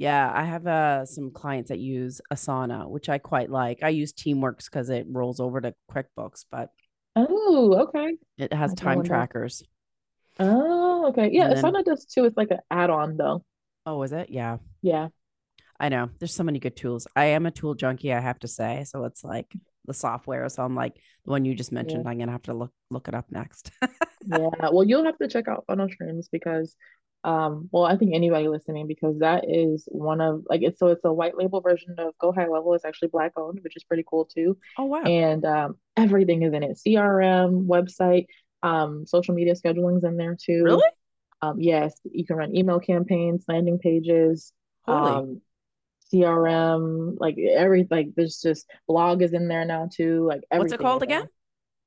Yeah, 0.00 0.32
I 0.34 0.44
have 0.44 0.66
uh, 0.66 1.04
some 1.04 1.30
clients 1.30 1.68
that 1.68 1.78
use 1.78 2.22
Asana, 2.32 2.88
which 2.88 3.10
I 3.10 3.18
quite 3.18 3.50
like. 3.50 3.82
I 3.82 3.90
use 3.90 4.14
Teamworks 4.14 4.64
because 4.64 4.88
it 4.88 5.04
rolls 5.10 5.40
over 5.40 5.60
to 5.60 5.74
QuickBooks, 5.92 6.46
but 6.50 6.70
Oh, 7.16 7.86
okay. 7.88 8.16
it 8.38 8.50
has 8.54 8.72
time 8.72 9.02
trackers. 9.02 9.62
Oh, 10.38 11.08
okay. 11.08 11.28
Yeah, 11.30 11.48
And 11.50 11.56
then- 11.56 11.64
Asana 11.64 11.84
does 11.84 12.06
too. 12.06 12.24
It's 12.24 12.36
like 12.38 12.50
an 12.50 12.60
add-on 12.70 13.18
though. 13.18 13.44
Oh, 13.84 14.02
is 14.02 14.12
it? 14.12 14.30
Yeah, 14.30 14.56
Yeah. 14.80 15.08
I 15.78 15.88
know. 15.90 16.08
There's 16.18 16.34
so 16.34 16.44
many 16.44 16.58
good 16.58 16.76
tools. 16.76 17.06
I 17.16 17.26
am 17.26 17.44
a 17.46 17.50
tool 17.50 17.74
junkie, 17.74 18.12
I 18.12 18.20
have 18.20 18.38
to 18.40 18.48
say. 18.48 18.84
So 18.86 19.04
it's 19.04 19.22
like 19.24 19.50
the 19.86 19.94
software. 19.94 20.48
So 20.50 20.62
I'm 20.62 20.74
like 20.74 20.94
the 21.24 21.30
one 21.30 21.44
you 21.44 21.54
just 21.54 21.72
mentioned. 21.72 22.06
I'm 22.08 22.18
gonna 22.18 22.32
have 22.32 22.42
to 22.44 22.54
look 22.54 22.72
look 22.90 23.06
it 23.08 23.14
up 23.14 23.26
next. 23.30 23.70
Yeah, 24.26 24.50
well, 24.70 24.84
you'll 24.84 25.04
have 25.06 25.16
to 25.16 25.28
check 25.28 25.48
out 25.48 25.64
Funnel 25.66 25.88
Streams 25.88 26.28
because, 26.30 26.76
um, 27.22 27.68
well, 27.70 27.84
I 27.84 27.96
think 27.96 28.14
anybody 28.14 28.48
listening 28.48 28.86
because 28.86 29.18
that 29.18 29.44
is 29.48 29.86
one 29.90 30.20
of 30.20 30.44
like 30.48 30.62
it's 30.62 30.78
so 30.78 30.88
it's 30.88 31.04
a 31.04 31.12
white 31.12 31.36
label 31.36 31.60
version 31.60 31.94
of 31.98 32.16
Go 32.18 32.32
High 32.32 32.48
Level. 32.48 32.74
It's 32.74 32.84
actually 32.84 33.08
black 33.08 33.32
owned, 33.36 33.60
which 33.62 33.76
is 33.76 33.84
pretty 33.84 34.04
cool 34.08 34.24
too. 34.24 34.56
oh 34.78 34.84
wow. 34.86 35.02
And 35.02 35.44
um, 35.44 35.76
everything 35.96 36.42
is 36.42 36.54
in 36.54 36.62
it. 36.62 36.78
CRM, 36.78 37.66
website, 37.66 38.26
um, 38.62 39.06
social 39.06 39.34
media 39.34 39.54
scheduling's 39.54 40.04
in 40.04 40.16
there 40.16 40.36
too. 40.40 40.64
really? 40.64 40.82
Um, 41.42 41.60
yes, 41.60 41.98
you 42.10 42.24
can 42.26 42.36
run 42.36 42.54
email 42.56 42.80
campaigns, 42.80 43.44
landing 43.48 43.78
pages, 43.78 44.52
Holy. 44.86 45.10
um, 45.12 45.40
CRM, 46.12 47.16
like 47.18 47.36
every 47.38 47.86
like 47.90 48.08
there's 48.16 48.40
just 48.40 48.66
blog 48.88 49.22
is 49.22 49.32
in 49.32 49.48
there 49.48 49.64
now 49.64 49.88
too. 49.92 50.26
Like 50.26 50.40
What's 50.50 50.72
it 50.72 50.80
called 50.80 51.02
again? 51.02 51.20
there. 51.20 51.30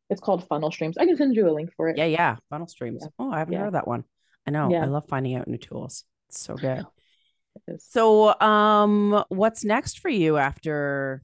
It's 0.10 0.22
called 0.22 0.48
Funnel 0.48 0.72
Streams. 0.72 0.98
I 0.98 1.06
can 1.06 1.18
send 1.18 1.36
you 1.36 1.50
a 1.50 1.52
link 1.52 1.72
for 1.76 1.90
it. 1.90 1.98
Yeah, 1.98 2.06
yeah. 2.06 2.36
Funnel 2.50 2.68
streams. 2.68 3.02
Yeah. 3.04 3.10
Oh, 3.20 3.32
I 3.32 3.40
haven't 3.40 3.54
Yeah. 3.54 3.60
heard 3.60 3.68
of 3.68 3.74
that 3.74 3.88
one. 3.88 4.04
I 4.46 4.52
know. 4.52 4.74
I 4.74 4.86
love 4.86 5.06
finding 5.08 5.36
out 5.36 5.48
new 5.48 5.58
tools. 5.58 6.04
It's 6.30 6.40
so 6.42 6.56
good. 6.56 6.86
So, 7.80 8.40
um, 8.42 9.24
what's 9.30 9.64
next 9.64 10.00
for 10.00 10.10
you 10.10 10.38
after 10.38 11.24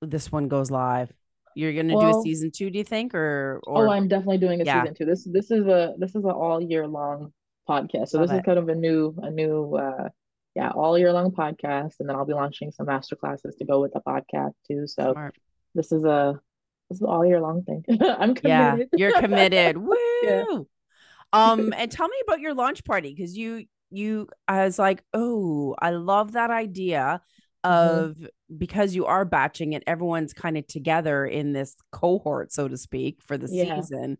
this 0.00 0.30
one 0.32 0.48
goes 0.48 0.70
live? 0.70 1.12
You're 1.54 1.72
gonna 1.72 1.98
do 1.98 2.08
a 2.20 2.22
season 2.22 2.52
two, 2.54 2.70
do 2.70 2.78
you 2.78 2.84
think, 2.84 3.14
or 3.14 3.60
or 3.66 3.88
Oh, 3.88 3.90
I'm 3.90 4.06
definitely 4.06 4.38
doing 4.38 4.60
a 4.60 4.64
Yeah. 4.64 4.82
season 4.82 4.94
two. 4.94 5.04
This 5.04 5.24
this 5.24 5.50
is 5.50 5.66
a 5.66 5.94
this 5.98 6.10
is 6.10 6.24
an 6.24 6.30
all 6.30 6.62
year 6.62 6.86
long 6.86 7.32
podcast. 7.68 8.08
So 8.10 8.18
Love 8.18 8.28
this 8.28 8.36
is 8.38 8.42
kind 8.44 8.58
of 8.58 8.68
a 8.68 8.74
new 8.74 9.14
a 9.22 9.30
new 9.30 9.74
uh 9.74 10.08
yeah, 10.54 10.70
all 10.70 10.96
year 10.96 11.12
long 11.12 11.32
podcast 11.32 11.94
and 12.00 12.08
then 12.08 12.16
I'll 12.16 12.24
be 12.24 12.32
launching 12.34 12.70
some 12.70 12.86
master 12.86 13.16
classes 13.16 13.56
to 13.56 13.64
go 13.64 13.80
with 13.80 13.92
the 13.92 14.00
podcast 14.00 14.52
too. 14.68 14.86
So 14.86 15.12
smart? 15.12 15.34
this 15.74 15.90
is 15.90 16.04
a 16.04 16.40
This 16.88 16.98
is 16.98 17.02
all 17.02 17.26
year 17.26 17.40
long 17.40 17.64
thing. 17.64 17.84
I'm 18.00 18.34
committed. 18.36 18.88
Yeah, 18.92 19.08
you're 19.10 19.20
committed. 19.20 19.76
Woo! 19.88 19.96
Yeah. 20.22 20.44
Um, 21.32 21.72
and 21.76 21.90
tell 21.90 22.08
me 22.08 22.16
about 22.26 22.40
your 22.40 22.54
launch 22.54 22.84
party 22.84 23.14
because 23.14 23.36
you 23.36 23.66
you 23.90 24.28
I 24.46 24.64
was 24.64 24.78
like, 24.78 25.02
oh, 25.14 25.74
I 25.78 25.90
love 25.90 26.32
that 26.32 26.50
idea 26.50 27.20
Mhm. 27.64 27.70
of 27.70 28.16
because 28.56 28.94
you 28.94 29.06
are 29.06 29.24
batching 29.24 29.74
and 29.74 29.84
everyone's 29.86 30.32
kind 30.32 30.56
of 30.56 30.66
together 30.66 31.26
in 31.26 31.52
this 31.52 31.76
cohort, 31.92 32.52
so 32.52 32.68
to 32.68 32.76
speak, 32.76 33.22
for 33.22 33.36
the 33.38 33.48
Yeah. 33.50 33.80
season. 33.80 34.18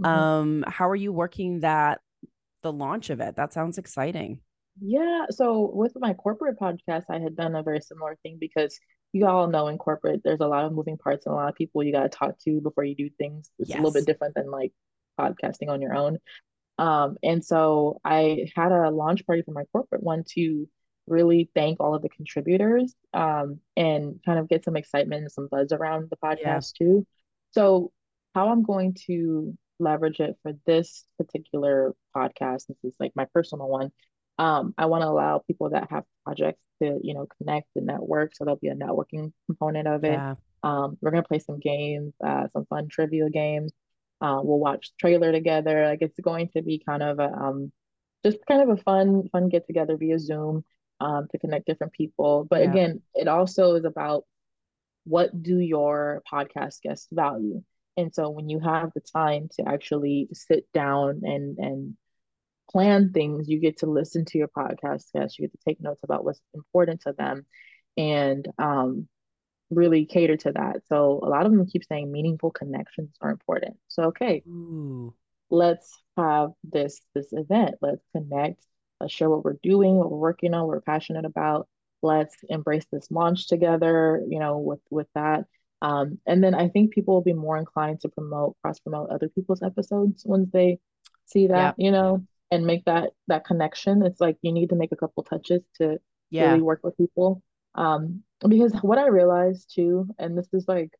Mhm. 0.00 0.06
Um, 0.06 0.64
how 0.66 0.88
are 0.88 0.96
you 0.96 1.12
working 1.12 1.60
that 1.60 2.00
the 2.62 2.72
launch 2.72 3.10
of 3.10 3.20
it? 3.20 3.36
That 3.36 3.52
sounds 3.52 3.78
exciting. 3.78 4.40
Yeah, 4.80 5.26
so 5.30 5.70
with 5.74 5.92
my 5.96 6.14
corporate 6.14 6.58
podcast, 6.58 7.04
I 7.10 7.18
had 7.18 7.34
done 7.36 7.56
a 7.56 7.62
very 7.62 7.80
similar 7.80 8.16
thing 8.22 8.38
because 8.38 8.78
you 9.12 9.26
all 9.26 9.48
know 9.48 9.66
in 9.68 9.78
corporate, 9.78 10.22
there's 10.22 10.40
a 10.40 10.46
lot 10.46 10.64
of 10.64 10.72
moving 10.72 10.96
parts 10.98 11.26
and 11.26 11.32
a 11.32 11.36
lot 11.36 11.48
of 11.48 11.56
people 11.56 11.82
you 11.82 11.92
got 11.92 12.02
to 12.04 12.08
talk 12.08 12.38
to 12.40 12.60
before 12.60 12.84
you 12.84 12.94
do 12.94 13.10
things. 13.10 13.50
It's 13.58 13.70
a 13.70 13.76
little 13.76 13.92
bit 13.92 14.06
different 14.06 14.34
than 14.34 14.50
like 14.50 14.72
podcasting 15.18 15.68
on 15.68 15.80
your 15.80 15.94
own. 15.94 16.18
Um, 16.78 17.16
and 17.22 17.44
so 17.44 18.00
I 18.04 18.46
had 18.54 18.70
a 18.72 18.90
launch 18.90 19.26
party 19.26 19.42
for 19.42 19.50
my 19.52 19.64
corporate 19.72 20.02
one 20.02 20.24
to 20.34 20.68
really 21.06 21.50
thank 21.54 21.80
all 21.80 21.94
of 21.94 22.02
the 22.02 22.08
contributors 22.08 22.94
um, 23.14 23.58
and 23.76 24.20
kind 24.24 24.38
of 24.38 24.48
get 24.48 24.64
some 24.64 24.76
excitement 24.76 25.22
and 25.22 25.32
some 25.32 25.48
buzz 25.50 25.72
around 25.72 26.10
the 26.10 26.16
Yeah. 26.22 26.56
podcast 26.56 26.74
too. 26.74 27.06
So, 27.52 27.90
how 28.34 28.50
I'm 28.50 28.62
going 28.62 28.94
to 29.06 29.56
leverage 29.80 30.20
it 30.20 30.36
for 30.42 30.52
this 30.66 31.04
particular 31.18 31.94
podcast, 32.14 32.66
this 32.66 32.76
is 32.84 32.94
like 33.00 33.12
my 33.16 33.24
personal 33.32 33.68
one. 33.68 33.90
Um, 34.38 34.74
I 34.78 34.86
want 34.86 35.02
to 35.02 35.08
allow 35.08 35.38
people 35.46 35.70
that 35.70 35.90
have 35.90 36.04
projects 36.24 36.60
to, 36.82 37.00
you 37.02 37.14
know, 37.14 37.26
connect 37.38 37.68
and 37.74 37.86
network. 37.86 38.36
So 38.36 38.44
there'll 38.44 38.58
be 38.58 38.68
a 38.68 38.74
networking 38.74 39.32
component 39.46 39.88
of 39.88 40.04
it. 40.04 40.12
Yeah. 40.12 40.34
Um, 40.62 40.98
we're 41.00 41.10
gonna 41.10 41.22
play 41.24 41.38
some 41.38 41.58
games, 41.58 42.12
uh, 42.24 42.48
some 42.52 42.66
fun 42.66 42.88
trivia 42.88 43.30
games. 43.30 43.72
Uh, 44.20 44.40
we'll 44.42 44.58
watch 44.58 44.90
the 44.90 44.96
trailer 45.00 45.32
together. 45.32 45.86
Like 45.86 46.02
it's 46.02 46.18
going 46.20 46.48
to 46.50 46.62
be 46.62 46.82
kind 46.84 47.02
of 47.02 47.18
a 47.18 47.30
um, 47.32 47.72
just 48.24 48.38
kind 48.46 48.62
of 48.62 48.78
a 48.78 48.82
fun, 48.82 49.28
fun 49.30 49.48
get 49.48 49.66
together 49.66 49.96
via 49.96 50.18
Zoom 50.18 50.64
um, 51.00 51.28
to 51.30 51.38
connect 51.38 51.66
different 51.66 51.92
people. 51.92 52.46
But 52.48 52.62
Yeah. 52.62 52.70
again, 52.72 53.02
it 53.14 53.28
also 53.28 53.74
is 53.74 53.84
about 53.84 54.24
what 55.04 55.42
do 55.42 55.58
your 55.58 56.22
podcast 56.30 56.82
guests 56.82 57.08
value? 57.12 57.62
And 57.96 58.14
so 58.14 58.30
when 58.30 58.48
you 58.48 58.60
have 58.60 58.92
the 58.94 59.00
time 59.00 59.48
to 59.56 59.68
actually 59.68 60.28
sit 60.32 60.66
down 60.72 61.22
and 61.24 61.58
and 61.58 61.96
plan 62.70 63.12
things, 63.12 63.48
you 63.48 63.58
get 63.60 63.78
to 63.78 63.86
listen 63.86 64.24
to 64.26 64.38
your 64.38 64.48
podcast 64.48 65.12
guests, 65.12 65.38
you 65.38 65.46
get 65.46 65.52
to 65.52 65.64
take 65.66 65.80
notes 65.80 66.00
about 66.02 66.24
what's 66.24 66.40
important 66.54 67.02
to 67.02 67.12
them 67.12 67.46
and 67.96 68.46
um 68.58 69.08
really 69.70 70.06
cater 70.06 70.36
to 70.38 70.52
that. 70.52 70.82
So 70.88 71.20
a 71.22 71.28
lot 71.28 71.46
of 71.46 71.52
them 71.52 71.66
keep 71.66 71.84
saying 71.84 72.10
meaningful 72.10 72.50
connections 72.50 73.10
are 73.20 73.30
important. 73.30 73.76
So 73.88 74.04
okay, 74.04 74.44
Ooh. 74.48 75.14
let's 75.50 75.92
have 76.16 76.52
this 76.64 77.00
this 77.14 77.28
event. 77.32 77.76
Let's 77.80 78.04
connect. 78.14 78.64
Let's 79.00 79.12
share 79.12 79.30
what 79.30 79.44
we're 79.44 79.58
doing, 79.62 79.96
what 79.96 80.10
we're 80.10 80.18
working 80.18 80.54
on, 80.54 80.62
what 80.62 80.68
we're 80.68 80.80
passionate 80.80 81.24
about. 81.24 81.68
Let's 82.02 82.36
embrace 82.48 82.86
this 82.92 83.10
launch 83.10 83.48
together, 83.48 84.22
you 84.28 84.38
know, 84.38 84.58
with 84.58 84.80
with 84.90 85.08
that. 85.14 85.44
Um, 85.80 86.18
and 86.26 86.42
then 86.42 86.54
I 86.54 86.68
think 86.68 86.92
people 86.92 87.14
will 87.14 87.22
be 87.22 87.32
more 87.32 87.56
inclined 87.56 88.00
to 88.00 88.08
promote, 88.08 88.56
cross 88.62 88.80
promote 88.80 89.10
other 89.10 89.28
people's 89.28 89.62
episodes 89.62 90.24
once 90.26 90.50
they 90.52 90.80
see 91.26 91.46
that, 91.48 91.56
Yep. 91.56 91.74
you 91.78 91.90
know, 91.92 92.26
and 92.50 92.66
make 92.66 92.84
that 92.86 93.10
that 93.28 93.44
connection. 93.44 94.02
It's 94.04 94.20
like 94.20 94.38
you 94.42 94.52
need 94.52 94.70
to 94.70 94.76
make 94.76 94.92
a 94.92 94.96
couple 94.96 95.22
touches 95.22 95.62
to 95.76 96.00
Yeah. 96.30 96.50
really 96.50 96.62
work 96.62 96.80
with 96.82 96.96
people. 96.96 97.42
Um, 97.74 98.24
because 98.46 98.72
what 98.82 98.98
I 98.98 99.08
realized 99.08 99.72
too, 99.74 100.08
and 100.18 100.36
this 100.36 100.48
is 100.52 100.66
like 100.68 100.90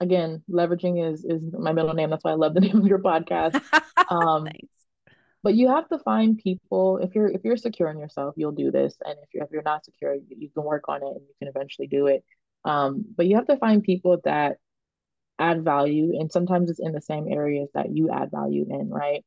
again, 0.00 0.42
leveraging 0.50 1.12
is 1.12 1.24
is 1.24 1.42
my 1.52 1.72
middle 1.72 1.94
name. 1.94 2.10
That's 2.10 2.24
why 2.24 2.32
I 2.32 2.34
love 2.34 2.54
the 2.54 2.60
name 2.66 2.78
of 2.78 2.86
your 2.86 3.00
podcast. 3.00 3.60
Um, 4.08 4.46
Thanks. 4.46 4.66
but 5.44 5.54
you 5.54 5.68
have 5.68 5.88
to 5.90 5.98
find 6.00 6.36
people 6.36 6.98
if 6.98 7.14
you're 7.14 7.28
if 7.28 7.44
you're 7.44 7.56
secure 7.56 7.88
in 7.90 7.98
yourself, 7.98 8.34
you'll 8.36 8.50
do 8.50 8.72
this. 8.72 8.96
And 9.04 9.14
if 9.22 9.28
you're 9.32 9.44
if 9.44 9.50
you're 9.52 9.62
not 9.62 9.84
secure, 9.84 10.14
you, 10.14 10.24
you 10.36 10.48
can 10.50 10.64
work 10.64 10.88
on 10.88 10.96
it 10.96 11.06
and 11.06 11.20
you 11.20 11.34
can 11.38 11.46
eventually 11.46 11.86
do 11.86 12.08
it. 12.08 12.24
Um, 12.64 13.04
but 13.16 13.26
you 13.26 13.36
have 13.36 13.46
to 13.46 13.56
find 13.56 13.84
people 13.84 14.18
that 14.24 14.56
add 15.38 15.64
value, 15.64 16.18
and 16.18 16.32
sometimes 16.32 16.70
it's 16.70 16.80
in 16.80 16.90
the 16.92 17.00
same 17.00 17.28
areas 17.28 17.68
that 17.74 17.94
you 17.94 18.10
add 18.10 18.32
value 18.32 18.66
in, 18.68 18.90
right? 18.90 19.24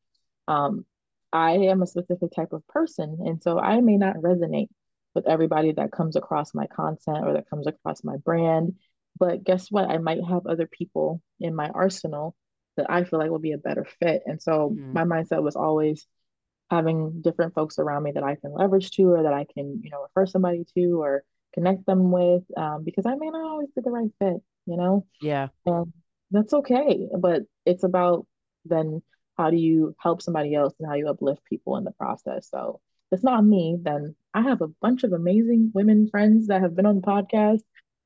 Um, 0.50 0.86
I 1.32 1.52
am 1.52 1.82
a 1.82 1.88
specific 1.88 2.32
type 2.36 2.52
of 2.52 2.68
person, 2.68 3.20
and 3.26 3.42
so 3.42 3.58
I 3.58 3.80
may 3.80 3.96
not 3.96 4.18
resonate 4.18 4.68
with 5.16 5.28
everybody 5.28 5.72
that 5.74 5.92
comes 5.92 6.16
across 6.16 6.54
my 6.54 6.68
content 6.68 7.26
or 7.26 7.34
that 7.34 7.50
comes 7.50 7.68
across 7.68 8.04
my 8.04 8.18
brand. 8.18 8.76
But 9.20 9.44
guess 9.44 9.70
what? 9.70 9.90
I 9.90 9.98
might 10.00 10.24
have 10.24 10.48
other 10.48 10.68
people 10.68 11.22
in 11.40 11.56
my 11.56 11.70
arsenal 11.70 12.36
that 12.78 12.90
I 12.90 13.04
feel 13.04 13.20
like 13.20 13.30
will 13.30 13.40
be 13.40 13.52
a 13.52 13.58
better 13.58 13.86
fit. 14.00 14.24
And 14.26 14.42
so 14.42 14.72
Mhm. 14.72 14.94
my 14.94 15.04
mindset 15.04 15.44
was 15.44 15.56
always 15.56 16.08
having 16.70 17.22
different 17.22 17.54
folks 17.54 17.78
around 17.78 18.04
me 18.04 18.12
that 18.14 18.24
I 18.24 18.36
can 18.36 18.52
leverage 18.54 18.92
to 18.92 19.04
or 19.04 19.24
that 19.24 19.34
I 19.34 19.46
can, 19.46 19.82
you 19.84 19.92
know, 19.92 20.02
refer 20.02 20.26
somebody 20.26 20.66
to 20.76 21.02
or 21.02 21.24
connect 21.54 21.86
them 21.86 22.12
with 22.12 22.44
um, 22.58 22.84
because 22.84 23.06
I 23.06 23.16
may 23.16 23.30
not 23.30 23.44
always 23.46 23.70
be 23.76 23.82
the 23.82 23.92
right 23.92 24.12
fit, 24.20 24.42
you 24.66 24.78
know? 24.78 25.06
Yeah. 25.22 25.50
And 25.66 25.94
that's 26.32 26.54
okay. 26.54 27.10
But 27.18 27.44
it's 27.66 27.84
about 27.84 28.26
then 28.66 29.04
how 29.38 29.52
do 29.52 29.58
you 29.58 29.96
help 30.00 30.22
somebody 30.22 30.56
else 30.56 30.74
and 30.80 30.88
how 30.88 30.96
you 30.96 31.10
uplift 31.10 31.44
people 31.46 31.78
in 31.78 31.84
the 31.84 31.92
process. 31.92 32.50
So 32.50 32.82
it's 33.14 33.24
not 33.24 33.46
me, 33.46 33.78
then 33.82 34.16
I 34.34 34.42
have 34.42 34.62
a 34.62 34.68
bunch 34.68 35.04
of 35.04 35.14
amazing 35.14 35.72
women 35.74 36.10
friends 36.10 36.48
that 36.48 36.62
have 36.62 36.76
been 36.76 36.86
on 36.86 36.96
the 36.96 37.02
podcast 37.08 37.62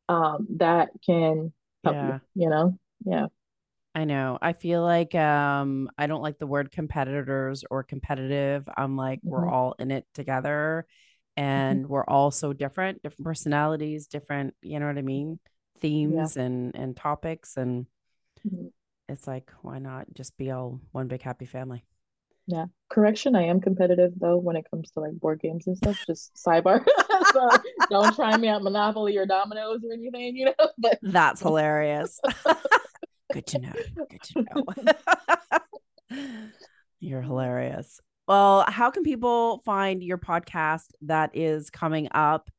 um, 0.10 0.48
that 0.58 0.90
can 1.06 1.54
help 1.84 1.96
Yeah. 1.96 2.20
you, 2.36 2.44
you 2.44 2.50
know? 2.50 2.78
Yeah. 3.06 3.28
I 3.96 4.04
know. 4.06 4.38
I 4.42 4.54
feel 4.54 4.84
like 4.84 5.16
um 5.16 5.90
I 5.98 6.06
don't 6.08 6.22
like 6.22 6.38
the 6.38 6.48
word 6.48 6.72
competitors 6.72 7.64
or 7.70 7.84
competitive. 7.84 8.68
I'm 8.78 8.96
like 8.96 9.22
we're 9.24 9.48
Mhm. 9.48 9.54
all 9.54 9.76
in 9.80 9.92
it 9.92 10.06
together 10.14 10.86
and 11.36 11.88
we're 11.88 12.06
all 12.06 12.32
so 12.32 12.54
different, 12.54 13.02
different 13.02 13.24
personalities, 13.26 14.08
different, 14.08 14.56
you 14.62 14.80
know 14.80 14.88
what 14.88 14.98
I 14.98 15.02
mean? 15.02 15.40
Themes 15.80 16.38
and 16.38 16.76
and 16.76 16.96
topics 16.96 17.58
and 17.58 17.88
Mhm. 18.44 18.72
it's 19.10 19.28
like 19.28 19.52
why 19.62 19.80
not 19.80 20.08
just 20.14 20.38
be 20.38 20.52
all 20.52 20.80
one 20.92 21.08
big 21.08 21.22
happy 21.22 21.46
family? 21.46 21.84
Yeah. 22.48 22.66
Correction, 22.90 23.36
I 23.36 23.44
am 23.44 23.60
competitive 23.60 24.14
though 24.16 24.38
when 24.38 24.56
it 24.56 24.66
comes 24.72 24.90
to 24.92 25.02
like 25.02 25.20
board 25.20 25.42
games 25.42 25.68
and 25.68 25.76
stuff. 25.78 25.98
Just 26.08 26.34
sidebar. 26.36 26.86
So 27.34 27.50
don't 27.90 28.16
try 28.16 28.38
me 28.38 28.48
at 28.48 28.64
Monopoly 28.64 29.18
or 29.18 29.26
Dominoes 29.26 29.82
or 29.84 29.92
anything, 29.92 30.36
you 30.38 30.46
know. 30.46 30.70
But 30.78 30.98
That's 31.02 31.42
hilarious. 31.42 32.20
Good 33.34 33.46
to 33.48 33.60
know. 33.60 33.74
Good 34.10 34.22
to 34.24 34.46
know. 34.46 35.60
You're 37.00 37.22
hilarious. 37.22 38.00
Well, 38.28 38.66
how 38.68 38.92
can 38.92 39.04
people 39.04 39.60
find 39.66 40.02
your 40.02 40.18
podcast 40.18 40.86
that 41.02 41.32
is 41.34 41.70
coming 41.70 42.08
up 42.12 42.50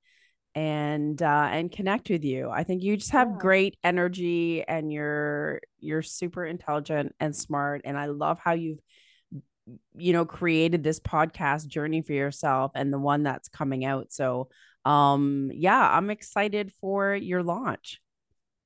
and 0.55 1.21
uh 1.23 1.49
and 1.51 1.71
connect 1.73 2.11
with 2.11 2.25
you? 2.25 2.51
I 2.51 2.63
think 2.65 2.83
you 2.83 2.97
just 2.97 3.13
have 3.13 3.29
Yeah. 3.29 3.39
great 3.39 3.77
energy 3.83 4.65
and 4.67 4.93
you're 4.93 5.61
you're 5.81 6.03
super 6.03 6.45
intelligent 6.45 7.15
and 7.21 7.35
smart 7.35 7.83
and 7.85 7.97
I 7.99 8.07
love 8.07 8.39
how 8.39 8.53
you've 8.53 8.81
you 9.97 10.13
know 10.13 10.25
created 10.25 10.83
this 10.83 11.01
podcast 11.01 11.67
journey 11.67 12.03
for 12.03 12.13
yourself 12.13 12.73
and 12.75 12.93
the 12.93 12.99
one 12.99 13.23
that's 13.23 13.49
coming 13.49 13.85
out. 13.85 14.13
So, 14.13 14.49
um 14.85 15.51
yeah, 15.55 15.97
I'm 15.97 16.11
excited 16.11 16.73
for 16.81 17.15
your 17.15 17.43
launch. 17.43 18.01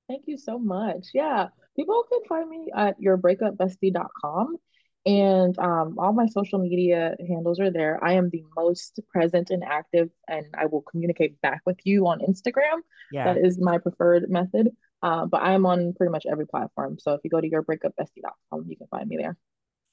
thank 0.09 0.25
you 0.27 0.37
so 0.37 0.59
much. 0.59 1.07
Yeah. 1.15 1.49
People 1.77 2.05
can 2.11 2.21
find 2.29 2.49
me 2.51 2.71
at 2.77 3.01
yourbreakupbestie.com 3.01 4.57
and 5.05 5.59
um, 5.59 5.97
all 5.99 6.13
my 6.13 6.27
social 6.27 6.59
media 6.61 7.17
handles 7.27 7.59
are 7.59 7.71
there. 7.71 7.99
I 8.05 8.13
am 8.13 8.31
the 8.31 8.45
most 8.57 9.01
present 9.09 9.51
and 9.51 9.65
active, 9.65 10.11
and 10.29 10.47
I 10.57 10.67
will 10.67 10.83
communicate 10.83 11.41
back 11.41 11.63
with 11.67 11.79
you 11.85 12.07
on 12.07 12.21
Instagram. 12.21 12.83
Yeah. 13.11 13.25
That 13.35 13.45
is 13.45 13.59
my 13.61 13.79
preferred 13.79 14.31
method. 14.31 14.71
Uh, 15.03 15.27
but 15.27 15.43
I 15.43 15.53
am 15.55 15.67
on 15.67 15.95
pretty 15.95 16.13
much 16.13 16.25
every 16.31 16.47
platform. 16.47 16.99
So 17.01 17.15
if 17.15 17.21
you 17.25 17.31
go 17.31 17.41
to 17.41 17.51
yourbreakupbestie.com, 17.51 18.67
you 18.69 18.77
can 18.77 18.87
find 18.89 19.09
me 19.09 19.17
there. 19.17 19.37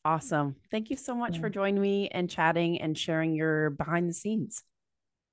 Awesome. 0.05 0.55
Thank 0.71 0.89
you 0.89 0.95
so 0.97 1.13
much 1.13 1.35
Yeah. 1.35 1.41
for 1.41 1.49
joining 1.49 1.81
me 1.81 2.07
and 2.09 2.29
chatting 2.29 2.81
and 2.81 2.97
sharing 2.97 3.35
your 3.35 3.69
behind 3.71 4.09
the 4.09 4.13
scenes. 4.13 4.63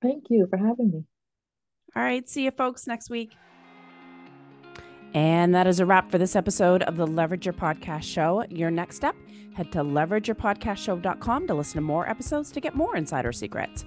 Thank 0.01 0.25
you 0.29 0.47
for 0.49 0.57
having 0.57 0.91
me. 0.91 1.05
All 1.95 2.03
right. 2.03 2.27
See 2.27 2.43
you 2.43 2.51
folks 2.51 2.85
next 2.85 3.09
week. 3.09 3.31
And 5.13 5.55
that 5.55 5.67
is 5.67 5.79
a 5.79 5.85
wrap 5.85 6.11
for 6.11 6.17
this 6.17 6.35
episode 6.35 6.83
of 6.83 6.97
the 6.97 7.07
Leverage 7.07 7.45
Your 7.45 7.53
Podcast 7.53 8.03
Show. 8.03 8.45
Your 8.49 8.69
next 8.69 8.97
step, 8.97 9.15
head 9.53 9.71
to 9.71 9.79
leverageyourpodcastshow.com 9.79 11.47
to 11.47 11.53
listen 11.53 11.75
to 11.75 11.81
more 11.81 12.07
episodes 12.07 12.51
to 12.51 12.59
get 12.59 12.75
more 12.75 12.95
insider 12.95 13.31
secrets. 13.31 13.85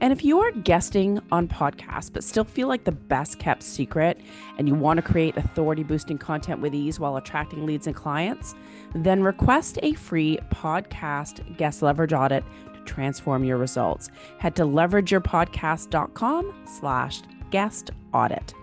And 0.00 0.12
if 0.12 0.24
you 0.24 0.40
are 0.40 0.50
guesting 0.50 1.20
on 1.30 1.46
podcasts 1.46 2.12
but 2.12 2.24
still 2.24 2.44
feel 2.44 2.68
like 2.68 2.84
the 2.84 2.92
best 2.92 3.38
kept 3.38 3.62
secret 3.62 4.20
and 4.58 4.66
you 4.66 4.74
want 4.74 4.96
to 4.98 5.02
create 5.02 5.36
authority 5.36 5.84
boosting 5.84 6.18
content 6.18 6.60
with 6.60 6.74
ease 6.74 6.98
while 6.98 7.16
attracting 7.16 7.66
leads 7.66 7.86
and 7.86 7.94
clients, 7.94 8.54
then 8.94 9.22
request 9.22 9.78
a 9.82 9.92
free 9.94 10.38
podcast 10.50 11.56
guest 11.56 11.82
leverage 11.82 12.12
audit 12.12 12.44
to 12.74 12.80
transform 12.84 13.44
your 13.44 13.58
results. 13.58 14.10
Head 14.38 14.56
to 14.56 14.62
leverageyourpodcast.com 14.62 16.54
slash 16.64 17.22
guest 17.50 17.90
audit. 18.12 18.54